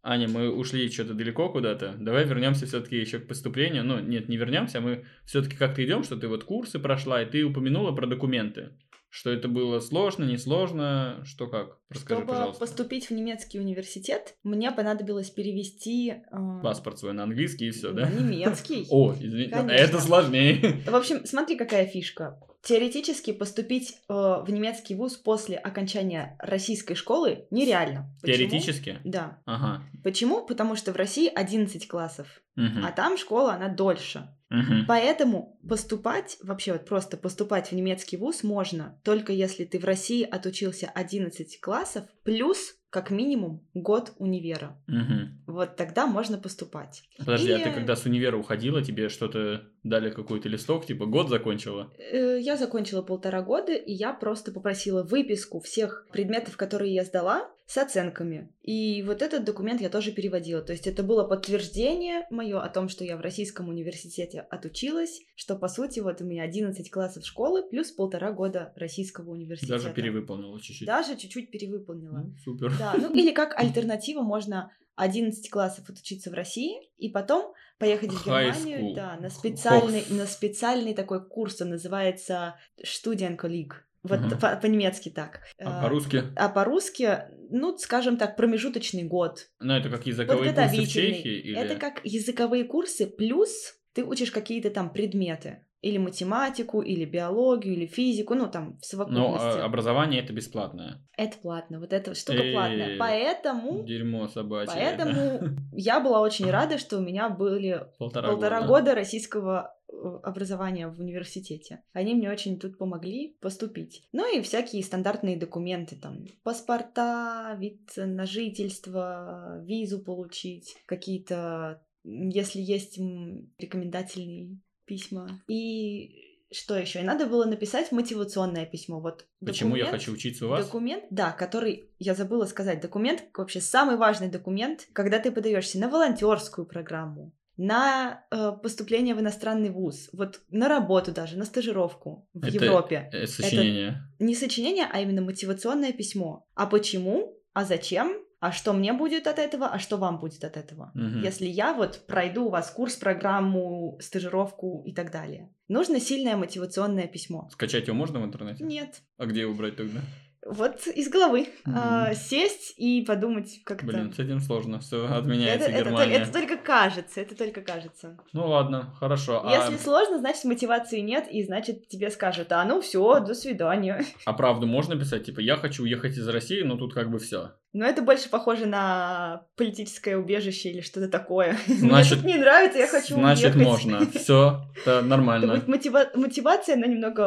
Аня, 0.08 0.28
мы 0.28 0.56
ушли 0.56 0.90
что-то 0.92 1.16
далеко 1.16 1.50
куда-то. 1.50 1.96
Давай 2.00 2.26
вернемся 2.26 2.66
все-таки 2.68 2.96
еще 2.96 3.18
к 3.20 3.28
поступлению. 3.28 3.84
Ну, 3.84 4.00
нет, 4.00 4.30
не 4.30 4.38
вернемся, 4.38 4.80
мы 4.80 5.04
все-таки 5.26 5.58
как-то 5.58 5.84
идем, 5.84 6.04
что 6.04 6.16
ты 6.16 6.28
вот 6.28 6.44
курсы 6.44 6.78
прошла, 6.80 7.24
и 7.24 7.26
ты 7.30 7.44
упомянула 7.44 7.92
про 7.92 8.06
документы. 8.06 8.70
Что 9.18 9.30
это 9.32 9.48
было 9.48 9.80
сложно, 9.80 10.26
несложно, 10.26 11.22
что 11.24 11.48
как? 11.48 11.78
Расскажи, 11.90 12.20
Чтобы 12.20 12.34
пожалуйста. 12.34 12.60
поступить 12.60 13.10
в 13.10 13.12
немецкий 13.14 13.62
университет, 13.62 14.36
мне 14.44 14.74
понадобилось 14.74 15.30
перевести... 15.30 16.12
э, 16.12 16.62
Паспорт 16.62 17.00
свой 17.00 17.14
на 17.14 17.24
английский 17.24 17.68
и 17.68 17.72
все, 17.72 17.94
да? 17.94 18.10
Немецкий. 18.10 18.86
О, 18.92 19.14
извини, 19.14 19.48
Конечно. 19.48 19.72
это 19.72 20.02
сложнее. 20.02 20.82
В 20.86 20.94
общем, 20.94 21.26
смотри, 21.26 21.56
какая 21.56 21.86
фишка. 21.86 22.42
Теоретически 22.62 23.32
поступить 23.32 23.94
э, 24.10 24.14
в 24.14 24.48
немецкий 24.50 24.96
вуз 24.96 25.16
после 25.16 25.56
окончания 25.56 26.36
российской 26.40 26.96
школы 26.96 27.48
нереально. 27.52 28.14
Почему? 28.22 28.36
Теоретически? 28.38 29.00
Да. 29.06 29.42
Ага. 29.46 29.82
Почему? 30.04 30.46
Потому 30.46 30.76
что 30.76 30.92
в 30.92 30.98
России 30.98 31.32
11 31.34 31.88
классов, 31.88 32.28
Мгм. 32.58 32.84
а 32.84 32.92
там 32.92 33.18
школа, 33.18 33.54
она 33.54 33.70
дольше. 33.70 34.28
Мгм. 34.50 34.86
Поэтому 34.88 35.60
поступать, 35.68 36.38
вообще 36.42 36.74
вот 36.74 36.86
просто 36.86 37.18
поступать 37.18 37.70
в 37.70 37.76
немецкий 37.76 38.18
вуз 38.18 38.44
можно 38.44 39.00
только 39.04 39.34
если 39.34 39.66
ты 39.66 39.80
в 39.80 39.86
России 39.86 40.24
отучился 40.24 40.88
11 40.94 41.60
классов 41.60 42.06
плюс 42.24 42.76
как 42.90 43.10
минимум 43.12 43.68
год 43.74 44.14
универа. 44.18 44.82
Угу. 44.88 45.54
Вот 45.54 45.76
тогда 45.76 46.08
можно 46.08 46.38
поступать. 46.38 47.04
Подожди, 47.18 47.52
а 47.52 47.58
Или- 47.58 47.64
ты 47.66 47.72
когда 47.72 47.96
с 47.96 48.06
универа 48.06 48.38
уходила, 48.38 48.82
тебе 48.84 49.10
что-то 49.10 49.68
дали 49.86 50.10
какой-то 50.10 50.50
листок, 50.50 50.86
типа 50.86 51.06
год 51.06 51.30
закончила? 51.30 51.94
Э, 51.98 52.40
Я 52.40 52.58
закончила 52.58 53.02
полтора 53.04 53.42
года, 53.42 53.74
и 53.74 53.94
я 53.94 54.14
просто 54.14 54.52
попросила 54.52 55.04
выписку 55.04 55.60
всех 55.60 56.08
предметов, 56.12 56.58
которые 56.58 56.94
я 56.94 57.06
сдала, 57.06 57.50
с 57.68 57.78
оценками. 57.78 58.52
И 58.62 59.02
вот 59.04 59.22
этот 59.22 59.44
документ 59.44 59.82
я 59.82 59.90
тоже 59.90 60.12
переводила. 60.12 60.62
То 60.62 60.74
есть 60.74 60.86
это 60.86 61.02
было 61.02 61.24
подтверждение 61.24 62.28
мое 62.30 62.62
о 62.62 62.70
том, 62.70 62.90
что 62.90 63.04
я 63.04 63.18
в 63.18 63.22
российском 63.22 63.70
университете 63.70 64.42
отучилась, 64.42 65.22
что, 65.36 65.56
по 65.56 65.68
сути, 65.68 66.00
вот 66.00 66.22
у 66.22 66.26
меня 66.26 66.44
11 66.44 66.92
классов 66.92 67.26
школы 67.26 67.68
плюс 67.68 67.92
полтора 67.92 68.32
года 68.32 68.72
российского 68.76 69.32
университета. 69.32 69.74
Даже 69.80 69.94
перевыполнила 69.94 70.60
чуть-чуть. 70.62 70.88
Даже 70.88 71.16
чуть-чуть 71.18 71.50
перевыполнила. 71.50 72.24
Ну, 72.26 72.36
супер. 72.44 72.72
Да, 72.78 72.94
ну 73.00 73.12
или 73.14 73.32
как 73.32 73.58
альтернатива 73.60 74.22
можно 74.22 74.72
11 74.96 75.50
классов 75.50 75.90
отучиться 75.90 76.30
в 76.30 76.34
России 76.34 76.90
и 76.98 77.10
потом 77.10 77.54
поехать 77.78 78.12
в 78.12 78.26
Германию, 78.26 78.96
да, 78.96 79.18
на 79.18 79.30
специальный, 79.30 80.04
на 80.10 80.26
специальный 80.26 80.94
такой 80.94 81.26
курс, 81.28 81.62
он 81.62 81.70
называется 81.72 82.56
Studienkolleg. 82.84 83.72
Вот 84.04 84.20
Мгм. 84.20 84.40
по- 84.40 84.56
по-немецки 84.56 85.10
так. 85.10 85.42
А 85.60 85.80
Э, 85.80 85.82
по-русски? 85.84 86.24
А 86.36 86.50
по-русски, 86.50 87.22
ну, 87.50 87.76
скажем 87.78 88.18
так, 88.18 88.38
промежуточный 88.38 89.04
год. 89.04 89.50
Ну, 89.60 89.74
это 89.74 89.90
как 89.90 90.06
языковые 90.06 90.54
курсы 90.54 90.82
в. 90.82 90.88
Чехии? 90.88 91.40
Или... 91.40 91.58
Это 91.58 91.76
как 91.76 92.02
языковые 92.04 92.66
курсы, 92.66 93.08
плюс 93.08 93.80
ты 93.94 94.04
учишь 94.04 94.32
какие-то 94.32 94.70
там 94.70 94.92
предметы. 94.94 95.66
Или 95.86 96.00
математику, 96.00 96.82
или 96.82 97.06
биологию, 97.06 97.76
или 97.76 97.86
физику, 97.86 98.34
ну, 98.34 98.48
там, 98.50 98.74
в 98.74 98.82
Но 98.82 98.82
совокупности. 98.82 99.60
а, 99.60 99.66
образование 99.66 100.24
это 100.24 100.34
бесплатное. 100.34 101.00
Это 101.16 101.38
платно, 101.38 101.80
вот 101.80 101.94
эта 101.94 102.16
штука 102.16 102.40
Э, 102.44 102.52
платная. 102.54 102.98
Поэтому 102.98 103.84
Дерьмо 103.84 104.28
собачье. 104.28 104.74
Поэтому 104.76 105.40
я 105.74 106.00
была 106.00 106.22
очень 106.22 106.50
рада, 106.50 106.80
что 106.80 106.98
у 106.98 107.02
меня 107.02 107.30
были 107.30 107.86
Полтора, 108.00 108.30
полтора 108.30 108.62
года. 108.62 108.68
года 108.68 108.96
российского 108.96 109.78
э, 109.88 109.94
образования 110.24 110.88
в 110.88 111.00
университете. 111.00 111.84
Они 111.94 112.16
мне 112.16 112.32
очень 112.32 112.58
тут 112.60 112.80
помогли 112.80 113.38
поступить. 113.40 114.02
Ну 114.12 114.24
и 114.36 114.42
всякие 114.42 114.82
стандартные 114.84 115.38
документы, 115.38 115.96
там, 116.02 116.26
паспорта, 116.44 117.56
вид 117.60 117.92
на 117.96 118.26
жительство, 118.26 119.62
визу 119.64 120.00
получить, 120.00 120.78
какие-то, 120.88 121.82
если 122.04 122.60
есть 122.60 122.98
м, 123.00 123.52
рекомендательные 123.60 124.58
письма. 124.86 125.42
И 125.48 126.40
что 126.52 126.78
еще? 126.78 127.00
И 127.00 127.04
надо 127.04 127.26
было 127.26 127.46
написать 127.46 127.92
мотивационное 127.92 128.66
письмо. 128.66 129.00
Вот 129.00 129.26
Почему 129.46 129.76
я 129.76 129.86
хочу 129.86 130.14
учиться 130.14 130.46
у 130.46 130.50
вас? 130.50 130.66
Документ, 130.66 131.04
да, 131.10 131.32
который, 131.32 131.90
я 132.00 132.14
забыла 132.16 132.46
сказать, 132.46 132.82
документ, 132.82 133.24
вообще 133.36 133.60
самый 133.62 133.98
важный 133.98 134.30
документ, 134.30 134.88
когда 134.94 135.20
ты 135.20 135.32
подаешься 135.32 135.80
на 135.80 135.90
волонтерскую 135.90 136.66
программу, 136.66 137.34
на 137.58 138.26
э, 138.32 138.52
поступление 138.62 139.16
в 139.16 139.20
иностранный 139.22 139.70
вуз, 139.70 140.10
вот 140.14 140.42
на 140.50 140.68
работу 140.68 141.12
даже, 141.14 141.38
на 141.38 141.46
стажировку 141.46 142.28
в 142.34 142.46
Это- 142.46 142.66
Европе. 142.66 143.10
Э, 143.14 143.26
Сочинение. 143.28 144.04
Не 144.20 144.36
сочинение, 144.36 144.88
а 144.92 145.00
именно 145.02 145.22
мотивационное 145.22 145.94
письмо. 145.94 146.46
А 146.54 146.66
почему? 146.68 147.38
А 147.54 147.64
зачем? 147.64 148.25
А 148.46 148.52
что 148.52 148.74
мне 148.74 148.94
будет 148.94 149.26
от 149.26 149.40
этого? 149.40 149.66
А 149.66 149.80
что 149.80 149.98
вам 149.98 150.20
будет 150.20 150.44
от 150.44 150.56
этого? 150.56 150.92
Мгм. 150.94 151.24
Если 151.24 151.48
я 151.48 151.74
вот 151.74 152.02
пройду 152.06 152.46
у 152.46 152.50
вас 152.50 152.70
курс, 152.70 152.96
программу, 152.96 153.98
стажировку 154.00 154.84
и 154.86 154.94
так 154.94 155.12
далее. 155.12 155.50
Нужно 155.68 156.00
сильное 156.00 156.38
мотивационное 156.38 157.08
письмо. 157.08 157.50
Скачать 157.52 157.88
его 157.88 157.98
можно 157.98 158.20
в 158.20 158.24
интернете? 158.24 158.64
Нет. 158.64 159.02
А 159.18 159.26
где 159.26 159.42
его 159.42 159.56
брать 159.56 159.78
тогда? 159.78 160.02
Вот 160.46 160.86
из 160.86 161.10
головы. 161.10 161.48
Мгм. 161.66 161.76
А, 161.76 162.14
сесть 162.14 162.76
и 162.78 163.02
подумать 163.02 163.62
как-то. 163.64 163.88
Блин, 163.88 164.14
с 164.14 164.20
этим 164.20 164.40
сложно. 164.40 164.80
Все, 164.80 165.06
это, 165.06 165.18
отменяется 165.18 165.70
это, 165.70 165.80
Германия. 165.86 166.14
это 166.18 166.32
только 166.32 166.58
кажется, 166.58 167.20
это 167.20 167.36
только 167.36 167.62
кажется. 167.62 168.16
Ну 168.32 168.48
ладно, 168.48 168.94
хорошо. 169.00 169.42
А- 169.44 169.56
Если 169.56 169.84
сложно, 169.84 170.20
значит 170.20 170.44
мотивации 170.44 171.00
нет, 171.00 171.28
и 171.32 171.44
значит 171.44 171.88
тебе 171.88 172.12
скажут, 172.12 172.52
а 172.52 172.64
ну 172.64 172.80
все, 172.82 173.20
до 173.22 173.34
свидания. 173.34 174.06
А 174.26 174.34
правду 174.34 174.68
можно 174.68 174.96
писать? 174.96 175.26
Типа, 175.26 175.40
я 175.40 175.56
хочу 175.58 175.82
уехать 175.82 176.16
из 176.16 176.28
России, 176.28 176.62
но 176.62 176.78
тут 176.78 176.94
как 176.94 177.10
бы 177.10 177.18
все. 177.18 177.54
Но 177.78 177.86
это 177.86 178.02
больше 178.02 178.30
похоже 178.30 178.68
на 178.68 179.44
политическое 179.58 180.16
убежище 180.16 180.70
или 180.72 180.80
что-то 180.80 181.10
такое. 181.10 181.58
Значит- 181.68 182.14
Мне 182.14 182.22
тут 182.22 182.26
не 182.26 182.38
нравится, 182.38 182.80
я 182.80 182.88
хочу 182.88 183.16
Значит, 183.16 183.56
уехать. 183.56 183.62
можно. 183.64 184.00
Все, 184.14 184.62
это 184.82 184.92
Это 185.00 185.02
нормально. 185.06 185.56
будет 185.56 185.68
мотива- 185.68 186.10
мотивация, 186.16 186.78
но 186.78 186.86
немного 186.86 187.22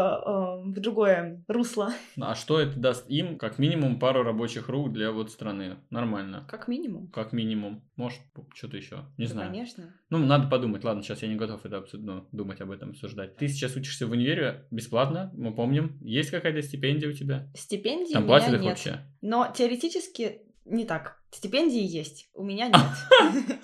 э, 0.65 0.71
в 0.71 0.81
другое 0.81 1.45
русло. 1.49 1.93
А 2.19 2.35
что 2.35 2.61
это 2.61 2.79
даст 2.81 3.05
им? 3.11 3.37
Как 3.37 3.59
минимум 3.59 3.99
пару 3.99 4.23
рабочих 4.23 4.69
рук 4.71 4.91
для 4.91 5.13
вот 5.13 5.31
страны. 5.31 5.77
Нормально. 5.91 6.47
Как 6.49 6.67
минимум. 6.67 7.09
Как 7.09 7.33
минимум. 7.35 7.83
Может, 7.97 8.21
что-то 8.55 8.77
еще. 8.79 9.05
Не 9.19 9.25
Ну, 9.27 9.31
знаю. 9.31 9.51
Конечно. 9.51 9.85
Ну, 10.11 10.19
надо 10.19 10.49
подумать. 10.49 10.85
Ладно, 10.85 11.03
сейчас 11.03 11.23
я 11.23 11.29
не 11.29 11.35
готов 11.37 11.65
это 11.67 11.77
обсуд- 11.79 12.01
ну, 12.01 12.27
думать 12.33 12.61
об 12.63 12.71
этом, 12.71 12.91
обсуждать. 12.91 13.37
Ты 13.37 13.49
сейчас 13.49 13.77
учишься 13.77 14.07
в 14.07 14.11
универе 14.13 14.67
бесплатно, 14.71 15.31
мы 15.35 15.55
помним. 15.55 15.99
Есть 16.01 16.31
какая-то 16.31 16.63
стипендия 16.63 17.11
у 17.11 17.13
тебя? 17.13 17.51
Стипендии 17.55 18.13
Там 18.15 18.27
платят 18.27 18.55
их 18.55 18.61
нет. 18.61 18.71
вообще? 18.71 19.01
Но 19.21 19.53
теоретически 19.55 20.43
не 20.65 20.87
так. 20.87 21.21
Стипендии 21.31 21.83
есть, 21.83 22.31
у 22.33 22.43
меня 22.43 22.69
нет. 22.69 23.59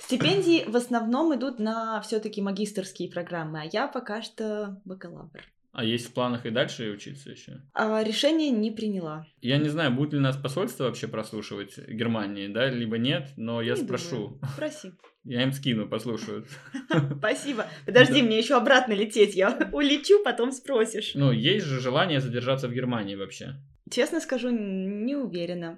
Стипендии 0.00 0.64
в 0.68 0.74
основном 0.74 1.34
идут 1.36 1.58
на 1.60 2.00
все-таки 2.00 2.42
магистрские 2.42 3.10
программы, 3.10 3.60
а 3.60 3.68
я 3.70 3.86
пока 3.86 4.22
что 4.22 4.80
бакалавр. 4.84 5.40
А 5.72 5.84
есть 5.84 6.08
в 6.08 6.12
планах 6.14 6.46
и 6.46 6.50
дальше 6.50 6.90
учиться 6.90 7.30
еще? 7.30 7.62
А 7.74 8.02
решение 8.02 8.50
не 8.50 8.72
приняла. 8.72 9.26
Я 9.40 9.58
не 9.58 9.68
знаю, 9.68 9.92
будет 9.92 10.12
ли 10.12 10.18
нас 10.18 10.36
посольство 10.36 10.84
вообще 10.84 11.06
прослушивать 11.06 11.78
Германии, 11.88 12.48
да, 12.48 12.68
либо 12.68 12.98
нет, 12.98 13.28
но 13.36 13.62
я 13.62 13.74
Не 13.74 13.82
спрошу. 13.82 14.16
думаю. 14.16 14.40
Спроси. 14.52 14.92
Я 15.24 15.42
им 15.42 15.52
скину, 15.52 15.88
послушают. 15.88 16.48
Спасибо. 17.18 17.66
Подожди, 17.86 18.22
мне 18.22 18.38
еще 18.38 18.56
обратно 18.56 18.94
лететь. 18.94 19.36
Я 19.36 19.56
улечу, 19.72 20.22
потом 20.24 20.50
спросишь. 20.50 21.12
Ну, 21.14 21.30
есть 21.30 21.66
же 21.66 21.78
желание 21.78 22.20
задержаться 22.20 22.66
в 22.68 22.72
Германии 22.72 23.14
вообще. 23.14 23.54
Честно 23.90 24.20
скажу, 24.20 24.50
не 24.50 25.14
уверена. 25.14 25.76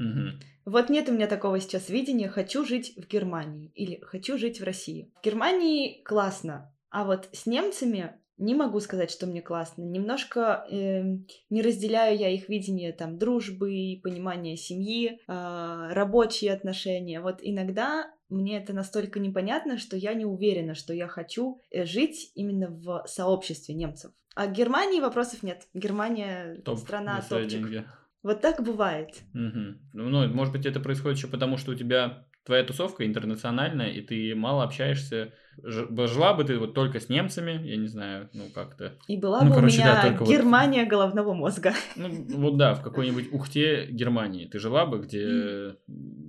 Вот 0.65 0.91
нет 0.91 1.09
у 1.09 1.13
меня 1.13 1.27
такого 1.27 1.59
сейчас 1.61 1.89
видения 1.89 2.29
«хочу 2.29 2.65
жить 2.65 2.93
в 2.97 3.09
Германии» 3.09 3.73
или 3.75 3.99
«хочу 4.01 4.39
жить 4.39 4.61
в 4.61 4.65
России». 4.65 5.11
В 5.21 5.25
Германии 5.25 6.03
классно, 6.05 6.73
а 6.89 7.05
вот 7.05 7.29
с 7.33 7.47
немцами 7.47 8.13
не 8.39 8.55
могу 8.55 8.81
сказать, 8.81 9.11
что 9.11 9.27
мне 9.27 9.43
классно. 9.43 9.83
Немножко 9.83 10.67
эм, 10.71 11.27
не 11.51 11.63
разделяю 11.63 12.19
я 12.19 12.29
их 12.29 12.49
видение 12.49 12.93
там 12.93 13.19
дружбы, 13.19 14.01
понимания 14.03 14.57
семьи, 14.57 15.21
а, 15.27 15.93
рабочие 15.93 16.53
отношения. 16.53 17.21
Вот 17.21 17.39
иногда 17.43 18.11
мне 18.29 18.59
это 18.59 18.73
настолько 18.73 19.21
непонятно, 19.21 19.79
что 19.79 19.97
я 19.97 20.15
не 20.15 20.25
уверена, 20.25 20.75
что 20.75 20.93
я 20.95 21.07
хочу 21.07 21.61
э, 21.71 21.85
жить 21.85 22.33
именно 22.35 22.69
в 22.69 23.05
сообществе 23.07 23.75
немцев. 23.75 24.13
А 24.35 24.47
Германии 24.47 25.01
вопросов 25.01 25.43
нет. 25.43 25.69
Германия 25.75 26.57
Топ 26.65 26.79
страна 26.79 27.21
топчик. 27.29 27.49
деньги. 27.51 27.85
Вот 28.23 28.41
так 28.41 28.63
бывает. 28.63 29.21
Ну, 29.35 30.09
ну, 30.09 30.29
может 30.29 30.55
быть, 30.55 30.65
это 30.65 30.81
происходит 30.81 31.19
еще 31.19 31.27
потому, 31.27 31.59
что 31.59 31.73
у 31.73 31.75
тебя 31.75 32.25
твоя 32.45 32.65
тусовка 32.65 33.07
интернациональная, 33.07 33.91
и 33.91 34.01
ты 34.01 34.35
мало 34.35 34.65
общаешься. 34.65 35.33
Жила 35.63 36.33
бы 36.35 36.45
ты 36.45 36.59
вот 36.59 36.75
только 36.75 36.99
с 36.99 37.09
немцами, 37.09 37.61
я 37.69 37.77
не 37.77 37.87
знаю, 37.87 38.31
ну 38.33 38.45
как-то. 38.55 38.99
И 39.07 39.17
была 39.19 39.43
Ну, 39.43 39.51
бы 39.51 39.55
короче, 39.57 39.81
у 39.81 39.85
да, 39.85 40.03
меня 40.09 40.19
вот- 40.19 40.29
Германия 40.29 40.87
головного 40.87 41.35
мозга. 41.35 41.75
Ну, 41.97 42.09
вот 42.39 42.57
да, 42.57 42.75
в 42.75 42.83
какой-нибудь 42.83 43.33
Ухте 43.33 43.87
Германии 43.91 44.47
ты 44.47 44.59
жила 44.59 44.87
бы, 44.87 44.99
где 45.01 45.77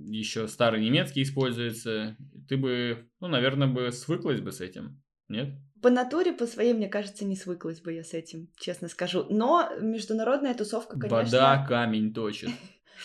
еще 0.08 0.46
старый 0.48 0.82
немецкий 0.84 1.22
используется. 1.22 2.16
Ты 2.48 2.56
бы, 2.56 3.08
ну, 3.20 3.28
наверное, 3.28 3.66
бы 3.68 3.90
свыклась 3.92 4.40
бы 4.40 4.52
с 4.52 4.60
этим. 4.60 5.02
Нет? 5.28 5.54
По 5.82 5.90
натуре, 5.90 6.32
по 6.32 6.46
своей, 6.46 6.72
мне 6.74 6.88
кажется, 6.88 7.24
не 7.24 7.36
свыклась 7.36 7.80
бы 7.80 7.92
я 7.92 8.04
с 8.04 8.14
этим, 8.14 8.48
честно 8.58 8.88
скажу. 8.88 9.26
Но 9.30 9.68
международная 9.80 10.54
тусовка, 10.54 10.98
конечно... 10.98 11.16
Вода 11.18 11.66
камень 11.66 12.12
точит. 12.14 12.50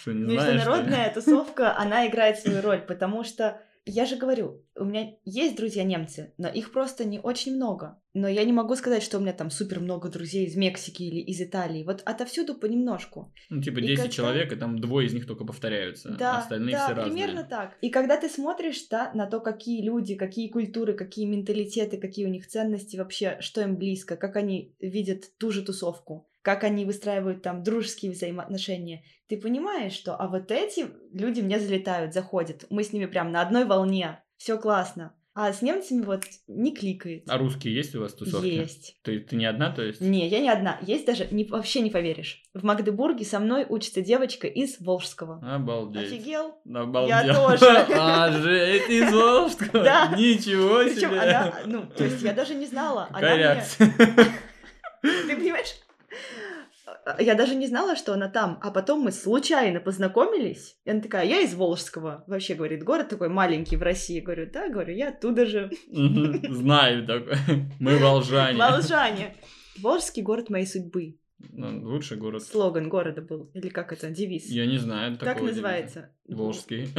Что, 0.02 0.14
не 0.14 0.32
знаешь, 0.34 0.40
что 0.40 0.52
ли? 0.52 0.58
Международная 0.58 1.14
тусовка, 1.14 1.78
она 1.78 2.08
играет 2.08 2.40
свою 2.40 2.62
роль, 2.62 2.82
потому 2.82 3.24
что 3.24 3.62
я 3.86 4.06
же 4.06 4.18
говорю, 4.18 4.64
у 4.76 4.84
меня 4.86 5.14
есть 5.26 5.56
друзья 5.56 5.84
немцы, 5.84 6.34
но 6.38 6.48
их 6.48 6.72
просто 6.72 7.06
не 7.06 7.20
очень 7.20 7.56
много. 7.56 8.00
Но 8.14 8.28
я 8.28 8.44
не 8.44 8.52
могу 8.54 8.76
сказать, 8.76 9.02
что 9.02 9.18
у 9.18 9.22
меня 9.22 9.34
там 9.34 9.50
супер 9.50 9.80
много 9.80 10.10
друзей 10.10 10.46
из 10.46 10.56
Мексики 10.56 11.04
или 11.04 11.20
из 11.22 11.42
Италии. 11.42 11.84
Вот 11.84 12.02
отовсюду 12.06 12.54
понемножку. 12.56 13.34
Ну, 13.50 13.62
типа 13.64 13.80
И 13.80 13.84
10 13.88 13.96
когда- 13.98 14.12
человек, 14.12 14.52
и 14.54 14.56
там 14.58 14.80
двое 14.80 15.08
из 15.08 15.14
них 15.14 15.26
только 15.26 15.44
повторяются, 15.46 16.10
а 16.10 16.18
Да, 16.18 16.38
остальные 16.40 16.76
да, 16.76 16.86
все 16.86 16.94
разные. 16.96 17.16
примерно 17.16 17.44
так. 17.44 17.78
И 17.82 17.90
когда 17.90 18.18
ты 18.18 18.30
смотришь 18.30 18.88
да, 18.92 19.12
на 19.16 19.26
то, 19.26 19.40
какие 19.40 19.82
люди, 19.84 20.16
какие 20.16 20.50
культуры, 20.50 20.94
какие 20.94 21.26
менталитеты, 21.26 21.98
какие 21.98 22.26
у 22.26 22.30
них 22.30 22.46
ценности 22.48 22.98
вообще, 22.98 23.38
что 23.40 23.62
им 23.62 23.76
близко, 23.78 24.18
как 24.18 24.36
они 24.36 24.76
видят 24.80 25.24
ту 25.40 25.52
же 25.52 25.64
тусовку, 25.64 26.29
как 26.42 26.64
они 26.64 26.86
выстраивают 26.86 27.42
там 27.42 27.64
дружеские 27.64 28.12
взаимоотношения, 28.12 29.04
ты 29.28 29.38
понимаешь, 29.38 29.94
что 29.94 30.16
а 30.16 30.28
вот 30.28 30.52
эти 30.52 30.88
люди 31.14 31.42
мне 31.42 31.60
залетают, 31.60 32.14
заходят, 32.14 32.66
мы 32.70 32.84
с 32.84 32.94
ними 32.94 33.06
прям 33.06 33.32
на 33.32 33.42
одной 33.42 33.66
волне, 33.66 34.24
все 34.38 34.58
классно. 34.58 35.14
А 35.42 35.54
с 35.54 35.62
немцами 35.62 36.02
вот 36.02 36.24
не 36.48 36.76
кликает. 36.76 37.24
А 37.30 37.38
русские 37.38 37.74
есть 37.74 37.96
у 37.96 38.02
вас 38.02 38.14
тусовки? 38.14 38.48
Есть. 38.48 38.98
Ты, 39.04 39.20
ты 39.20 39.38
не 39.38 39.46
одна, 39.46 39.72
то 39.72 39.82
есть? 39.84 40.02
Не, 40.02 40.28
я 40.28 40.42
не 40.42 40.50
одна. 40.50 40.80
Есть 40.82 41.06
даже, 41.06 41.28
не, 41.32 41.46
вообще 41.46 41.80
не 41.80 41.90
поверишь. 41.90 42.44
В 42.54 42.66
Магдебурге 42.66 43.24
со 43.24 43.40
мной 43.40 43.66
учится 43.70 44.02
девочка 44.02 44.48
из 44.48 44.82
Волжского. 44.82 45.40
Обалдеть. 45.56 46.12
Офигел? 46.12 46.56
Обалдеть. 46.66 47.26
Я 47.26 47.34
тоже. 47.36 47.86
А, 47.96 48.32
жесть, 48.32 48.90
из 48.90 49.14
Волжского? 49.14 49.84
Да. 49.84 50.14
Ничего 50.18 50.80
Причем 50.84 51.12
себе. 51.12 51.20
она, 51.22 51.54
ну, 51.66 51.86
то 51.86 52.04
есть 52.04 52.22
я 52.22 52.34
даже 52.34 52.56
не 52.56 52.66
знала. 52.66 53.08
Какая 53.14 53.38
реакция? 53.38 53.94
Ты 55.02 55.36
понимаешь? 55.38 55.74
Я 57.20 57.36
даже 57.36 57.56
не 57.56 57.68
знала, 57.68 57.96
что 57.96 58.14
она 58.14 58.30
там, 58.30 58.60
а 58.62 58.72
потом 58.72 59.02
мы 59.02 59.12
случайно 59.12 59.80
познакомились. 59.80 60.78
И 60.86 60.90
она 60.90 61.02
такая, 61.02 61.26
я 61.26 61.42
из 61.42 61.54
Волжского. 61.54 62.24
Вообще, 62.28 62.56
говорит, 62.56 62.84
город 62.84 63.10
такой 63.10 63.30
маленький 63.30 63.78
в 63.78 63.84
России. 63.84 64.20
Говорю, 64.20 64.50
да, 64.52 64.70
говорю, 64.70 64.96
я 64.96 65.10
оттуда 65.10 65.46
же. 65.46 65.72
Знаю 65.92 67.06
такой. 67.06 67.36
Мы 67.80 67.98
волжане. 67.98 68.58
Волжане. 68.58 69.36
Волжский 69.78 70.24
город 70.24 70.50
моей 70.50 70.66
судьбы. 70.66 71.19
Лучший 71.54 72.18
город. 72.18 72.44
Слоган 72.44 72.90
города 72.90 73.22
был. 73.22 73.50
Или 73.54 73.70
как 73.70 73.94
это, 73.94 74.10
девиз. 74.10 74.50
Я 74.50 74.66
не 74.66 74.78
знаю. 74.78 75.18
Как 75.18 75.42
называется? 75.42 76.10
девиза. 76.26 76.42
Волжский. 76.42 76.82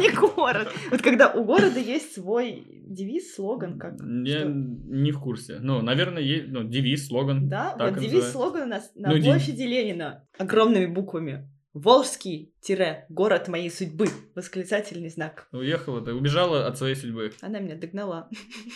Не 0.00 0.14
город. 0.14 0.68
Вот 0.90 1.02
когда 1.02 1.32
у 1.32 1.44
города 1.44 1.78
есть 1.78 2.14
свой 2.14 2.64
девиз, 2.86 3.34
слоган, 3.34 3.78
как? 3.78 3.94
Я 4.00 4.44
не 4.44 5.10
в 5.12 5.20
курсе. 5.20 5.58
Ну, 5.60 5.82
наверное, 5.82 6.22
есть 6.22 6.48
ну, 6.48 6.64
девиз, 6.64 7.08
слоган. 7.08 7.48
Да, 7.48 7.76
вот 7.78 7.98
девиз, 7.98 8.30
слоган 8.30 8.62
у 8.62 8.66
нас 8.66 8.90
на 8.94 9.10
Ну, 9.10 9.18
ди- 9.18 9.24
площади 9.24 9.62
Ленина. 9.62 10.26
Огромными 10.38 10.86
буквами. 10.86 11.50
Волжский-город 11.76 13.48
моей 13.48 13.70
судьбы. 13.70 14.06
Восклицательный 14.34 15.10
знак. 15.10 15.46
Уехала, 15.52 16.00
ты 16.00 16.14
убежала 16.14 16.66
от 16.66 16.78
своей 16.78 16.94
судьбы. 16.94 17.32
Она 17.42 17.58
меня 17.58 17.76
догнала. 17.76 18.30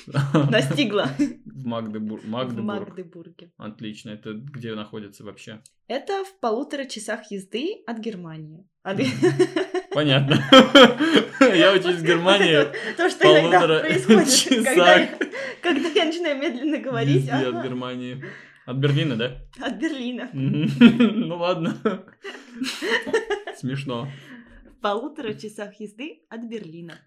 Настигла. 0.50 1.08
В 1.46 1.64
Магдебург. 1.64 2.22
Магдебурге. 2.24 3.52
Отлично. 3.56 4.10
Это 4.10 4.34
где 4.34 4.74
находится 4.74 5.24
вообще? 5.24 5.62
Это 5.88 6.24
в 6.24 6.38
полутора 6.40 6.84
часах 6.84 7.30
езды 7.30 7.82
от 7.86 7.98
Германии. 8.00 8.66
Понятно. 9.94 10.36
Я 11.40 11.72
учусь 11.72 11.96
в 11.96 12.04
Германии. 12.04 12.66
То, 12.98 13.08
что 13.08 13.24
иногда 13.24 13.80
происходит, 13.80 15.08
когда 15.62 15.88
я- 15.88 16.04
начинаю 16.04 16.38
медленно 16.38 16.76
говорить 16.78 17.28
от 17.30 17.64
Германии. 17.64 18.22
От 18.66 18.76
Берлина, 18.76 19.16
да? 19.16 19.38
от 19.60 19.78
Берлина. 19.78 20.30
Ну 20.32 21.36
ладно. 21.36 21.76
Смешно. 23.56 24.08
В 24.64 24.80
полутора 24.80 25.34
часах 25.34 25.80
езды 25.80 26.22
от 26.28 26.48
Берлина. 26.48 26.98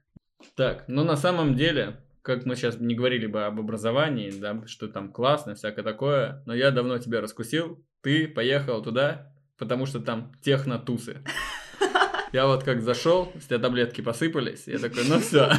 Так, 0.56 0.86
но 0.88 1.04
на 1.04 1.16
самом 1.16 1.56
деле, 1.56 2.02
как 2.22 2.46
мы 2.46 2.56
сейчас 2.56 2.80
не 2.80 2.96
говорили 2.96 3.28
бы 3.28 3.44
об 3.46 3.60
образовании, 3.60 4.32
да, 4.32 4.66
что 4.68 4.88
там 4.88 5.12
классно, 5.12 5.56
всякое 5.56 5.84
такое, 5.84 6.44
но 6.46 6.54
я 6.54 6.72
давно 6.72 6.98
тебя 6.98 7.22
раскусил, 7.22 7.84
ты 8.02 8.28
поехал 8.28 8.82
туда, 8.84 9.34
потому 9.58 9.86
что 9.86 10.00
там 10.00 10.32
техно-тусы. 10.42 11.24
Я 12.34 12.48
вот 12.48 12.64
как 12.64 12.82
зашел, 12.82 13.32
с 13.40 13.46
тебя 13.46 13.60
таблетки 13.60 14.02
посыпались, 14.02 14.68
я 14.68 14.80
такой, 14.80 15.04
ну 15.08 15.20
все, 15.20 15.52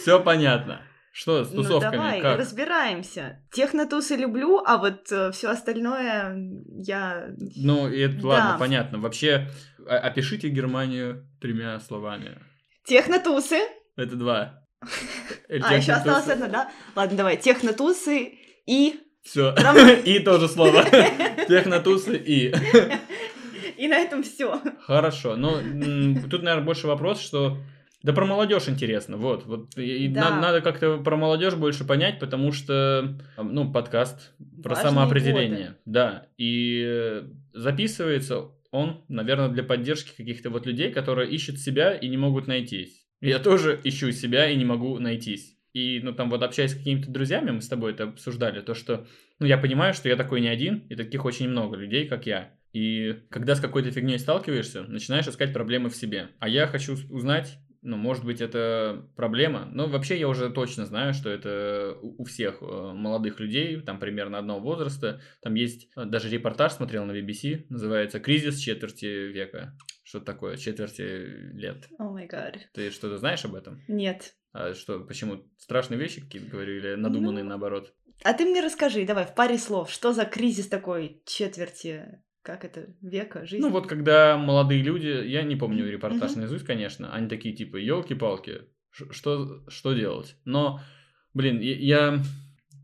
все 0.00 0.20
понятно. 0.22 0.82
Что 1.20 1.42
с 1.44 1.50
Ну 1.50 1.64
тусовками, 1.64 1.96
давай, 1.96 2.20
как? 2.20 2.38
разбираемся. 2.38 3.42
Технотусы 3.50 4.14
люблю, 4.14 4.62
а 4.64 4.78
вот 4.78 5.06
все 5.32 5.50
остальное 5.50 6.36
я... 6.76 7.34
Ну, 7.56 7.88
и 7.88 7.98
это 7.98 8.22
Да. 8.22 8.28
ладно, 8.28 8.56
понятно. 8.56 8.98
Вообще, 9.00 9.48
опишите 9.84 10.48
Германию 10.48 11.26
тремя 11.40 11.80
словами. 11.80 12.38
Технотусы. 12.84 13.58
Это 13.96 14.14
два. 14.14 14.62
А, 15.48 15.74
еще 15.74 15.92
осталось 15.92 16.28
одно, 16.28 16.46
да? 16.46 16.70
Ладно, 16.94 17.16
давай. 17.16 17.36
Технотусы 17.36 18.34
и... 18.66 19.00
Все. 19.24 19.52
И 20.04 20.20
тоже 20.20 20.46
слово. 20.46 20.84
Технотусы 21.48 22.16
и. 22.16 22.54
И 23.76 23.88
на 23.88 23.96
этом 23.96 24.22
все. 24.22 24.60
Хорошо. 24.82 25.32
М, 25.32 26.28
тут, 26.30 26.42
наверное, 26.42 26.64
больше 26.64 26.86
вопрос, 26.86 27.20
что 27.20 27.58
да 28.08 28.14
про 28.14 28.24
молодежь 28.24 28.70
интересно, 28.70 29.18
вот, 29.18 29.44
вот 29.44 29.76
и 29.76 30.08
Да. 30.08 30.30
на- 30.30 30.40
надо 30.40 30.62
как-то 30.62 30.96
про 30.96 31.14
молодежь 31.14 31.56
больше 31.56 31.84
понять, 31.84 32.18
потому 32.18 32.52
что, 32.52 33.18
ну, 33.36 33.70
подкаст 33.70 34.32
про 34.62 34.70
Важные 34.74 34.90
самоопределение, 34.90 35.74
да, 35.84 36.26
и 36.38 36.82
э, 36.86 37.22
записывается 37.52 38.46
он, 38.70 39.04
наверное, 39.08 39.48
для 39.50 39.62
поддержки 39.62 40.16
каких-то 40.16 40.48
вот 40.48 40.64
людей, 40.64 40.90
которые 40.90 41.30
ищут 41.30 41.58
себя 41.58 41.92
и 41.92 42.08
не 42.08 42.16
могут 42.16 42.46
найтись. 42.46 43.06
Я 43.20 43.40
тоже 43.40 43.78
ищу 43.84 44.10
себя 44.12 44.48
и 44.48 44.56
не 44.56 44.64
могу 44.64 44.98
найтись. 44.98 45.58
И, 45.74 46.00
ну, 46.02 46.14
там 46.14 46.30
вот 46.30 46.42
общаясь 46.42 46.70
с 46.70 46.76
какими-то 46.76 47.10
друзьями, 47.10 47.50
мы 47.50 47.60
с 47.60 47.68
тобой 47.68 47.92
это 47.92 48.04
обсуждали, 48.04 48.60
то, 48.60 48.72
что, 48.72 49.06
ну, 49.38 49.44
я 49.44 49.58
понимаю, 49.58 49.92
что 49.92 50.08
я 50.08 50.16
такой 50.16 50.40
не 50.40 50.48
один, 50.48 50.78
и 50.88 50.94
таких 50.94 51.26
очень 51.26 51.50
много 51.50 51.76
людей, 51.76 52.08
как 52.08 52.24
я. 52.26 52.54
И 52.72 53.16
когда 53.28 53.54
с 53.54 53.60
какой-то 53.60 53.90
фигней 53.90 54.18
сталкиваешься, 54.18 54.84
начинаешь 54.84 55.28
искать 55.28 55.52
проблемы 55.52 55.90
в 55.90 55.96
себе. 55.96 56.28
А 56.38 56.48
я 56.48 56.66
хочу 56.66 56.96
узнать, 57.10 57.58
ну, 57.82 57.96
может 57.96 58.24
быть, 58.24 58.40
это 58.40 59.06
проблема. 59.16 59.68
Но 59.72 59.86
вообще 59.86 60.18
я 60.18 60.28
уже 60.28 60.50
точно 60.50 60.86
знаю, 60.86 61.14
что 61.14 61.30
это 61.30 61.96
у 62.02 62.24
всех 62.24 62.58
э, 62.60 62.64
молодых 62.64 63.40
людей, 63.40 63.80
там 63.80 63.98
примерно 64.00 64.38
одного 64.38 64.60
возраста. 64.60 65.20
Там 65.42 65.54
есть 65.54 65.88
э, 65.96 66.04
даже 66.04 66.28
репортаж, 66.28 66.72
смотрел 66.72 67.04
на 67.04 67.12
BBC, 67.12 67.66
называется 67.68 68.20
«Кризис 68.20 68.58
четверти 68.58 69.06
века». 69.06 69.76
Что 70.02 70.20
такое? 70.20 70.56
Четверти 70.56 71.02
лет. 71.54 71.88
О 71.98 72.10
май 72.10 72.26
гад. 72.26 72.56
Ты 72.72 72.90
что-то 72.90 73.18
знаешь 73.18 73.44
об 73.44 73.54
этом? 73.54 73.82
Нет. 73.88 74.34
А 74.52 74.72
что, 74.74 75.00
почему? 75.00 75.44
Страшные 75.58 76.00
вещи 76.00 76.22
какие-то 76.22 76.50
говорю 76.50 76.78
или 76.78 76.94
надуманные 76.94 77.44
Ну, 77.44 77.50
наоборот? 77.50 77.94
А 78.24 78.32
ты 78.32 78.44
мне 78.44 78.60
расскажи, 78.60 79.04
давай, 79.04 79.26
в 79.26 79.34
паре 79.34 79.58
слов, 79.58 79.90
что 79.90 80.12
за 80.12 80.24
кризис 80.24 80.66
такой 80.66 81.22
четверти, 81.24 82.22
как 82.48 82.64
это, 82.64 82.86
века, 83.02 83.44
жизни? 83.44 83.60
Ну 83.60 83.70
вот 83.70 83.86
когда 83.86 84.38
молодые 84.38 84.80
люди, 84.82 85.06
я 85.26 85.42
не 85.42 85.54
помню 85.54 85.86
репортаж 85.86 86.30
Мгм. 86.30 86.40
наизусть, 86.40 86.64
конечно, 86.64 87.12
они 87.12 87.28
такие 87.28 87.54
типа, 87.54 87.76
елки-палки, 87.76 88.62
что, 88.90 89.62
что 89.68 89.92
делать? 89.92 90.34
Но, 90.46 90.80
блин, 91.34 91.60
я, 91.60 92.20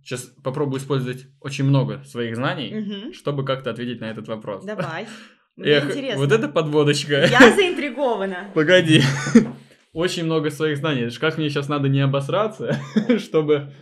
сейчас 0.02 0.24
попробую 0.42 0.80
использовать 0.80 1.24
очень 1.40 1.64
много 1.64 2.04
своих 2.04 2.36
знаний, 2.36 2.74
Мгм. 2.74 3.14
чтобы 3.14 3.42
как-то 3.46 3.70
ответить 3.70 4.02
на 4.02 4.10
этот 4.10 4.28
вопрос. 4.28 4.66
Давай. 4.66 5.06
Мне 5.56 5.70
Эх, 5.70 5.86
интересно. 5.86 6.20
вот 6.20 6.30
это 6.30 6.48
подводочка. 6.48 7.24
Я 7.24 7.50
заинтригована. 7.56 8.50
Погоди. 8.54 9.00
Очень 9.94 10.24
много 10.26 10.50
своих 10.50 10.76
знаний. 10.76 11.08
Как 11.18 11.38
мне 11.38 11.48
сейчас 11.48 11.70
надо 11.70 11.88
не 11.88 12.00
обосраться, 12.00 12.78
чтобы, 13.18 13.72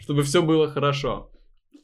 чтобы 0.00 0.22
все 0.22 0.42
было 0.42 0.68
хорошо. 0.68 1.32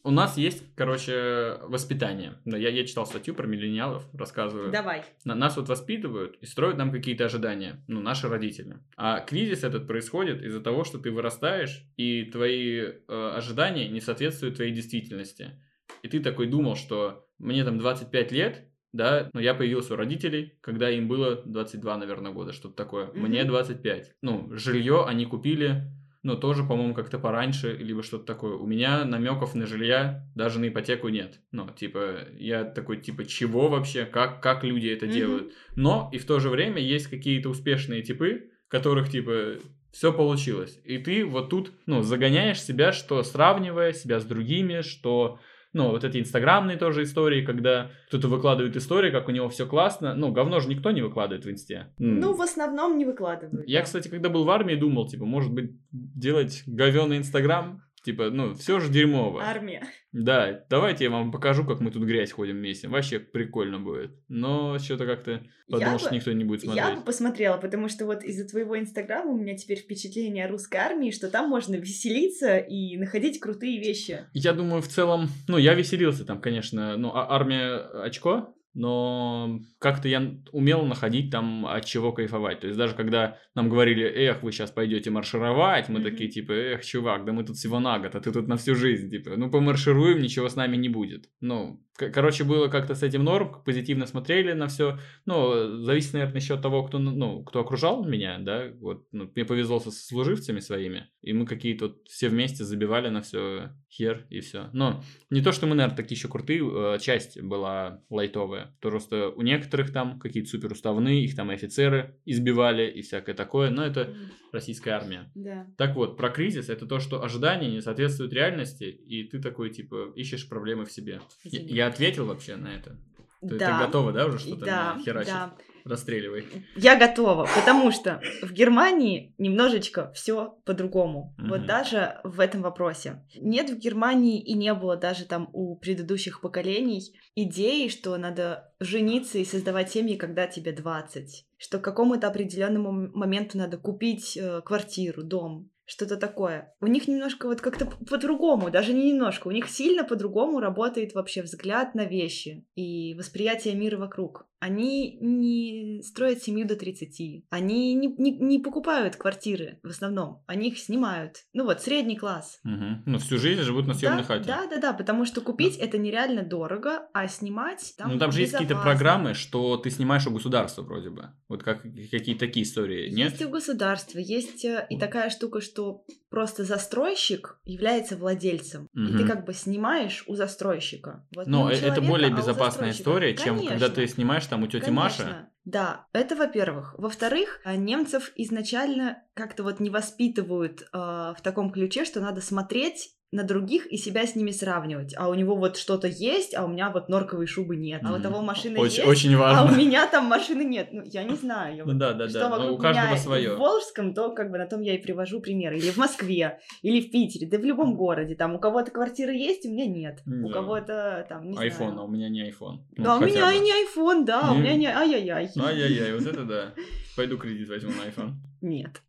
У 0.07 0.13
нас 0.13 0.39
есть, 0.39 0.63
короче, 0.77 1.59
воспитание. 1.63 2.35
Да, 2.45 2.57
я, 2.57 2.69
я 2.69 2.87
читал 2.87 3.07
статью 3.07 3.35
про 3.35 3.49
миллениалов, 3.49 4.07
рассказываю. 4.15 4.71
Давай. 4.71 5.03
На- 5.25 5.35
Нас 5.35 5.57
вот 5.57 5.69
воспитывают 5.69 6.37
и 6.41 6.47
строят 6.47 6.79
нам 6.79 6.93
какие-то 6.93 7.25
ожидания, 7.25 7.83
ну, 7.89 8.01
наши 8.01 8.29
родители. 8.29 8.79
А 8.97 9.19
кризис 9.19 9.65
этот 9.65 9.89
происходит 9.89 10.43
из-за 10.45 10.61
того, 10.61 10.85
что 10.85 10.99
ты 10.99 11.11
вырастаешь, 11.11 11.83
и 11.97 12.23
твои 12.23 12.83
э, 12.83 13.33
ожидания 13.37 13.89
не 13.89 14.01
соответствуют 14.01 14.55
твоей 14.55 14.71
действительности. 14.73 15.61
И 16.05 16.09
ты 16.09 16.21
такой 16.21 16.47
думал, 16.47 16.77
что 16.77 17.27
мне 17.39 17.65
там 17.65 17.77
25 17.79 18.31
лет, 18.31 18.69
да, 18.93 19.29
но 19.33 19.41
я 19.41 19.55
появился 19.55 19.95
у 19.95 19.97
родителей, 19.97 20.57
когда 20.61 20.89
им 20.89 21.09
было 21.09 21.43
22, 21.45 21.97
наверное, 21.99 22.31
года, 22.31 22.53
что-то 22.53 22.77
такое. 22.77 23.11
Мне 23.13 23.41
Мгм. 23.41 23.49
25. 23.49 24.15
Ну, 24.23 24.49
жилье 24.53 25.05
они 25.05 25.27
купили, 25.27 25.83
но 26.27 26.35
тоже, 26.35 26.65
по-моему, 26.65 26.93
как-то 26.93 27.21
пораньше, 27.21 27.77
либо 27.77 28.03
что-то 28.03 28.25
такое. 28.25 28.57
У 28.57 28.67
меня 28.67 29.05
намеков 29.05 29.55
на 29.55 29.65
жилья 29.65 30.27
даже 30.35 30.59
на 30.59 30.67
ипотеку 30.67 31.09
нет. 31.09 31.39
Ну, 31.53 31.69
типа, 31.69 32.27
я 32.37 32.65
такой, 32.65 32.97
типа, 33.01 33.25
чего 33.27 33.69
вообще? 33.69 34.05
Как, 34.07 34.43
как 34.43 34.65
люди 34.65 34.89
это 34.89 35.07
Мгм. 35.07 35.15
делают? 35.15 35.53
Но 35.77 36.11
и 36.13 36.19
в 36.19 36.27
то 36.27 36.41
же 36.41 36.51
время 36.51 36.83
есть 36.83 37.07
какие-то 37.07 37.49
успешные 37.49 38.03
типы, 38.03 38.51
которых, 38.67 39.09
типа, 39.09 39.59
все 39.93 40.13
получилось. 40.13 40.81
И 40.85 40.99
ты 40.99 41.25
вот 41.25 41.49
тут, 41.49 41.71
ну, 41.87 42.03
загоняешь 42.03 42.61
себя, 42.61 42.91
что 42.91 43.23
сравнивая 43.23 43.93
себя 43.93 44.19
с 44.19 44.25
другими, 44.25 44.81
что, 44.81 45.39
ну, 45.73 45.91
вот 45.91 46.05
эти 46.05 46.19
инстаграмные 46.19 46.77
тоже 46.77 47.03
истории, 47.03 47.45
когда 47.45 47.91
кто-то 48.09 48.29
выкладывает 48.29 48.77
истории, 48.77 49.11
как 49.11 49.29
у 49.29 49.31
него 49.31 49.49
все 49.49 49.67
классно. 49.67 50.15
Ну, 50.15 50.33
говно 50.33 50.61
же 50.61 50.69
никто 50.69 50.91
не 50.91 51.03
выкладывает 51.03 51.45
в 51.45 51.51
инсте. 51.51 51.89
Ну, 51.99 52.35
в 52.35 52.41
основном 52.41 52.97
не 52.97 53.05
выкладывают. 53.05 53.69
Я, 53.69 53.81
да. 53.81 53.85
кстати, 53.85 54.09
когда 54.09 54.29
был 54.29 54.45
в 54.45 54.51
армии, 54.51 54.75
думал, 54.75 55.07
типа, 55.07 55.25
может 55.25 55.53
быть, 55.53 55.73
делать 55.93 56.63
говёный 56.67 57.19
инстаграм, 57.19 57.83
типа, 58.07 58.31
ну, 58.31 58.55
все 58.55 58.79
же 58.81 58.89
дерьмово. 58.91 59.43
Армия. 59.43 59.83
Да, 60.13 60.65
давайте 60.71 61.05
я 61.05 61.11
вам 61.11 61.33
покажу, 61.33 61.65
как 61.67 61.81
мы 61.81 61.91
тут 61.91 62.05
грязь 62.05 62.31
ходим 62.31 62.55
вместе. 62.57 62.87
Вообще 62.89 63.19
прикольно 63.19 63.81
будет. 63.81 64.13
Но 64.29 64.79
что-то 64.79 65.05
как-то 65.07 65.43
подумал, 65.69 65.93
Я 65.95 65.99
что 65.99 66.09
бы- 66.11 66.15
никто 66.17 66.33
не 66.33 66.45
будет 66.45 66.63
Я 66.65 66.73
смотреть. 66.73 66.99
бы 67.01 67.05
посмотрела, 67.05 67.57
потому 67.59 67.89
что 67.89 68.07
вот 68.07 68.23
из-за 68.23 68.49
твоего 68.49 68.79
инстаграма 68.79 69.33
у 69.33 69.37
меня 69.37 69.57
теперь 69.57 69.79
впечатление 69.79 70.47
о 70.47 70.49
русской 70.49 70.77
армии, 70.77 71.11
что 71.11 71.29
там 71.29 71.51
можно 71.51 71.75
веселиться 71.75 72.57
и 72.59 72.97
находить 72.97 73.41
крутые 73.41 73.81
вещи. 73.81 74.21
Я 74.33 74.53
думаю, 74.53 74.81
в 74.81 74.89
целом, 74.89 75.29
ну, 75.49 75.59
я 75.59 75.75
веселился 75.75 76.25
там, 76.25 76.41
конечно, 76.41 76.97
ну, 76.97 77.11
а- 77.13 77.31
армия 77.35 77.77
очко, 78.05 78.56
но 78.77 79.59
как-то 79.79 80.07
я 80.07 80.35
умел 80.53 80.85
находить 80.85 81.31
там 81.31 81.65
от 81.67 81.87
чего 81.87 82.13
кайфовать. 82.13 82.61
То 82.61 82.67
есть 82.67 82.79
даже 82.79 82.95
когда 82.95 83.39
нам 83.55 83.71
говорили, 83.71 84.05
эх, 84.05 84.43
вы 84.43 84.53
сейчас 84.53 84.71
пойдете 84.71 85.11
маршировать, 85.11 85.89
мы 85.89 86.01
mm-hmm. 86.01 86.03
такие 86.03 86.31
типа, 86.31 86.53
эх, 86.53 86.85
чувак, 86.85 87.25
да 87.25 87.33
мы 87.33 87.43
тут 87.43 87.57
всего 87.57 87.81
на 87.81 87.99
год, 87.99 88.15
а 88.15 88.21
ты 88.21 88.31
тут 88.31 88.49
на 88.49 88.59
всю 88.59 88.75
жизнь, 88.75 89.09
типа, 89.09 89.31
ну 89.39 89.51
помаршируем, 89.51 90.21
ничего 90.21 90.51
с 90.51 90.57
нами 90.57 90.77
не 90.77 90.91
будет. 90.91 91.31
Ну, 91.41 91.83
короче, 91.97 92.45
было 92.45 92.69
как-то 92.69 92.95
с 92.95 93.03
этим 93.03 93.25
норм, 93.25 93.63
позитивно 93.65 94.07
смотрели 94.07 94.53
на 94.53 94.69
все. 94.69 94.99
Ну, 95.25 95.83
зависит, 95.83 96.13
наверное, 96.13 96.41
еще 96.41 96.55
от 96.55 96.63
того, 96.63 96.83
кто, 96.85 96.99
ну, 96.99 97.45
кто 97.45 97.61
окружал 97.61 98.05
меня, 98.05 98.39
да, 98.39 98.67
вот, 98.79 99.07
ну, 99.13 99.31
мне 99.35 99.47
повезло 99.47 99.81
со 99.81 99.91
служивцами 99.91 100.61
своими, 100.61 101.09
и 101.23 101.33
мы 101.33 101.47
какие-то 101.47 101.87
вот 101.87 102.09
все 102.09 102.29
вместе 102.29 102.65
забивали 102.65 103.09
на 103.09 103.23
все 103.23 103.71
хер 103.97 104.27
и 104.31 104.41
все. 104.41 104.71
Но 104.73 105.03
не 105.31 105.41
то, 105.41 105.53
что 105.53 105.67
мы, 105.67 105.75
наверное, 105.75 105.97
такие 105.97 106.17
еще 106.17 106.29
крутые, 106.29 106.61
э, 106.61 106.99
часть 107.01 107.41
была 107.41 108.03
лайтовая, 108.11 108.77
то 108.81 108.91
просто 108.91 109.31
у 109.31 109.43
некоторых 109.43 109.93
там 109.93 110.19
какие-то 110.19 110.51
супер 110.51 110.73
уставные, 110.73 111.25
их 111.25 111.35
там 111.35 111.51
и 111.51 111.55
офицеры 111.55 112.19
избивали 112.25 112.91
и 112.91 113.03
всякое 113.03 113.35
такое, 113.35 113.71
но 113.71 113.85
это 113.85 114.15
российская 114.53 114.93
армия. 114.93 115.31
Да. 115.35 115.67
Так 115.77 115.97
вот, 115.97 116.17
про 116.17 116.31
кризис 116.31 116.69
это 116.69 116.87
то, 116.87 117.01
что 117.01 117.23
ожидания 117.23 117.71
не 117.71 117.81
соответствуют 117.81 118.33
реальности, 118.33 118.85
и 118.85 119.25
ты 119.25 119.41
такой, 119.41 119.71
типа, 119.71 120.13
ищешь 120.15 120.49
проблемы 120.49 120.85
в 120.85 120.93
себе. 120.93 121.21
Извини. 121.45 121.73
Я 121.73 121.87
ответил 121.87 122.27
вообще 122.27 122.57
на 122.57 122.69
это? 122.69 122.99
Ты, 123.41 123.59
да. 123.59 123.79
ты 123.79 123.87
готова, 123.87 124.13
да, 124.13 124.27
уже 124.27 124.39
что-то 124.39 124.65
да, 124.65 124.99
херачить? 125.05 125.33
Да. 125.33 125.57
Расстреливай. 125.87 126.45
Я 126.75 126.97
готова, 126.99 127.49
потому 127.55 127.93
что 127.93 128.21
в 128.43 128.53
Германии 128.53 129.35
немножечко 129.39 130.11
все 130.15 130.59
по-другому. 130.65 131.35
Угу. 131.39 131.49
Вот 131.49 131.67
даже 131.67 132.19
в 132.25 132.41
этом 132.41 132.63
вопросе. 132.63 133.25
Нет 133.37 133.71
в 133.71 133.79
Германии 133.79 134.43
и 134.43 134.55
не 134.55 134.75
было 134.75 134.97
даже 134.97 135.27
там 135.27 135.49
у 135.53 135.77
предыдущих 135.77 136.41
поколений 136.41 137.03
идеи, 137.37 137.87
что 137.87 138.17
надо 138.17 138.73
жениться 138.81 139.39
и 139.39 139.45
создавать 139.45 139.93
семьи, 139.93 140.17
когда 140.17 140.49
тебе 140.49 140.73
20. 140.73 141.47
Что 141.57 141.79
к 141.79 141.85
какому-то 141.85 142.27
определенному 142.27 142.91
моменту 143.17 143.57
надо 143.57 143.77
купить 143.79 144.37
э, 144.37 144.63
квартиру, 144.63 145.23
дом 145.23 145.71
что-то 145.87 146.17
такое. 146.17 146.75
У 146.81 146.87
них 146.87 147.07
немножко 147.09 147.47
вот 147.47 147.61
как-то 147.61 147.87
по-другому, 147.87 148.71
даже 148.71 148.93
не 148.93 149.13
немножко, 149.13 149.49
у 149.49 149.53
них 149.53 149.71
сильно 149.71 150.05
по-другому 150.05 150.61
работает 150.61 151.15
вообще 151.15 151.43
взгляд 151.43 151.95
на 151.95 152.05
вещи 152.05 152.67
и 152.75 153.15
восприятие 153.15 153.75
мира 153.75 153.97
вокруг. 153.97 154.47
Они 154.59 155.19
не 155.21 156.03
строят 156.03 156.43
семью 156.43 156.67
до 156.67 156.77
30, 156.77 157.45
они 157.51 157.95
не, 157.95 158.09
не, 158.09 158.39
не 158.39 158.59
покупают 158.59 159.17
квартиры 159.17 159.81
в 159.83 159.89
основном, 159.89 160.43
они 160.47 160.69
их 160.69 160.79
снимают. 160.79 161.45
Ну 161.53 161.65
вот, 161.65 161.83
средний 161.83 162.17
класс. 162.17 162.59
Угу. 162.65 163.03
Ну, 163.07 163.19
всю 163.19 163.39
жизнь 163.39 163.63
живут 163.63 163.87
на 163.87 163.95
съемной 163.95 164.23
да, 164.23 164.25
хате. 164.25 164.45
Да, 164.47 164.67
да, 164.67 164.81
да, 164.81 164.93
потому 164.93 165.25
что 165.25 165.41
купить 165.41 165.79
да. 165.79 165.85
это 165.85 165.99
нереально 165.99 166.43
дорого, 166.43 167.09
а 167.13 167.29
снимать 167.29 167.95
там 167.99 168.13
Ну, 168.13 168.19
там 168.19 168.33
же 168.33 168.41
есть 168.41 168.53
какие-то 168.53 168.77
программы, 168.77 169.35
что 169.35 169.77
ты 169.77 169.91
снимаешь 169.91 170.27
у 170.27 170.31
государства 170.31 170.83
вроде 170.83 171.11
бы. 171.11 171.31
Вот 171.49 171.63
как 171.63 171.83
какие-то 171.83 172.41
такие 172.41 172.65
истории, 172.65 173.11
нет? 173.11 173.33
Есть 173.33 173.45
у 173.45 173.51
государства, 173.51 174.19
есть 174.19 174.65
э, 174.65 174.87
и 174.89 174.99
такая 174.99 175.31
штука, 175.31 175.61
что 175.61 176.05
просто 176.31 176.65
застройщик 176.65 177.59
является 177.65 178.17
владельцем, 178.17 178.89
угу. 178.95 179.05
и 179.05 179.17
ты 179.19 179.27
как 179.27 179.45
бы 179.45 179.55
снимаешь 179.55 180.25
у 180.27 180.35
застройщика. 180.35 181.27
Вот, 181.35 181.47
Но 181.47 181.71
э, 181.71 181.75
это 181.75 182.01
более 182.01 182.33
а 182.33 182.37
безопасная 182.37 182.91
история, 182.91 183.35
чем 183.37 183.57
Конечно. 183.57 183.69
когда 183.69 183.89
ты 183.89 184.07
снимаешь 184.07 184.46
там 184.47 184.63
у 184.63 184.67
тети 184.67 184.91
Маши. 184.91 185.49
Да, 185.65 186.07
это 186.13 186.37
во-первых. 186.37 186.95
Во-вторых, 186.97 187.61
а, 187.65 187.75
немцев 187.75 188.31
изначально 188.37 189.25
как-то 189.35 189.65
вот 189.65 189.81
не 189.81 189.91
воспитывают 189.91 190.83
э, 190.83 190.87
в 190.93 191.39
таком 191.43 191.73
ключе, 191.73 192.05
что 192.05 192.21
надо 192.21 192.41
смотреть 192.41 193.16
на 193.33 193.43
других 193.43 193.87
и 193.87 193.97
себя 193.97 194.27
с 194.27 194.37
ними 194.37 194.53
сравнивать. 194.53 195.15
А 195.17 195.29
у 195.29 195.35
него 195.35 195.57
вот 195.57 195.77
что-то 195.77 196.07
есть, 196.07 196.55
а 196.55 196.65
у 196.65 196.69
меня 196.69 196.91
вот 196.91 197.09
норковой 197.09 197.47
шубы 197.47 197.77
нет. 197.77 198.03
А 198.05 198.15
у 198.15 198.21
того 198.21 198.41
машины 198.41 198.79
очень, 198.79 198.97
есть, 198.99 199.09
очень 199.09 199.37
важно. 199.37 199.63
а 199.63 199.73
у 199.73 199.77
меня 199.77 200.07
там 200.07 200.27
машины 200.27 200.63
нет. 200.63 200.89
Ну, 200.93 201.03
я 201.05 201.25
не 201.25 201.35
знаю. 201.35 201.85
Ну 201.87 201.95
да, 201.95 202.13
да, 202.13 202.29
что 202.29 202.41
да. 202.41 202.49
Вокруг 202.51 202.69
ну, 202.69 202.75
у 202.75 202.79
каждого 202.79 203.07
меня 203.07 203.17
свое. 203.17 203.55
В 203.55 203.59
Волжском, 203.59 204.15
то 204.15 204.31
как 204.31 204.51
бы 204.51 204.59
на 204.59 204.67
том 204.67 204.81
я 204.81 204.95
и 204.95 204.99
привожу 204.99 205.41
примеры. 205.41 205.79
Или 205.79 205.91
в 205.91 205.97
Москве, 205.97 206.61
или 206.83 207.01
в 207.01 207.11
Питере, 207.11 207.49
да 207.49 207.59
в 207.59 207.65
любом 207.65 207.97
городе. 207.97 208.37
Там 208.37 208.55
у 208.55 208.59
кого-то 208.61 208.93
квартиры 208.93 209.35
есть, 209.35 209.67
у 209.67 209.71
меня 209.71 209.87
нет. 209.87 210.23
Да. 210.25 210.47
У 210.47 210.51
кого-то 210.51 211.27
там, 211.29 211.51
не 211.51 211.57
iPhone, 211.57 211.77
знаю. 211.77 212.01
а 212.01 212.05
у 212.05 212.09
меня 212.09 212.29
не 212.29 212.49
iPhone. 212.49 212.79
Ну, 212.97 213.05
да, 213.05 213.17
у 213.17 213.21
меня 213.21 213.47
бы. 213.47 213.57
и 213.57 213.59
не 213.59 213.73
iPhone, 213.73 214.25
да, 214.25 214.51
не... 214.51 214.57
у 214.57 214.61
меня 214.61 214.75
не... 214.77 214.87
Ай-яй-яй. 214.87 215.51
Ай-яй-яй, 215.59 216.13
вот 216.15 216.27
это 216.27 216.45
да. 216.45 216.75
Пойду 217.17 217.39
кредит 217.39 217.69
возьму 217.69 217.91
на 217.91 218.09
iPhone. 218.09 218.35
Нет. 218.61 219.03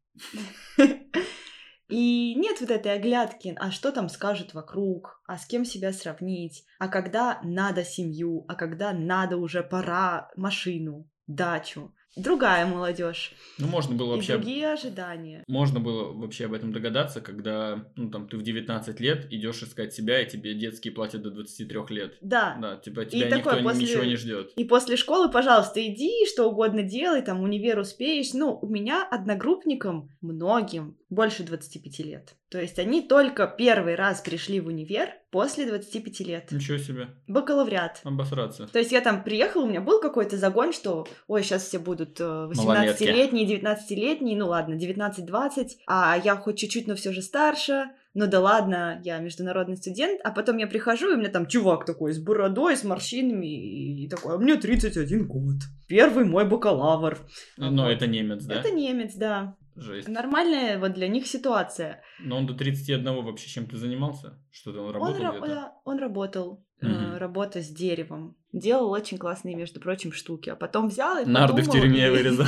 И 1.90 2.36
нет 2.36 2.60
вот 2.60 2.70
этой 2.70 2.94
оглядки, 2.94 3.56
а 3.60 3.72
что 3.72 3.92
там 3.92 4.10
скажут 4.10 4.54
вокруг, 4.54 5.22
а 5.26 5.38
с 5.38 5.46
кем 5.46 5.64
себя 5.64 5.94
сравнить, 5.94 6.66
а 6.80 6.88
когда 6.88 7.40
надо 7.44 7.84
семью, 7.84 8.46
а 8.48 8.56
когда 8.56 8.92
надо 8.94 9.38
уже 9.38 9.64
пора 9.64 10.30
машину, 10.36 11.10
дачу 11.28 11.94
другая 12.18 12.66
молодежь. 12.66 13.34
Ну, 13.58 13.68
можно 13.68 13.96
было 13.96 14.16
вообще... 14.16 14.34
И 14.34 14.38
другие 14.38 14.74
ожидания. 14.74 15.44
Можно 15.48 15.80
было 15.80 16.12
вообще 16.12 16.46
об 16.46 16.54
этом 16.54 16.74
догадаться, 16.74 17.22
когда, 17.22 17.88
ну, 17.96 18.10
там, 18.10 18.28
ты 18.28 18.38
в 18.38 18.44
19 18.44 19.00
лет 19.00 19.28
идешь 19.32 19.62
искать 19.64 19.94
себя, 19.94 20.22
и 20.22 20.30
тебе 20.30 20.54
детские 20.56 20.94
платят 20.94 21.22
до 21.22 21.30
23 21.30 21.80
лет. 21.90 22.18
Да. 22.22 22.58
Да, 22.60 22.78
типа, 22.78 23.06
тебя 23.06 23.30
и 23.30 23.34
никто 23.38 23.62
после... 23.62 23.84
ничего 23.84 24.04
не 24.04 24.16
ждет. 24.16 24.52
И 24.56 24.64
после 24.66 24.98
школы, 24.98 25.32
пожалуйста, 25.32 25.86
иди, 25.86 26.26
что 26.28 26.50
угодно 26.50 26.84
делай, 26.84 27.22
там, 27.22 27.42
универ 27.42 27.80
успеешь. 27.80 28.34
Ну, 28.34 28.58
у 28.62 28.68
меня 28.68 29.08
одногруппникам, 29.10 30.10
многим, 30.22 30.98
больше 31.10 31.44
25 31.44 32.00
лет. 32.00 32.36
То 32.50 32.60
есть 32.60 32.80
они 32.80 33.02
только 33.02 33.48
первый 33.48 33.96
раз 33.96 34.22
пришли 34.22 34.60
в 34.60 34.68
универ 34.68 35.10
после 35.32 35.66
25 35.66 36.20
лет. 36.22 36.52
Ничего 36.52 36.78
себе. 36.78 37.10
Бакалавриат. 37.28 38.02
Обосраться. 38.04 38.68
То 38.68 38.80
есть 38.80 38.92
я 38.92 39.02
там 39.02 39.24
приехала, 39.24 39.64
у 39.64 39.70
меня 39.70 39.82
был 39.82 40.02
какой-то 40.02 40.38
загон, 40.38 40.74
что, 40.74 41.08
ой, 41.28 41.44
сейчас 41.44 41.64
все 41.64 41.80
будут 41.80 42.20
18-летние, 42.20 43.46
э, 43.46 43.60
19-летние, 43.60 44.38
ну 44.38 44.48
ладно, 44.48 44.76
19-20, 44.76 45.70
а 45.88 46.18
я 46.18 46.36
хоть 46.36 46.58
чуть-чуть, 46.58 46.88
но 46.88 46.96
все 46.96 47.14
же 47.14 47.22
старше, 47.22 47.86
ну 48.14 48.28
да 48.28 48.40
ладно, 48.40 49.00
я 49.04 49.20
международный 49.20 49.78
студент, 49.78 50.20
а 50.24 50.32
потом 50.32 50.58
я 50.58 50.68
прихожу, 50.68 51.12
и 51.12 51.14
у 51.14 51.18
меня 51.18 51.30
там 51.30 51.46
чувак 51.46 51.86
такой 51.86 52.14
с 52.14 52.20
бородой, 52.20 52.76
с 52.76 52.84
морщинами, 52.84 54.04
и 54.04 54.10
такой, 54.10 54.36
а 54.36 54.38
мне 54.38 54.56
31 54.56 55.28
год. 55.28 55.56
Первый 55.88 56.26
мой 56.26 56.46
бакалавр. 56.46 57.20
Но 57.58 57.84
вот. 57.84 57.92
это 57.92 58.08
немец, 58.08 58.44
да? 58.44 58.56
Это 58.56 58.72
немец, 58.72 59.14
да. 59.16 59.56
Жесть. 59.78 60.08
Нормальная 60.08 60.80
вот 60.80 60.94
для 60.94 61.08
них 61.08 61.28
ситуация. 61.28 62.02
Но 62.20 62.38
он 62.38 62.48
до 62.48 62.56
31 62.56 63.24
вообще 63.24 63.48
чем-то 63.48 63.78
занимался? 63.78 64.42
Что-то 64.52 64.82
он 64.82 64.92
работал 64.92 65.24
он, 65.24 65.40
где-то? 65.40 65.72
Он 65.86 66.00
работал. 66.00 66.66
Угу. 66.82 66.90
Э, 66.90 67.18
работа 67.18 67.62
с 67.62 67.70
деревом. 67.70 68.36
Делал 68.52 68.90
очень 68.90 69.18
классные, 69.18 69.56
между 69.56 69.80
прочим, 69.80 70.12
штуки. 70.12 70.50
А 70.50 70.56
потом 70.56 70.88
взял 70.88 71.22
и 71.22 71.26
Нарды 71.26 71.62
в 71.62 71.70
тюрьме 71.70 72.10
вырезал. 72.12 72.48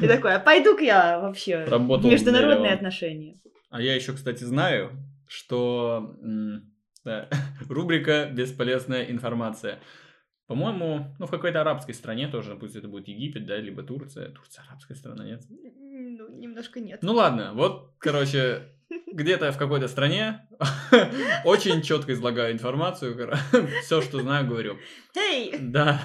И 0.00 0.06
такой, 0.06 0.36
а 0.36 0.40
пойду-ка 0.40 0.84
я 0.84 1.20
вообще 1.20 1.66
международные 1.68 2.72
отношения. 2.72 3.40
А 3.68 3.80
я 3.80 3.94
еще, 3.94 4.12
кстати, 4.12 4.44
знаю, 4.44 4.92
что 5.26 6.16
рубрика 7.68 8.30
«Бесполезная 8.32 9.04
информация». 9.10 9.80
По-моему, 10.46 11.14
ну, 11.20 11.26
в 11.26 11.30
какой-то 11.30 11.60
арабской 11.60 11.92
стране 11.92 12.26
тоже, 12.26 12.56
пусть 12.56 12.74
это 12.74 12.88
будет 12.88 13.06
Египет, 13.06 13.46
да, 13.46 13.56
либо 13.56 13.84
Турция. 13.84 14.30
Турция 14.32 14.64
арабская 14.64 14.96
страна, 14.96 15.24
нет? 15.24 15.44
Ну, 16.20 16.36
немножко 16.36 16.80
нет. 16.80 17.02
Ну 17.02 17.14
ладно, 17.14 17.52
вот, 17.54 17.94
короче, 17.98 18.74
где-то 19.12 19.52
в 19.52 19.58
какой-то 19.58 19.88
стране 19.88 20.46
очень 21.44 21.80
четко 21.80 22.12
излагаю 22.12 22.52
информацию, 22.52 23.16
все, 23.82 24.02
что 24.02 24.20
знаю, 24.20 24.46
говорю. 24.46 24.76
Эй! 25.16 25.54
Да. 25.58 26.02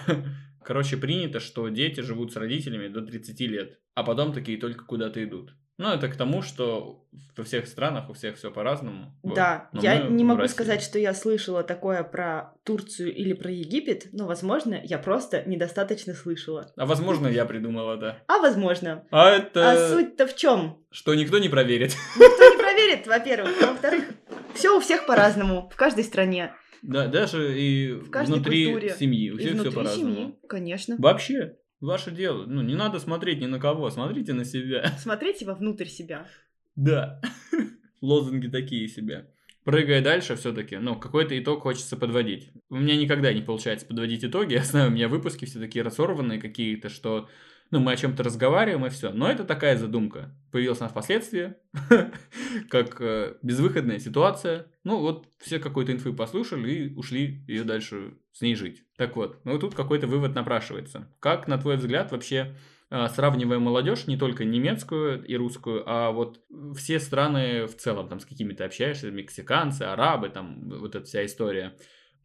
Короче, 0.64 0.96
принято, 0.96 1.40
что 1.40 1.68
дети 1.68 2.00
живут 2.00 2.32
с 2.32 2.38
родителями 2.38 2.88
до 2.88 3.02
30 3.02 3.40
лет, 3.42 3.80
а 3.94 4.04
потом 4.04 4.32
такие 4.34 4.58
только 4.58 4.86
куда-то 4.86 5.22
идут. 5.24 5.54
Ну, 5.78 5.90
это 5.90 6.08
к 6.08 6.16
тому, 6.16 6.42
что 6.42 7.06
во 7.36 7.44
всех 7.44 7.68
странах 7.68 8.10
у 8.10 8.14
всех 8.14 8.38
все 8.38 8.50
по-разному. 8.50 9.14
Да, 9.24 9.70
вот. 9.74 9.84
я 9.84 10.04
не 10.04 10.24
могу 10.24 10.48
сказать, 10.48 10.82
что 10.82 10.98
я 11.00 11.14
слышала 11.14 11.64
такое 11.64 12.04
про 12.04 12.54
Турцию 12.64 13.14
или 13.14 13.34
про 13.34 13.52
Египет, 13.52 14.08
но, 14.14 14.26
возможно, 14.26 14.80
я 14.82 14.98
просто 14.98 15.44
недостаточно 15.46 16.14
слышала. 16.14 16.72
А 16.78 16.86
возможно, 16.86 17.28
я 17.28 17.46
придумала, 17.46 17.98
да. 17.98 18.24
А 18.28 18.40
возможно. 18.40 19.06
А 19.12 19.32
это... 19.32 19.72
А 19.72 19.90
суть-то 19.90 20.28
в 20.28 20.36
чем? 20.36 20.82
Что 20.92 21.14
никто 21.14 21.40
не 21.40 21.50
проверит. 21.50 21.92
Никто 22.16 22.50
не 22.50 22.58
проверит, 22.58 23.08
во-первых. 23.08 23.52
А 23.62 23.68
во-вторых, 23.68 24.06
все 24.54 24.78
у 24.78 24.80
всех 24.80 25.06
по-разному, 25.06 25.70
в 25.70 25.76
каждой 25.76 26.06
стране. 26.06 26.54
Да, 26.82 27.08
даже 27.08 27.60
и 27.60 27.92
внутри 27.94 28.72
культуре. 28.72 28.96
семьи. 28.98 29.32
У 29.32 29.38
всех 29.38 29.60
все 29.60 29.72
по-разному. 29.72 30.16
Семьи, 30.16 30.36
конечно. 30.48 30.96
Вообще. 31.00 31.58
Ваше 31.82 32.12
дело. 32.12 32.46
Ну, 32.46 32.62
не 32.62 32.76
надо 32.76 33.00
смотреть 33.00 33.42
ни 33.42 33.46
на 33.46 33.60
кого, 33.60 33.90
смотрите 33.90 34.34
на 34.34 34.46
себя. 34.46 34.94
Смотрите 35.00 35.46
вовнутрь 35.46 35.86
себя. 35.88 36.28
Да. 36.76 37.22
Лозунги 38.02 38.48
такие 38.48 38.88
себе. 38.88 39.30
Прыгая 39.66 40.02
дальше 40.02 40.36
все-таки, 40.36 40.78
ну, 40.78 40.96
какой-то 40.96 41.38
итог 41.38 41.64
хочется 41.64 41.98
подводить. 41.98 42.52
У 42.70 42.76
меня 42.76 42.96
никогда 42.96 43.34
не 43.34 43.42
получается 43.42 43.88
подводить 43.88 44.24
итоги. 44.24 44.54
Я 44.56 44.64
знаю, 44.64 44.90
у 44.90 44.94
меня 44.94 45.08
выпуски 45.08 45.46
все 45.46 45.60
такие 45.60 45.84
разорванные 45.84 46.40
какие-то, 46.40 46.90
что 46.90 47.30
ну, 47.72 47.80
мы 47.80 47.94
о 47.94 47.98
чем-то 47.98 48.24
разговариваем 48.24 48.86
и 48.86 48.90
все. 48.90 49.12
Но 49.12 49.30
это 49.30 49.44
такая 49.44 49.78
задумка. 49.78 50.34
Появилась 50.52 50.80
она 50.82 50.90
впоследствии, 50.90 51.56
как 52.70 53.02
э, 53.02 53.36
безвыходная 53.42 54.00
ситуация. 54.00 54.68
Ну, 54.84 55.00
вот 55.00 55.28
все 55.40 55.60
какой-то 55.60 55.92
инфы 55.92 56.14
послушали 56.14 56.72
и 56.72 56.94
ушли 56.94 57.44
ее 57.48 57.64
дальше 57.64 58.14
с 58.32 58.42
ней 58.42 58.56
жить. 58.56 58.84
Так 58.98 59.16
вот, 59.16 59.40
ну 59.46 59.58
тут 59.60 59.76
какой-то 59.76 60.08
вывод 60.08 60.36
напрашивается. 60.36 61.12
Как, 61.20 61.48
на 61.48 61.58
твой 61.58 61.78
взгляд, 61.78 62.12
вообще 62.12 62.56
э, 62.92 63.08
сравнивая 63.08 63.60
молодежь, 63.60 64.08
не 64.08 64.18
только 64.18 64.46
немецкую 64.46 65.26
и 65.26 65.36
русскую, 65.36 65.84
а 65.88 66.12
вот 66.12 66.42
все 66.78 67.00
страны 67.00 67.66
в 67.66 67.76
целом, 67.76 68.08
там 68.08 68.20
с 68.20 68.26
какими 68.26 68.54
то 68.54 68.66
общаешься, 68.66 69.10
мексиканцы, 69.10 69.84
арабы, 69.84 70.30
там 70.30 70.70
вот 70.70 70.96
эта 70.96 71.06
вся 71.06 71.26
история, 71.26 71.76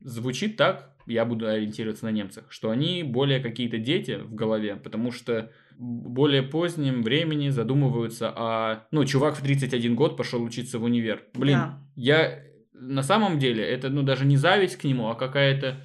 звучит 0.00 0.56
так, 0.56 0.94
я 1.06 1.24
буду 1.24 1.48
ориентироваться 1.48 2.04
на 2.04 2.10
немцах, 2.10 2.44
что 2.48 2.70
они 2.70 3.02
более 3.02 3.40
какие-то 3.40 3.78
дети 3.78 4.18
в 4.22 4.34
голове, 4.34 4.76
потому 4.76 5.10
что 5.10 5.50
более 5.78 6.42
позднем 6.42 7.02
времени 7.02 7.48
задумываются 7.48 8.30
о... 8.34 8.86
Ну, 8.90 9.04
чувак 9.04 9.36
в 9.36 9.42
31 9.42 9.94
год 9.94 10.16
пошел 10.16 10.42
учиться 10.42 10.78
в 10.78 10.84
универ. 10.84 11.24
Блин, 11.34 11.58
да. 11.58 11.78
я... 11.96 12.42
На 12.72 13.02
самом 13.02 13.38
деле, 13.38 13.64
это, 13.64 13.90
ну, 13.90 14.02
даже 14.02 14.24
не 14.24 14.36
зависть 14.36 14.76
к 14.76 14.84
нему, 14.84 15.08
а 15.08 15.14
какая-то 15.14 15.82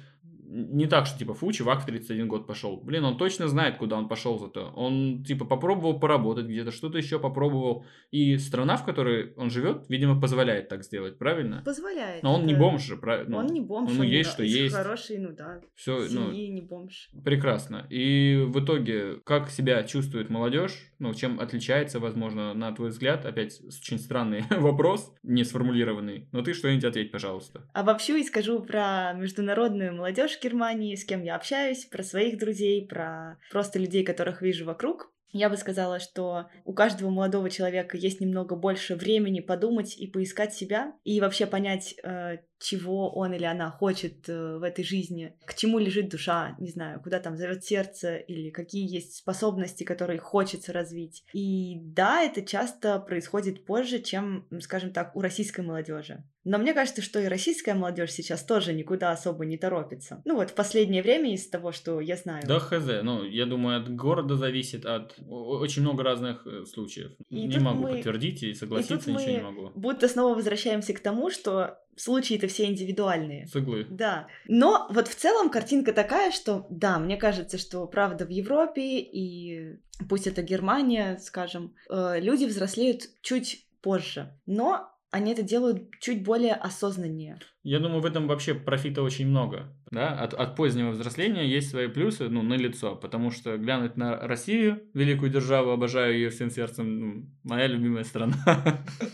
не 0.48 0.86
так, 0.86 1.06
что 1.06 1.18
типа, 1.18 1.34
фу, 1.34 1.52
чувак 1.52 1.82
в 1.82 1.86
31 1.86 2.28
год 2.28 2.46
пошел. 2.46 2.76
Блин, 2.76 3.04
он 3.04 3.16
точно 3.16 3.48
знает, 3.48 3.76
куда 3.76 3.96
он 3.96 4.08
пошел 4.08 4.38
зато. 4.38 4.72
Он 4.76 5.24
типа 5.24 5.44
попробовал 5.44 5.98
поработать 5.98 6.46
где-то, 6.46 6.70
что-то 6.70 6.98
еще 6.98 7.18
попробовал. 7.18 7.84
И 8.10 8.38
страна, 8.38 8.76
в 8.76 8.84
которой 8.84 9.32
он 9.36 9.50
живет, 9.50 9.86
видимо, 9.88 10.20
позволяет 10.20 10.68
так 10.68 10.84
сделать, 10.84 11.18
правильно? 11.18 11.62
Позволяет. 11.64 12.22
Но 12.22 12.34
он 12.34 12.42
это... 12.42 12.48
не 12.48 12.54
бомж 12.54 12.82
же, 12.82 12.96
правильно? 12.96 13.38
Он 13.38 13.46
не 13.46 13.60
бомж. 13.60 13.90
Он, 13.90 14.00
он 14.00 14.06
есть, 14.06 14.30
что 14.30 14.42
есть. 14.42 14.74
Хороший, 14.74 15.18
ну 15.18 15.32
да. 15.32 15.60
Все, 15.74 16.06
ну, 16.10 16.30
не 16.30 16.62
бомж. 16.62 17.10
Прекрасно. 17.24 17.86
И 17.90 18.44
в 18.46 18.64
итоге, 18.64 19.16
как 19.24 19.50
себя 19.50 19.82
чувствует 19.82 20.30
молодежь? 20.30 20.92
Ну, 20.98 21.12
чем 21.14 21.40
отличается, 21.40 21.98
возможно, 22.00 22.54
на 22.54 22.72
твой 22.72 22.90
взгляд? 22.90 23.26
Опять 23.26 23.60
очень 23.60 23.98
странный 23.98 24.44
вопрос, 24.50 25.12
не 25.22 25.44
сформулированный. 25.44 26.28
Но 26.32 26.42
ты 26.42 26.54
что-нибудь 26.54 26.84
ответь, 26.84 27.10
пожалуйста. 27.10 27.68
Обобщу 27.74 28.14
и 28.14 28.22
скажу 28.22 28.60
про 28.60 29.12
международную 29.14 29.94
молодежь 29.94 30.35
Германии, 30.42 30.94
с 30.94 31.04
кем 31.04 31.22
я 31.22 31.36
общаюсь, 31.36 31.84
про 31.84 32.02
своих 32.02 32.38
друзей, 32.38 32.86
про 32.86 33.38
просто 33.50 33.78
людей, 33.78 34.04
которых 34.04 34.42
вижу 34.42 34.64
вокруг. 34.64 35.12
Я 35.30 35.50
бы 35.50 35.56
сказала, 35.56 35.98
что 35.98 36.48
у 36.64 36.72
каждого 36.72 37.10
молодого 37.10 37.50
человека 37.50 37.96
есть 37.96 38.20
немного 38.20 38.56
больше 38.56 38.94
времени 38.94 39.40
подумать 39.40 39.96
и 39.96 40.06
поискать 40.06 40.54
себя, 40.54 40.94
и 41.04 41.20
вообще 41.20 41.46
понять, 41.46 41.94
э, 42.02 42.38
чего 42.58 43.10
он 43.10 43.34
или 43.34 43.44
она 43.44 43.70
хочет 43.70 44.28
э, 44.28 44.58
в 44.58 44.62
этой 44.62 44.84
жизни, 44.84 45.34
к 45.44 45.54
чему 45.54 45.78
лежит 45.78 46.08
душа, 46.08 46.56
не 46.58 46.70
знаю, 46.70 47.00
куда 47.00 47.20
там 47.20 47.36
зовет 47.36 47.64
сердце, 47.64 48.16
или 48.16 48.50
какие 48.50 48.90
есть 48.92 49.16
способности, 49.16 49.84
которые 49.84 50.18
хочется 50.18 50.72
развить. 50.72 51.24
И 51.32 51.76
да, 51.80 52.22
это 52.22 52.42
часто 52.42 52.98
происходит 52.98 53.64
позже, 53.64 54.00
чем, 54.00 54.46
скажем 54.60 54.92
так, 54.92 55.14
у 55.16 55.20
российской 55.20 55.60
молодежи. 55.60 56.24
Но 56.48 56.58
мне 56.58 56.74
кажется, 56.74 57.02
что 57.02 57.18
и 57.18 57.26
российская 57.26 57.74
молодежь 57.74 58.12
сейчас 58.12 58.44
тоже 58.44 58.72
никуда 58.72 59.10
особо 59.10 59.44
не 59.44 59.58
торопится. 59.58 60.22
Ну 60.24 60.36
вот 60.36 60.50
в 60.50 60.54
последнее 60.54 61.02
время 61.02 61.34
из 61.34 61.48
того, 61.48 61.72
что 61.72 62.00
я 62.00 62.14
знаю. 62.14 62.44
Да, 62.46 62.60
хз. 62.60 62.86
Ну, 63.02 63.24
я 63.24 63.46
думаю, 63.46 63.82
от 63.82 63.92
города 63.92 64.36
зависит, 64.36 64.86
от 64.86 65.16
очень 65.28 65.82
много 65.82 66.04
разных 66.04 66.46
э, 66.46 66.64
случаев. 66.64 67.10
И 67.30 67.48
не 67.48 67.58
могу 67.58 67.82
мы... 67.82 67.96
подтвердить 67.96 68.44
и 68.44 68.54
согласиться, 68.54 69.10
и 69.10 69.14
ничего 69.14 69.30
не 69.30 69.40
могу. 69.40 69.72
Будто 69.74 70.06
снова 70.06 70.36
возвращаемся 70.36 70.94
к 70.94 71.00
тому, 71.00 71.30
что 71.30 71.80
случаи-то 71.96 72.46
все 72.48 72.66
индивидуальные. 72.66 73.46
С 73.46 73.56
Да. 73.90 74.28
Но 74.46 74.86
вот 74.90 75.08
в 75.08 75.14
целом 75.14 75.50
картинка 75.50 75.92
такая, 75.92 76.30
что 76.30 76.66
да, 76.70 76.98
мне 76.98 77.16
кажется, 77.16 77.58
что 77.58 77.86
правда 77.86 78.26
в 78.26 78.30
Европе 78.30 79.00
и 79.00 79.78
пусть 80.08 80.26
это 80.26 80.42
Германия, 80.42 81.18
скажем, 81.18 81.74
э, 81.88 82.20
люди 82.20 82.44
взрослеют 82.44 83.02
чуть 83.22 83.66
позже. 83.80 84.32
Но 84.46 84.92
они 85.10 85.32
это 85.32 85.42
делают 85.42 85.88
чуть 86.00 86.24
более 86.24 86.52
осознаннее. 86.52 87.38
Я 87.62 87.78
думаю, 87.78 88.00
в 88.00 88.06
этом 88.06 88.26
вообще 88.26 88.54
профита 88.54 89.02
очень 89.02 89.26
много. 89.26 89.72
Да? 89.90 90.10
От, 90.10 90.34
от 90.34 90.56
позднего 90.56 90.90
взросления 90.90 91.48
есть 91.48 91.70
свои 91.70 91.88
плюсы, 91.88 92.28
ну, 92.28 92.42
на 92.42 92.54
лицо, 92.54 92.94
потому 92.96 93.30
что 93.30 93.56
глянуть 93.56 93.96
на 93.96 94.18
Россию, 94.18 94.82
великую 94.92 95.30
державу, 95.30 95.70
обожаю 95.70 96.14
ее 96.14 96.30
всем 96.30 96.50
сердцем, 96.50 97.00
ну, 97.00 97.26
моя 97.44 97.66
любимая 97.66 98.04
страна. 98.04 98.36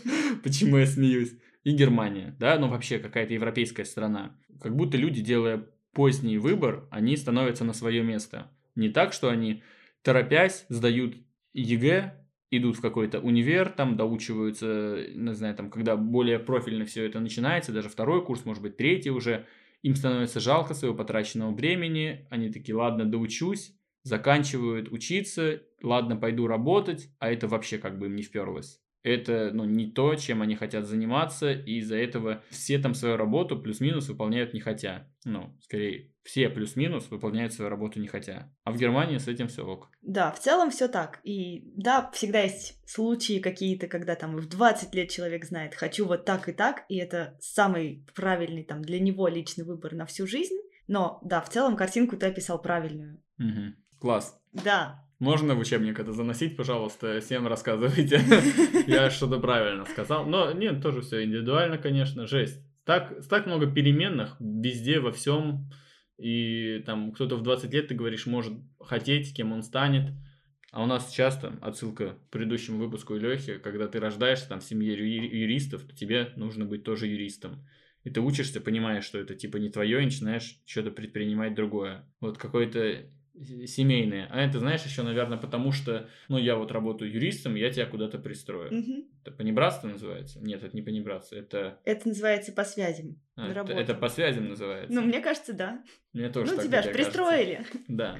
Почему 0.43 0.77
я 0.77 0.85
смеюсь? 0.85 1.33
И 1.63 1.71
Германия, 1.71 2.35
да, 2.39 2.59
ну 2.59 2.67
вообще 2.67 2.99
какая-то 2.99 3.33
европейская 3.33 3.85
страна. 3.85 4.37
Как 4.61 4.75
будто 4.75 4.97
люди, 4.97 5.21
делая 5.21 5.65
поздний 5.93 6.37
выбор, 6.37 6.87
они 6.91 7.15
становятся 7.15 7.63
на 7.63 7.73
свое 7.73 8.03
место. 8.03 8.51
Не 8.75 8.89
так, 8.89 9.13
что 9.13 9.29
они, 9.29 9.63
торопясь, 10.01 10.65
сдают 10.69 11.15
ЕГЭ, 11.53 12.19
идут 12.51 12.77
в 12.77 12.81
какой-то 12.81 13.19
универ, 13.19 13.69
там 13.69 13.95
доучиваются, 13.95 15.05
не 15.13 15.33
знаю, 15.33 15.55
там, 15.55 15.69
когда 15.69 15.95
более 15.95 16.39
профильно 16.39 16.85
все 16.85 17.05
это 17.05 17.19
начинается, 17.19 17.71
даже 17.71 17.89
второй 17.89 18.25
курс, 18.25 18.45
может 18.45 18.61
быть, 18.61 18.77
третий 18.77 19.09
уже, 19.09 19.45
им 19.81 19.95
становится 19.95 20.39
жалко 20.39 20.73
своего 20.73 20.95
потраченного 20.95 21.53
времени, 21.53 22.27
они 22.29 22.49
такие, 22.51 22.75
ладно, 22.75 23.05
доучусь, 23.05 23.75
заканчивают 24.03 24.91
учиться, 24.91 25.61
ладно, 25.81 26.15
пойду 26.15 26.47
работать, 26.47 27.09
а 27.19 27.31
это 27.31 27.47
вообще 27.47 27.77
как 27.77 27.97
бы 27.97 28.07
им 28.07 28.15
не 28.15 28.21
вперлось 28.21 28.82
это 29.03 29.51
ну, 29.53 29.65
не 29.65 29.91
то, 29.91 30.15
чем 30.15 30.41
они 30.41 30.55
хотят 30.55 30.85
заниматься, 30.85 31.51
и 31.51 31.79
из-за 31.79 31.97
этого 31.97 32.41
все 32.49 32.79
там 32.79 32.93
свою 32.93 33.17
работу 33.17 33.59
плюс-минус 33.59 34.07
выполняют 34.07 34.53
не 34.53 34.61
хотя. 34.61 35.09
Ну, 35.25 35.55
скорее, 35.61 36.11
все 36.23 36.49
плюс-минус 36.49 37.09
выполняют 37.09 37.53
свою 37.53 37.69
работу 37.69 37.99
не 37.99 38.07
хотя. 38.07 38.51
А 38.63 38.71
в 38.71 38.77
Германии 38.77 39.17
с 39.17 39.27
этим 39.27 39.49
все 39.49 39.65
ок. 39.65 39.91
Да, 40.01 40.31
в 40.31 40.39
целом 40.39 40.71
все 40.71 40.87
так. 40.87 41.19
И 41.23 41.73
да, 41.75 42.09
всегда 42.13 42.41
есть 42.41 42.79
случаи 42.85 43.39
какие-то, 43.39 43.87
когда 43.87 44.15
там 44.15 44.37
в 44.37 44.47
20 44.47 44.95
лет 44.95 45.09
человек 45.09 45.45
знает, 45.45 45.75
хочу 45.75 46.05
вот 46.05 46.23
так 46.23 46.47
и 46.47 46.53
так, 46.53 46.85
и 46.87 46.95
это 46.95 47.37
самый 47.41 48.05
правильный 48.15 48.63
там 48.63 48.81
для 48.81 48.99
него 48.99 49.27
личный 49.27 49.65
выбор 49.65 49.93
на 49.93 50.05
всю 50.05 50.25
жизнь. 50.25 50.55
Но 50.87 51.19
да, 51.23 51.41
в 51.41 51.49
целом 51.49 51.75
картинку 51.75 52.15
ты 52.15 52.27
описал 52.27 52.61
правильную. 52.61 53.21
Угу. 53.37 53.99
Класс. 53.99 54.39
Да, 54.51 55.05
можно 55.23 55.55
в 55.55 55.59
учебник 55.59 55.99
это 55.99 56.11
заносить, 56.11 56.57
пожалуйста, 56.57 57.21
всем 57.21 57.47
рассказывайте. 57.47 58.21
Я 58.87 59.09
что-то 59.09 59.39
правильно 59.39 59.85
сказал. 59.85 60.25
Но 60.25 60.51
нет, 60.51 60.81
тоже 60.81 61.01
все 61.01 61.23
индивидуально, 61.23 61.77
конечно, 61.77 62.27
жесть. 62.27 62.59
Так, 62.83 63.25
так 63.29 63.45
много 63.45 63.65
переменных 63.71 64.35
везде, 64.39 64.99
во 64.99 65.13
всем. 65.13 65.71
И 66.17 66.83
там 66.85 67.13
кто-то 67.13 67.37
в 67.37 67.41
20 67.41 67.73
лет, 67.73 67.87
ты 67.87 67.95
говоришь, 67.95 68.25
может 68.25 68.53
хотеть, 68.81 69.33
кем 69.33 69.53
он 69.53 69.63
станет. 69.63 70.11
А 70.71 70.83
у 70.83 70.87
нас 70.87 71.09
часто, 71.11 71.57
отсылка 71.61 72.17
к 72.27 72.29
предыдущему 72.29 72.79
выпуску 72.79 73.15
Лехи, 73.15 73.59
когда 73.59 73.87
ты 73.87 74.01
рождаешься 74.01 74.49
там 74.49 74.59
в 74.59 74.65
семье 74.65 74.93
юристов, 74.93 75.83
то 75.83 75.95
тебе 75.95 76.33
нужно 76.35 76.65
быть 76.65 76.83
тоже 76.83 77.07
юристом. 77.07 77.65
И 78.03 78.09
ты 78.09 78.19
учишься, 78.19 78.59
понимаешь, 78.59 79.05
что 79.05 79.19
это 79.19 79.35
типа 79.35 79.55
не 79.57 79.69
твое, 79.69 80.01
и 80.01 80.05
начинаешь 80.05 80.59
что-то 80.65 80.91
предпринимать 80.91 81.55
другое. 81.55 82.03
Вот 82.19 82.37
какой-то 82.37 83.05
семейные. 83.33 84.27
А 84.29 84.41
это, 84.41 84.59
знаешь, 84.59 84.83
еще, 84.83 85.01
наверное, 85.03 85.37
потому 85.37 85.71
что, 85.71 86.07
ну, 86.27 86.37
я 86.37 86.55
вот 86.55 86.71
работаю 86.71 87.11
юристом, 87.11 87.55
я 87.55 87.71
тебя 87.71 87.85
куда-то 87.85 88.19
пристрою. 88.19 88.67
Угу. 88.67 89.07
Это 89.23 89.31
понебратство 89.31 89.87
называется? 89.87 90.39
Нет, 90.39 90.63
это 90.63 90.75
не 90.75 90.81
понебратство, 90.81 91.35
это... 91.35 91.79
Это 91.83 92.07
называется 92.07 92.51
по 92.51 92.63
связям. 92.63 93.19
А, 93.35 93.49
это, 93.49 93.73
это 93.73 93.93
по 93.95 94.09
связям 94.09 94.49
называется. 94.49 94.93
Ну, 94.93 95.01
мне 95.01 95.19
кажется, 95.19 95.53
да. 95.53 95.83
Мне 96.13 96.29
тоже 96.29 96.55
Ну, 96.55 96.61
тебя 96.61 96.81
же 96.81 96.91
пристроили. 96.91 97.55
Кажется. 97.55 97.79
Да. 97.87 98.19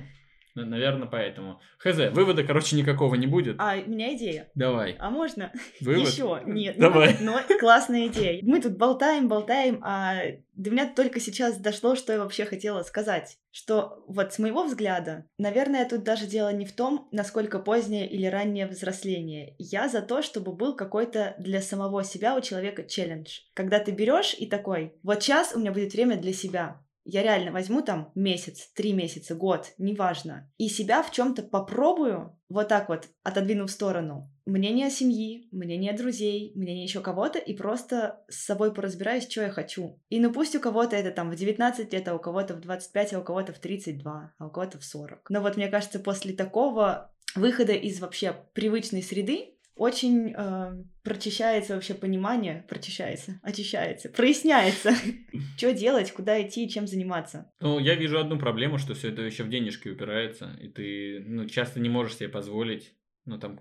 Наверное, 0.55 1.07
поэтому. 1.07 1.59
Хз, 1.79 2.11
вывода, 2.11 2.43
короче, 2.43 2.75
никакого 2.75 3.15
не 3.15 3.27
будет. 3.27 3.55
А, 3.59 3.75
у 3.75 3.89
меня 3.89 4.15
идея. 4.15 4.49
Давай. 4.53 4.95
А 4.99 5.09
можно? 5.09 5.51
Вывод? 5.81 6.07
Еще. 6.07 6.41
Нет. 6.45 6.77
Давай. 6.77 7.17
Но, 7.19 7.39
но 7.49 7.59
классная 7.59 8.07
идея. 8.07 8.39
Мы 8.43 8.61
тут 8.61 8.77
болтаем, 8.77 9.27
болтаем, 9.27 9.79
а 9.83 10.21
до 10.53 10.69
меня 10.69 10.91
только 10.95 11.19
сейчас 11.19 11.57
дошло, 11.57 11.95
что 11.95 12.13
я 12.13 12.19
вообще 12.19 12.45
хотела 12.45 12.83
сказать. 12.83 13.39
Что 13.51 14.03
вот 14.07 14.33
с 14.33 14.39
моего 14.39 14.63
взгляда, 14.63 15.25
наверное, 15.37 15.87
тут 15.87 16.03
даже 16.03 16.27
дело 16.27 16.51
не 16.53 16.65
в 16.65 16.73
том, 16.73 17.07
насколько 17.11 17.59
позднее 17.59 18.07
или 18.07 18.25
раннее 18.27 18.67
взросление. 18.67 19.55
Я 19.57 19.89
за 19.89 20.01
то, 20.01 20.21
чтобы 20.21 20.53
был 20.53 20.75
какой-то 20.75 21.35
для 21.39 21.61
самого 21.61 22.03
себя 22.03 22.35
у 22.35 22.41
человека 22.41 22.83
челлендж. 22.83 23.39
Когда 23.53 23.79
ты 23.79 23.91
берешь 23.91 24.35
и 24.37 24.47
такой, 24.47 24.93
вот 25.01 25.23
сейчас 25.23 25.55
у 25.55 25.59
меня 25.59 25.71
будет 25.71 25.93
время 25.93 26.17
для 26.17 26.33
себя 26.33 26.82
я 27.05 27.23
реально 27.23 27.51
возьму 27.51 27.81
там 27.81 28.11
месяц, 28.15 28.69
три 28.73 28.93
месяца, 28.93 29.35
год, 29.35 29.73
неважно, 29.77 30.51
и 30.57 30.69
себя 30.69 31.03
в 31.03 31.11
чем-то 31.11 31.43
попробую, 31.43 32.37
вот 32.49 32.67
так 32.67 32.89
вот, 32.89 33.07
отодвинув 33.23 33.69
в 33.69 33.73
сторону, 33.73 34.31
мнение 34.45 34.89
семьи, 34.89 35.47
мнение 35.51 35.93
друзей, 35.93 36.53
мнение 36.55 36.83
еще 36.83 37.01
кого-то, 37.01 37.39
и 37.39 37.53
просто 37.55 38.23
с 38.29 38.45
собой 38.45 38.73
поразбираюсь, 38.73 39.29
что 39.29 39.41
я 39.41 39.49
хочу. 39.49 39.99
И 40.09 40.19
ну 40.19 40.31
пусть 40.31 40.55
у 40.55 40.59
кого-то 40.59 40.95
это 40.95 41.11
там 41.11 41.31
в 41.31 41.35
19 41.35 41.91
лет, 41.91 42.07
а 42.07 42.15
у 42.15 42.19
кого-то 42.19 42.53
в 42.55 42.61
25, 42.61 43.13
а 43.13 43.19
у 43.19 43.23
кого-то 43.23 43.53
в 43.53 43.59
32, 43.59 44.33
а 44.37 44.45
у 44.45 44.49
кого-то 44.49 44.79
в 44.79 44.85
40. 44.85 45.29
Но 45.29 45.41
вот 45.41 45.57
мне 45.57 45.67
кажется, 45.67 45.99
после 45.99 46.33
такого 46.33 47.13
выхода 47.35 47.73
из 47.73 47.99
вообще 47.99 48.35
привычной 48.53 49.01
среды, 49.01 49.52
очень 49.75 50.33
э, 50.35 50.83
прочищается 51.03 51.75
вообще 51.75 51.93
понимание, 51.93 52.65
прочищается, 52.69 53.39
очищается, 53.41 54.09
проясняется, 54.09 54.93
что 55.57 55.73
делать, 55.73 56.11
куда 56.11 56.41
идти, 56.41 56.69
чем 56.69 56.87
заниматься. 56.87 57.51
Ну, 57.59 57.79
я 57.79 57.95
вижу 57.95 58.19
одну 58.19 58.37
проблему, 58.37 58.77
что 58.77 58.93
все 58.93 59.09
это 59.09 59.23
еще 59.23 59.43
в 59.43 59.49
денежки 59.49 59.89
упирается, 59.89 60.57
и 60.61 60.67
ты 60.67 61.23
ну, 61.25 61.47
часто 61.47 61.79
не 61.79 61.89
можешь 61.89 62.17
себе 62.17 62.29
позволить, 62.29 62.93
ну, 63.25 63.39
там, 63.39 63.59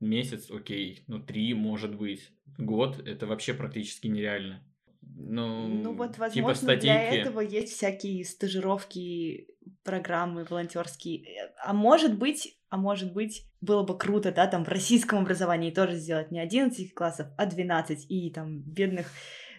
месяц, 0.00 0.50
окей, 0.50 1.04
ну, 1.06 1.20
три, 1.20 1.52
может 1.54 1.94
быть, 1.94 2.30
год, 2.58 3.06
это 3.06 3.26
вообще 3.26 3.52
практически 3.52 4.06
нереально. 4.06 4.64
Ну, 5.02 5.68
ну 5.68 5.94
вот, 5.94 6.12
типа 6.12 6.24
возможно, 6.26 6.54
статейки. 6.54 6.84
для 6.84 7.10
этого 7.12 7.40
есть 7.40 7.74
всякие 7.74 8.24
стажировки, 8.24 9.48
программы 9.82 10.44
волонтерские. 10.48 11.24
А 11.62 11.72
может 11.72 12.16
быть, 12.16 12.59
а 12.70 12.76
может 12.76 13.12
быть, 13.12 13.46
было 13.60 13.82
бы 13.82 13.98
круто, 13.98 14.32
да, 14.32 14.46
там 14.46 14.64
в 14.64 14.68
российском 14.68 15.18
образовании 15.18 15.72
тоже 15.72 15.96
сделать 15.96 16.30
не 16.30 16.40
11 16.40 16.94
классов, 16.94 17.26
а 17.36 17.46
12, 17.46 18.06
и 18.08 18.30
там 18.30 18.60
бедных 18.60 19.06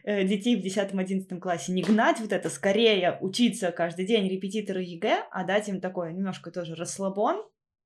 э, 0.03 0.23
детей 0.25 0.55
в 0.55 0.65
10-11 0.65 1.39
классе 1.39 1.73
не 1.73 1.83
гнать 1.83 2.19
вот 2.21 2.31
это, 2.31 2.49
скорее 2.49 3.17
учиться 3.19 3.71
каждый 3.71 4.05
день 4.05 4.29
репетиторы 4.29 4.81
ЕГЭ, 4.81 5.27
а 5.29 5.43
дать 5.43 5.67
им 5.67 5.81
такой 5.81 6.13
немножко 6.13 6.51
тоже 6.51 6.73
расслабон, 6.75 7.43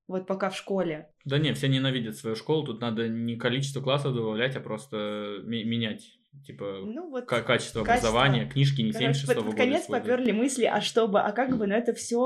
вот 0.07 0.28
пока 0.28 0.51
в 0.51 0.55
школе. 0.55 1.09
Да 1.26 1.39
не, 1.39 1.53
все 1.53 1.67
ненавидят 1.67 2.15
свою 2.15 2.36
школу, 2.36 2.63
тут 2.63 2.80
надо 2.80 3.09
не 3.09 3.36
количество 3.36 3.82
классов 3.82 4.13
добавлять, 4.13 4.55
а 4.55 4.59
просто 4.59 5.39
менять 5.43 6.19
типа 6.46 6.82
ну, 6.86 7.10
вот 7.10 7.26
к- 7.26 7.42
качество 7.44 7.82
образования, 7.82 8.46
книжки 8.50 8.82
не 8.82 8.92
76 8.92 9.26
Короче, 9.28 9.36
под, 9.42 9.46
года. 9.46 9.58
конец 9.58 9.82
использовать. 9.84 10.04
поперли 10.20 10.32
мысли, 10.32 10.66
а 10.66 10.82
чтобы, 10.82 11.22
а 11.22 11.32
как 11.32 11.58
бы, 11.58 11.68
ну 11.68 11.76
это 11.76 11.94
все 11.94 12.20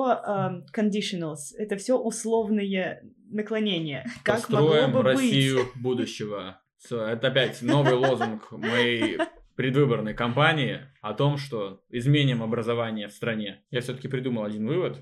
conditionals, 0.76 1.56
это 1.58 1.76
все 1.78 1.98
условные 1.98 3.02
наклонения. 3.32 4.06
Как 4.24 4.50
могло 4.50 4.68
Построим 4.70 4.92
бы 4.94 5.02
Россию 5.04 5.58
быть? 5.74 5.82
будущего. 5.82 6.62
Это 6.90 7.28
опять 7.28 7.62
новый 7.62 7.94
лозунг 7.94 8.52
моей 8.52 9.20
предвыборной 9.56 10.14
кампании 10.14 10.80
о 11.02 11.14
том, 11.14 11.38
что 11.38 11.84
изменим 11.90 12.42
образование 12.42 13.08
в 13.10 13.12
стране. 13.14 13.64
Я 13.70 13.82
все-таки 13.82 14.08
придумал 14.08 14.46
один 14.46 14.66
вывод, 14.66 15.00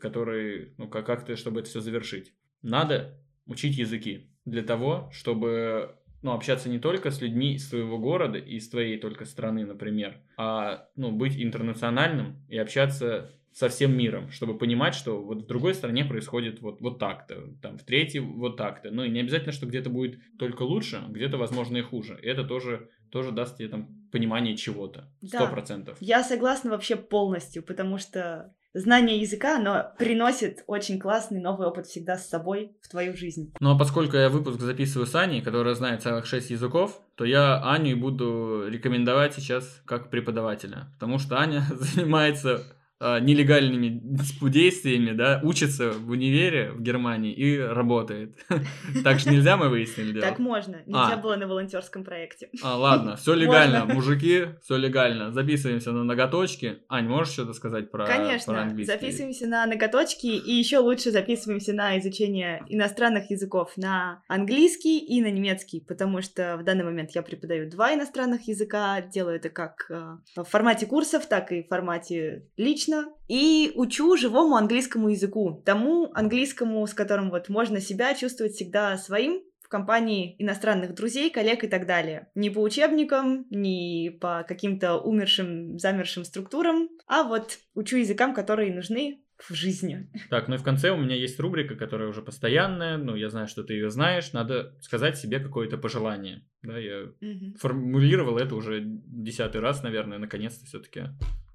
который, 0.00 0.74
ну, 0.78 0.88
как- 0.88 1.06
как-то, 1.06 1.36
чтобы 1.36 1.60
это 1.60 1.68
все 1.68 1.80
завершить. 1.80 2.32
Надо 2.62 3.18
учить 3.46 3.76
языки 3.76 4.30
для 4.44 4.62
того, 4.62 5.10
чтобы 5.12 5.96
ну, 6.22 6.32
общаться 6.32 6.68
не 6.68 6.78
только 6.78 7.10
с 7.10 7.20
людьми 7.20 7.54
из 7.54 7.68
своего 7.68 7.98
города 7.98 8.38
и 8.38 8.56
из 8.56 8.68
твоей 8.68 8.98
только 8.98 9.24
страны, 9.24 9.66
например, 9.66 10.20
а 10.36 10.88
ну, 10.96 11.10
быть 11.12 11.36
интернациональным 11.36 12.44
и 12.48 12.56
общаться 12.56 13.30
со 13.54 13.68
всем 13.68 13.96
миром, 13.96 14.30
чтобы 14.30 14.56
понимать, 14.56 14.94
что 14.94 15.20
вот 15.22 15.42
в 15.42 15.46
другой 15.46 15.74
стране 15.74 16.04
происходит 16.04 16.60
вот, 16.60 16.80
вот 16.80 16.98
так-то, 16.98 17.48
там 17.60 17.78
в 17.78 17.84
третьей 17.84 18.20
вот 18.20 18.56
так-то. 18.56 18.90
Ну 18.90 19.04
и 19.04 19.10
не 19.10 19.20
обязательно, 19.20 19.52
что 19.52 19.66
где-то 19.66 19.90
будет 19.90 20.18
только 20.38 20.62
лучше, 20.62 21.02
где-то, 21.08 21.36
возможно, 21.36 21.76
и 21.76 21.82
хуже. 21.82 22.18
И 22.22 22.26
это 22.26 22.44
тоже, 22.44 22.88
тоже 23.10 23.30
даст 23.32 23.58
тебе 23.58 23.68
там 23.68 23.88
понимание 24.10 24.56
чего-то. 24.56 25.10
Сто 25.26 25.38
Да. 25.40 25.46
процентов. 25.46 25.98
Я 26.00 26.22
согласна 26.22 26.70
вообще 26.70 26.96
полностью, 26.96 27.62
потому 27.62 27.98
что 27.98 28.54
знание 28.74 29.18
языка, 29.18 29.56
оно 29.56 29.92
приносит 29.98 30.64
очень 30.66 30.98
классный 30.98 31.40
новый 31.40 31.66
опыт 31.66 31.86
всегда 31.86 32.16
с 32.16 32.28
собой 32.28 32.72
в 32.80 32.88
твою 32.88 33.14
жизнь. 33.16 33.52
Ну 33.60 33.74
а 33.74 33.78
поскольку 33.78 34.16
я 34.16 34.28
выпуск 34.30 34.60
записываю 34.60 35.06
с 35.06 35.14
Аней, 35.14 35.42
которая 35.42 35.74
знает 35.74 36.02
целых 36.02 36.24
шесть 36.26 36.50
языков, 36.50 37.00
то 37.16 37.24
я 37.24 37.62
Аню 37.62 37.90
и 37.90 37.94
буду 37.94 38.66
рекомендовать 38.68 39.34
сейчас 39.34 39.82
как 39.84 40.08
преподавателя. 40.10 40.86
Потому 40.94 41.18
что 41.18 41.38
Аня 41.38 41.64
занимается 41.74 42.64
нелегальными 43.20 44.00
действиями, 44.48 45.12
да, 45.12 45.40
учится 45.42 45.92
в 45.92 46.10
универе 46.10 46.70
в 46.72 46.80
Германии 46.80 47.32
и 47.32 47.58
работает. 47.58 48.36
Так 49.04 49.18
что 49.18 49.30
нельзя, 49.30 49.56
мы 49.56 49.68
выяснили 49.68 50.12
дело. 50.12 50.26
Так 50.26 50.38
можно. 50.38 50.76
Нельзя 50.86 51.14
А. 51.14 51.16
было 51.16 51.36
на 51.36 51.46
волонтерском 51.46 52.04
проекте. 52.04 52.50
А, 52.62 52.76
ладно, 52.76 53.16
все 53.16 53.34
легально, 53.34 53.84
мужики, 53.84 54.46
все 54.62 54.76
легально. 54.76 55.32
Записываемся 55.32 55.92
на 55.92 56.04
ноготочки. 56.04 56.78
Ань, 56.88 57.08
можешь 57.08 57.32
что-то 57.34 57.52
сказать 57.52 57.90
про, 57.90 58.06
Конечно, 58.06 58.74
записываемся 58.84 59.46
на 59.46 59.66
ноготочки 59.66 60.26
и 60.26 60.52
еще 60.52 60.78
лучше 60.78 61.10
записываемся 61.10 61.72
на 61.72 61.98
изучение 61.98 62.62
иностранных 62.68 63.30
языков 63.30 63.72
на 63.76 64.22
английский 64.28 64.98
и 64.98 65.20
на 65.20 65.30
немецкий, 65.30 65.80
потому 65.80 66.22
что 66.22 66.56
в 66.58 66.64
данный 66.64 66.84
момент 66.84 67.10
я 67.14 67.22
преподаю 67.22 67.68
два 67.70 67.94
иностранных 67.94 68.48
языка, 68.48 69.00
делаю 69.00 69.36
это 69.36 69.50
как 69.50 69.86
э, 69.90 70.16
в 70.36 70.44
формате 70.44 70.86
курсов, 70.86 71.26
так 71.26 71.52
и 71.52 71.62
в 71.62 71.68
формате 71.68 72.46
лично, 72.56 72.91
и 73.28 73.72
учу 73.74 74.16
живому 74.16 74.56
английскому 74.56 75.08
языку, 75.08 75.62
тому 75.64 76.10
английскому, 76.14 76.86
с 76.86 76.94
которым 76.94 77.30
вот 77.30 77.48
можно 77.48 77.80
себя 77.80 78.14
чувствовать 78.14 78.54
всегда 78.54 78.96
своим, 78.96 79.42
в 79.62 79.68
компании 79.68 80.36
иностранных 80.38 80.94
друзей, 80.94 81.30
коллег 81.30 81.64
и 81.64 81.68
так 81.68 81.86
далее. 81.86 82.28
Не 82.34 82.50
по 82.50 82.60
учебникам, 82.60 83.46
не 83.50 84.16
по 84.20 84.44
каким-то 84.46 84.98
умершим, 84.98 85.78
замершим 85.78 86.24
структурам, 86.24 86.88
а 87.06 87.22
вот 87.22 87.58
учу 87.74 87.96
языкам, 87.96 88.34
которые 88.34 88.74
нужны 88.74 89.22
в 89.48 89.54
жизни. 89.54 90.08
Так, 90.30 90.48
ну 90.48 90.54
и 90.54 90.58
в 90.58 90.62
конце 90.62 90.90
у 90.90 90.96
меня 90.96 91.16
есть 91.16 91.38
рубрика, 91.40 91.74
которая 91.74 92.08
уже 92.08 92.22
постоянная. 92.22 92.96
Ну, 92.96 93.16
я 93.16 93.28
знаю, 93.28 93.48
что 93.48 93.62
ты 93.62 93.74
ее 93.74 93.90
знаешь. 93.90 94.32
Надо 94.32 94.76
сказать 94.80 95.18
себе 95.18 95.40
какое-то 95.40 95.78
пожелание. 95.78 96.44
Да, 96.62 96.78
я 96.78 97.08
формулировал 97.58 98.38
это 98.38 98.54
уже 98.54 98.82
десятый 98.84 99.60
раз, 99.60 99.82
наверное, 99.82 100.18
наконец-то 100.18 100.64
все-таки 100.66 101.08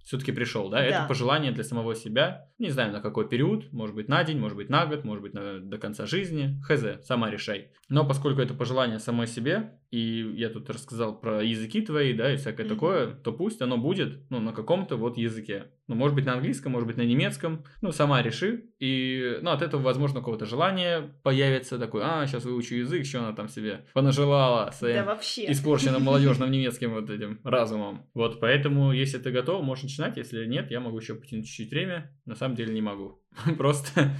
все-таки 0.08 0.32
пришел, 0.32 0.70
да? 0.70 0.82
Это 0.84 1.00
Да. 1.00 1.08
пожелание 1.08 1.52
для 1.52 1.66
самого 1.66 1.94
себя. 1.94 2.48
Не 2.60 2.70
знаю, 2.70 2.94
на 2.94 3.02
какой 3.02 3.28
период. 3.28 3.74
Может 3.74 3.94
быть, 3.94 4.08
на 4.08 4.24
день, 4.24 4.40
может 4.40 4.56
быть, 4.56 4.70
на 4.70 4.86
год, 4.86 5.04
может 5.04 5.22
быть, 5.22 5.34
на- 5.34 5.60
до 5.60 5.78
конца 5.78 6.06
жизни. 6.06 6.58
Хз, 6.64 7.06
сама 7.06 7.30
решай. 7.30 7.72
Но 7.90 8.08
поскольку 8.08 8.40
это 8.40 8.54
пожелание 8.54 9.00
самой 9.00 9.28
себе, 9.28 9.74
и 9.92 10.34
я 10.36 10.50
тут 10.50 10.70
рассказал 10.70 11.20
про 11.20 11.42
языки 11.44 11.82
твои, 11.82 12.14
да, 12.14 12.34
и 12.34 12.38
всякое 12.38 12.66
Мгм. 12.66 12.76
такое, 12.76 13.08
то 13.08 13.32
пусть 13.32 13.62
оно 13.62 13.78
будет, 13.78 14.30
ну, 14.30 14.40
на 14.40 14.52
каком-то 14.54 14.98
вот 14.98 15.18
языке. 15.18 15.66
Ну, 15.88 15.96
может 15.96 16.16
быть, 16.16 16.26
на 16.26 16.34
английском, 16.34 16.74
может 16.74 16.88
быть, 16.88 16.98
на 16.98 17.04
немецком. 17.04 17.64
Ну, 17.82 17.94
сама 17.94 18.22
реши. 18.22 18.66
И, 18.80 19.38
ну, 19.42 19.52
от 19.52 19.62
этого, 19.62 19.82
возможно, 19.82 20.20
у 20.20 20.24
кого-то 20.24 20.46
желание 20.46 21.14
появится 21.24 21.80
такое, 21.80 22.04
а, 22.06 22.28
сейчас 22.28 22.44
выучу 22.44 22.76
язык, 22.76 23.06
что 23.06 23.20
она 23.20 23.32
там 23.34 23.48
себе 23.48 23.86
понажелала 23.94 24.70
своим 24.72 24.98
Да 24.98 25.06
вообще. 25.06 25.50
испорченным 25.52 26.02
молодежным 26.04 26.52
немецким 26.52 26.94
вот 26.94 27.10
этим 27.10 27.40
разумом. 27.46 28.06
Вот, 28.14 28.40
поэтому, 28.42 28.92
если 28.92 29.18
ты 29.18 29.32
готов, 29.32 29.64
можешь 29.64 29.84
начинать. 29.86 30.18
Если 30.18 30.46
нет, 30.46 30.70
я 30.72 30.82
могу 30.82 31.00
еще 31.00 31.16
потянуть 31.16 31.46
чуть-чуть 31.48 31.72
время. 31.72 32.12
На 32.26 32.36
самом 32.36 32.56
деле 32.56 32.74
не 32.74 32.82
могу. 32.82 33.22
Просто, 33.58 34.12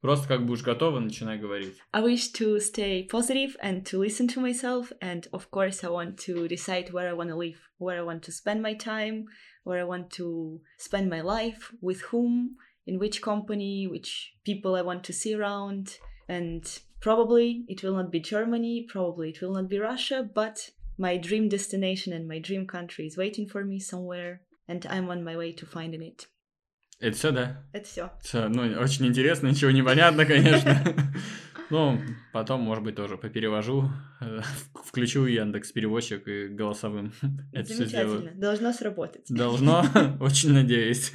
просто 0.00 0.28
как 0.28 0.46
будешь 0.46 0.62
готова, 0.62 0.98
начинай 1.00 1.38
говорить. 1.38 1.74
I 1.92 2.02
wish 2.02 2.32
to 2.32 2.58
stay 2.58 3.06
positive 3.06 3.56
and 3.60 3.84
to 3.86 3.98
listen 3.98 4.28
to 4.28 4.40
myself. 4.40 4.92
And 5.00 5.28
of 5.32 5.50
course, 5.50 5.84
I 5.84 5.90
want 5.90 6.18
to 6.26 6.48
decide 6.48 6.92
where 6.92 7.08
I 7.08 7.12
want 7.12 7.30
to 7.30 7.36
live, 7.36 7.58
where 7.78 7.98
I 7.98 8.02
want 8.02 8.22
to 8.24 8.32
spend 8.32 8.62
my 8.62 8.74
time, 8.74 9.26
where 9.64 9.80
I 9.80 9.84
want 9.84 10.10
to 10.12 10.60
spend 10.78 11.10
my 11.10 11.20
life, 11.20 11.72
with 11.80 12.00
whom, 12.10 12.56
in 12.86 12.98
which 12.98 13.22
company, 13.22 13.86
which 13.86 14.34
people 14.44 14.74
I 14.74 14.82
want 14.82 15.04
to 15.04 15.12
see 15.12 15.34
around. 15.34 15.98
And 16.28 16.64
probably 17.00 17.64
it 17.68 17.82
will 17.82 17.94
not 17.94 18.10
be 18.10 18.20
Germany, 18.20 18.86
probably 18.88 19.30
it 19.30 19.40
will 19.42 19.52
not 19.52 19.68
be 19.68 19.78
Russia, 19.78 20.28
but 20.34 20.70
my 20.96 21.16
dream 21.16 21.48
destination 21.48 22.12
and 22.12 22.26
my 22.28 22.38
dream 22.38 22.66
country 22.66 23.06
is 23.06 23.16
waiting 23.16 23.46
for 23.46 23.64
me 23.64 23.78
somewhere. 23.78 24.42
And 24.68 24.86
I'm 24.86 25.10
on 25.10 25.24
my 25.24 25.36
way 25.36 25.52
to 25.52 25.66
finding 25.66 26.02
it. 26.02 26.26
Это 26.99 27.17
все, 27.17 27.31
да? 27.31 27.63
Это 27.73 27.87
все. 27.87 28.11
Всё, 28.21 28.47
ну, 28.47 28.63
очень 28.79 29.05
интересно, 29.05 29.47
ничего 29.47 29.71
не 29.71 29.83
понятно, 29.83 30.25
конечно. 30.25 30.81
Ну, 31.71 31.99
потом, 32.31 32.61
может 32.61 32.83
быть, 32.83 32.95
тоже 32.95 33.17
поперевожу, 33.17 33.89
э, 34.21 34.41
включу 34.85 35.25
Яндекс 35.25 35.71
переводчик 35.71 36.27
и 36.27 36.47
голосовым 36.47 37.11
это 37.51 37.73
все 37.73 37.85
сделаю. 37.85 38.19
Замечательно. 38.19 38.39
Должно 38.39 38.71
сработать. 38.71 39.25
Должно, 39.29 39.83
очень 40.19 40.53
надеюсь. 40.53 41.11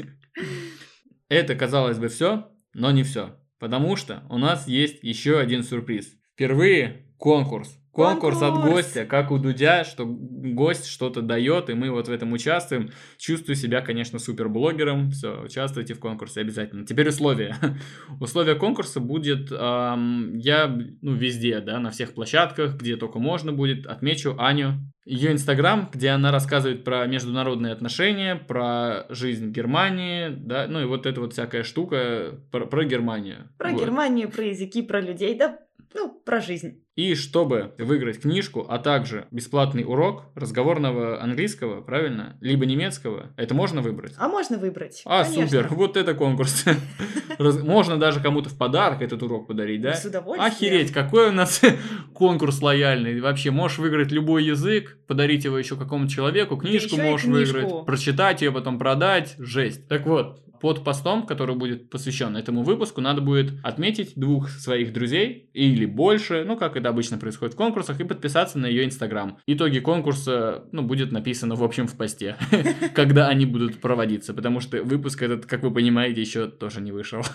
Это, 1.28 1.54
казалось 1.54 1.98
бы, 1.98 2.08
все, 2.08 2.50
но 2.74 2.90
не 2.90 3.04
все. 3.04 3.38
Потому 3.60 3.94
что 3.94 4.24
у 4.28 4.38
нас 4.38 4.66
есть 4.66 5.04
еще 5.04 5.38
один 5.38 5.62
сюрприз. 5.62 6.14
Впервые 6.32 7.06
конкурс. 7.16 7.78
Конкурс 7.92 8.40
от 8.40 8.54
гостя, 8.62 9.04
как 9.04 9.32
у 9.32 9.38
Дудя, 9.38 9.82
что 9.84 10.06
гость 10.06 10.86
что-то 10.86 11.22
дает, 11.22 11.70
и 11.70 11.74
мы 11.74 11.90
вот 11.90 12.06
в 12.06 12.12
этом 12.12 12.32
участвуем. 12.32 12.90
Чувствую 13.18 13.56
себя, 13.56 13.80
конечно, 13.80 14.18
суперблогером. 14.18 15.10
Все, 15.10 15.42
участвуйте 15.42 15.94
в 15.94 16.00
конкурсе 16.00 16.40
обязательно. 16.40 16.86
Теперь 16.86 17.08
условия. 17.08 17.56
Условия 18.20 18.54
конкурса 18.54 19.00
будет, 19.00 19.48
ам, 19.52 20.38
я, 20.38 20.68
ну, 20.68 21.14
везде, 21.14 21.60
да, 21.60 21.80
на 21.80 21.90
всех 21.90 22.14
площадках, 22.14 22.76
где 22.76 22.96
только 22.96 23.18
можно 23.18 23.52
будет, 23.52 23.86
отмечу 23.86 24.36
Аню. 24.38 24.74
Ее 25.04 25.32
инстаграм, 25.32 25.88
где 25.92 26.10
она 26.10 26.30
рассказывает 26.30 26.84
про 26.84 27.06
международные 27.06 27.72
отношения, 27.72 28.36
про 28.36 29.06
жизнь 29.08 29.50
Германии, 29.50 30.28
да, 30.28 30.66
ну 30.68 30.82
и 30.82 30.84
вот 30.84 31.06
эта 31.06 31.20
вот 31.20 31.32
всякая 31.32 31.64
штука 31.64 32.38
про, 32.52 32.66
про 32.66 32.84
Германию. 32.84 33.48
Про 33.58 33.70
Вот. 33.70 33.80
Германию, 33.80 34.30
про 34.30 34.44
языки, 34.44 34.82
про 34.82 35.00
людей, 35.00 35.34
да, 35.36 35.58
ну, 35.94 36.20
про 36.24 36.40
жизнь. 36.40 36.84
И 37.00 37.14
чтобы 37.14 37.72
выиграть 37.78 38.20
книжку, 38.20 38.66
а 38.68 38.78
также 38.78 39.26
бесплатный 39.30 39.84
урок 39.86 40.24
разговорного 40.34 41.22
английского, 41.22 41.80
правильно? 41.80 42.36
Либо 42.42 42.66
немецкого, 42.66 43.30
это 43.38 43.54
можно 43.54 43.80
выбрать? 43.80 44.12
А 44.18 44.28
можно 44.28 44.58
выбрать. 44.58 45.00
А, 45.06 45.24
Конечно. 45.24 45.46
супер, 45.46 45.68
вот 45.70 45.96
это 45.96 46.12
конкурс. 46.12 46.66
Можно 47.38 47.96
даже 47.96 48.20
кому-то 48.20 48.50
в 48.50 48.58
подарок 48.58 49.00
этот 49.00 49.22
урок 49.22 49.46
подарить, 49.46 49.80
да? 49.80 49.94
С 49.94 50.04
удовольствием. 50.04 50.52
Охереть, 50.52 50.92
какой 50.92 51.30
у 51.30 51.32
нас 51.32 51.62
конкурс 52.14 52.60
лояльный. 52.60 53.18
Вообще, 53.20 53.50
можешь 53.50 53.78
выиграть 53.78 54.12
любой 54.12 54.44
язык, 54.44 54.98
подарить 55.06 55.44
его 55.44 55.56
еще 55.56 55.76
какому-то 55.76 56.12
человеку, 56.12 56.58
книжку 56.58 56.98
можешь 56.98 57.26
выиграть, 57.26 57.86
прочитать 57.86 58.42
ее, 58.42 58.52
потом 58.52 58.78
продать. 58.78 59.36
Жесть. 59.38 59.88
Так 59.88 60.04
вот, 60.04 60.42
под 60.60 60.84
постом, 60.84 61.26
который 61.26 61.56
будет 61.56 61.90
посвящен 61.90 62.36
этому 62.36 62.62
выпуску, 62.62 63.00
надо 63.00 63.20
будет 63.20 63.52
отметить 63.64 64.12
двух 64.16 64.50
своих 64.50 64.92
друзей 64.92 65.50
или 65.54 65.86
больше, 65.86 66.44
ну, 66.46 66.56
как 66.56 66.76
это 66.76 66.88
обычно 66.88 67.18
происходит 67.18 67.54
в 67.54 67.56
конкурсах, 67.56 68.00
и 68.00 68.04
подписаться 68.04 68.58
на 68.58 68.66
ее 68.66 68.84
инстаграм. 68.84 69.38
Итоги 69.46 69.80
конкурса, 69.80 70.64
ну, 70.72 70.82
будет 70.82 71.12
написано, 71.12 71.54
в 71.54 71.64
общем, 71.64 71.86
в 71.86 71.96
посте, 71.96 72.36
когда 72.94 73.28
они 73.28 73.46
будут 73.46 73.80
проводиться, 73.80 74.34
потому 74.34 74.60
что 74.60 74.82
выпуск 74.82 75.22
этот, 75.22 75.46
как 75.46 75.62
вы 75.62 75.72
понимаете, 75.72 76.20
еще 76.20 76.46
тоже 76.46 76.80
не 76.80 76.92
вышел. 76.92 77.22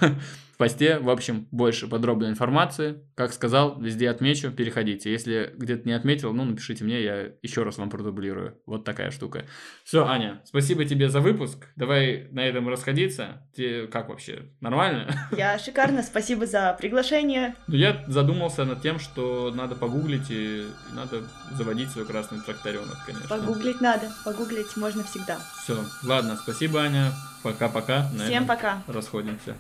В 0.56 0.58
посте, 0.58 1.00
в 1.00 1.10
общем, 1.10 1.50
больше 1.52 1.86
подробной 1.86 2.30
информации. 2.30 3.02
Как 3.16 3.34
сказал, 3.34 3.78
везде 3.82 4.10
отмечу, 4.10 4.52
переходите. 4.52 5.12
Если 5.12 5.54
где-то 5.58 5.86
не 5.86 5.92
отметил, 5.92 6.32
ну, 6.34 6.46
напишите 6.46 6.86
мне, 6.86 7.04
я 7.04 7.34
еще 7.42 7.64
раз 7.64 7.78
вам 7.78 7.90
продублирую. 7.90 8.58
Вот 8.66 8.86
такая 8.86 9.12
штука. 9.12 9.44
Все, 9.84 10.06
Аня, 10.06 10.42
спасибо 10.46 10.86
тебе 10.86 11.10
за 11.10 11.20
выпуск. 11.20 11.68
Давай 11.76 12.30
на 12.32 12.40
этом 12.40 12.70
расходиться. 12.70 13.14
Тебе 13.55 13.88
как 13.88 14.09
вообще? 14.09 14.43
Нормально? 14.61 15.13
Я 15.32 15.57
шикарно, 15.59 16.03
спасибо 16.03 16.45
за 16.45 16.76
приглашение. 16.80 17.55
Ну, 17.68 17.76
я 17.76 18.03
задумался 18.07 18.66
над 18.66 18.82
тем, 18.82 18.99
что 18.99 19.51
надо 19.53 19.76
погуглить 19.76 20.30
и 20.30 20.68
надо 20.93 21.24
заводить 21.51 21.91
свой 21.91 22.05
красный 22.05 22.41
тракторенок, 22.41 22.97
конечно. 23.05 23.28
Погуглить 23.28 23.82
надо, 23.82 24.11
погуглить 24.24 24.76
можно 24.76 25.03
всегда. 25.03 25.38
Все, 25.63 25.78
ладно, 26.03 26.38
спасибо, 26.41 26.82
Аня. 26.82 27.11
Пока-пока. 27.43 28.09
Всем 28.18 28.45
пока. 28.47 28.82
Расходимся. 28.88 29.55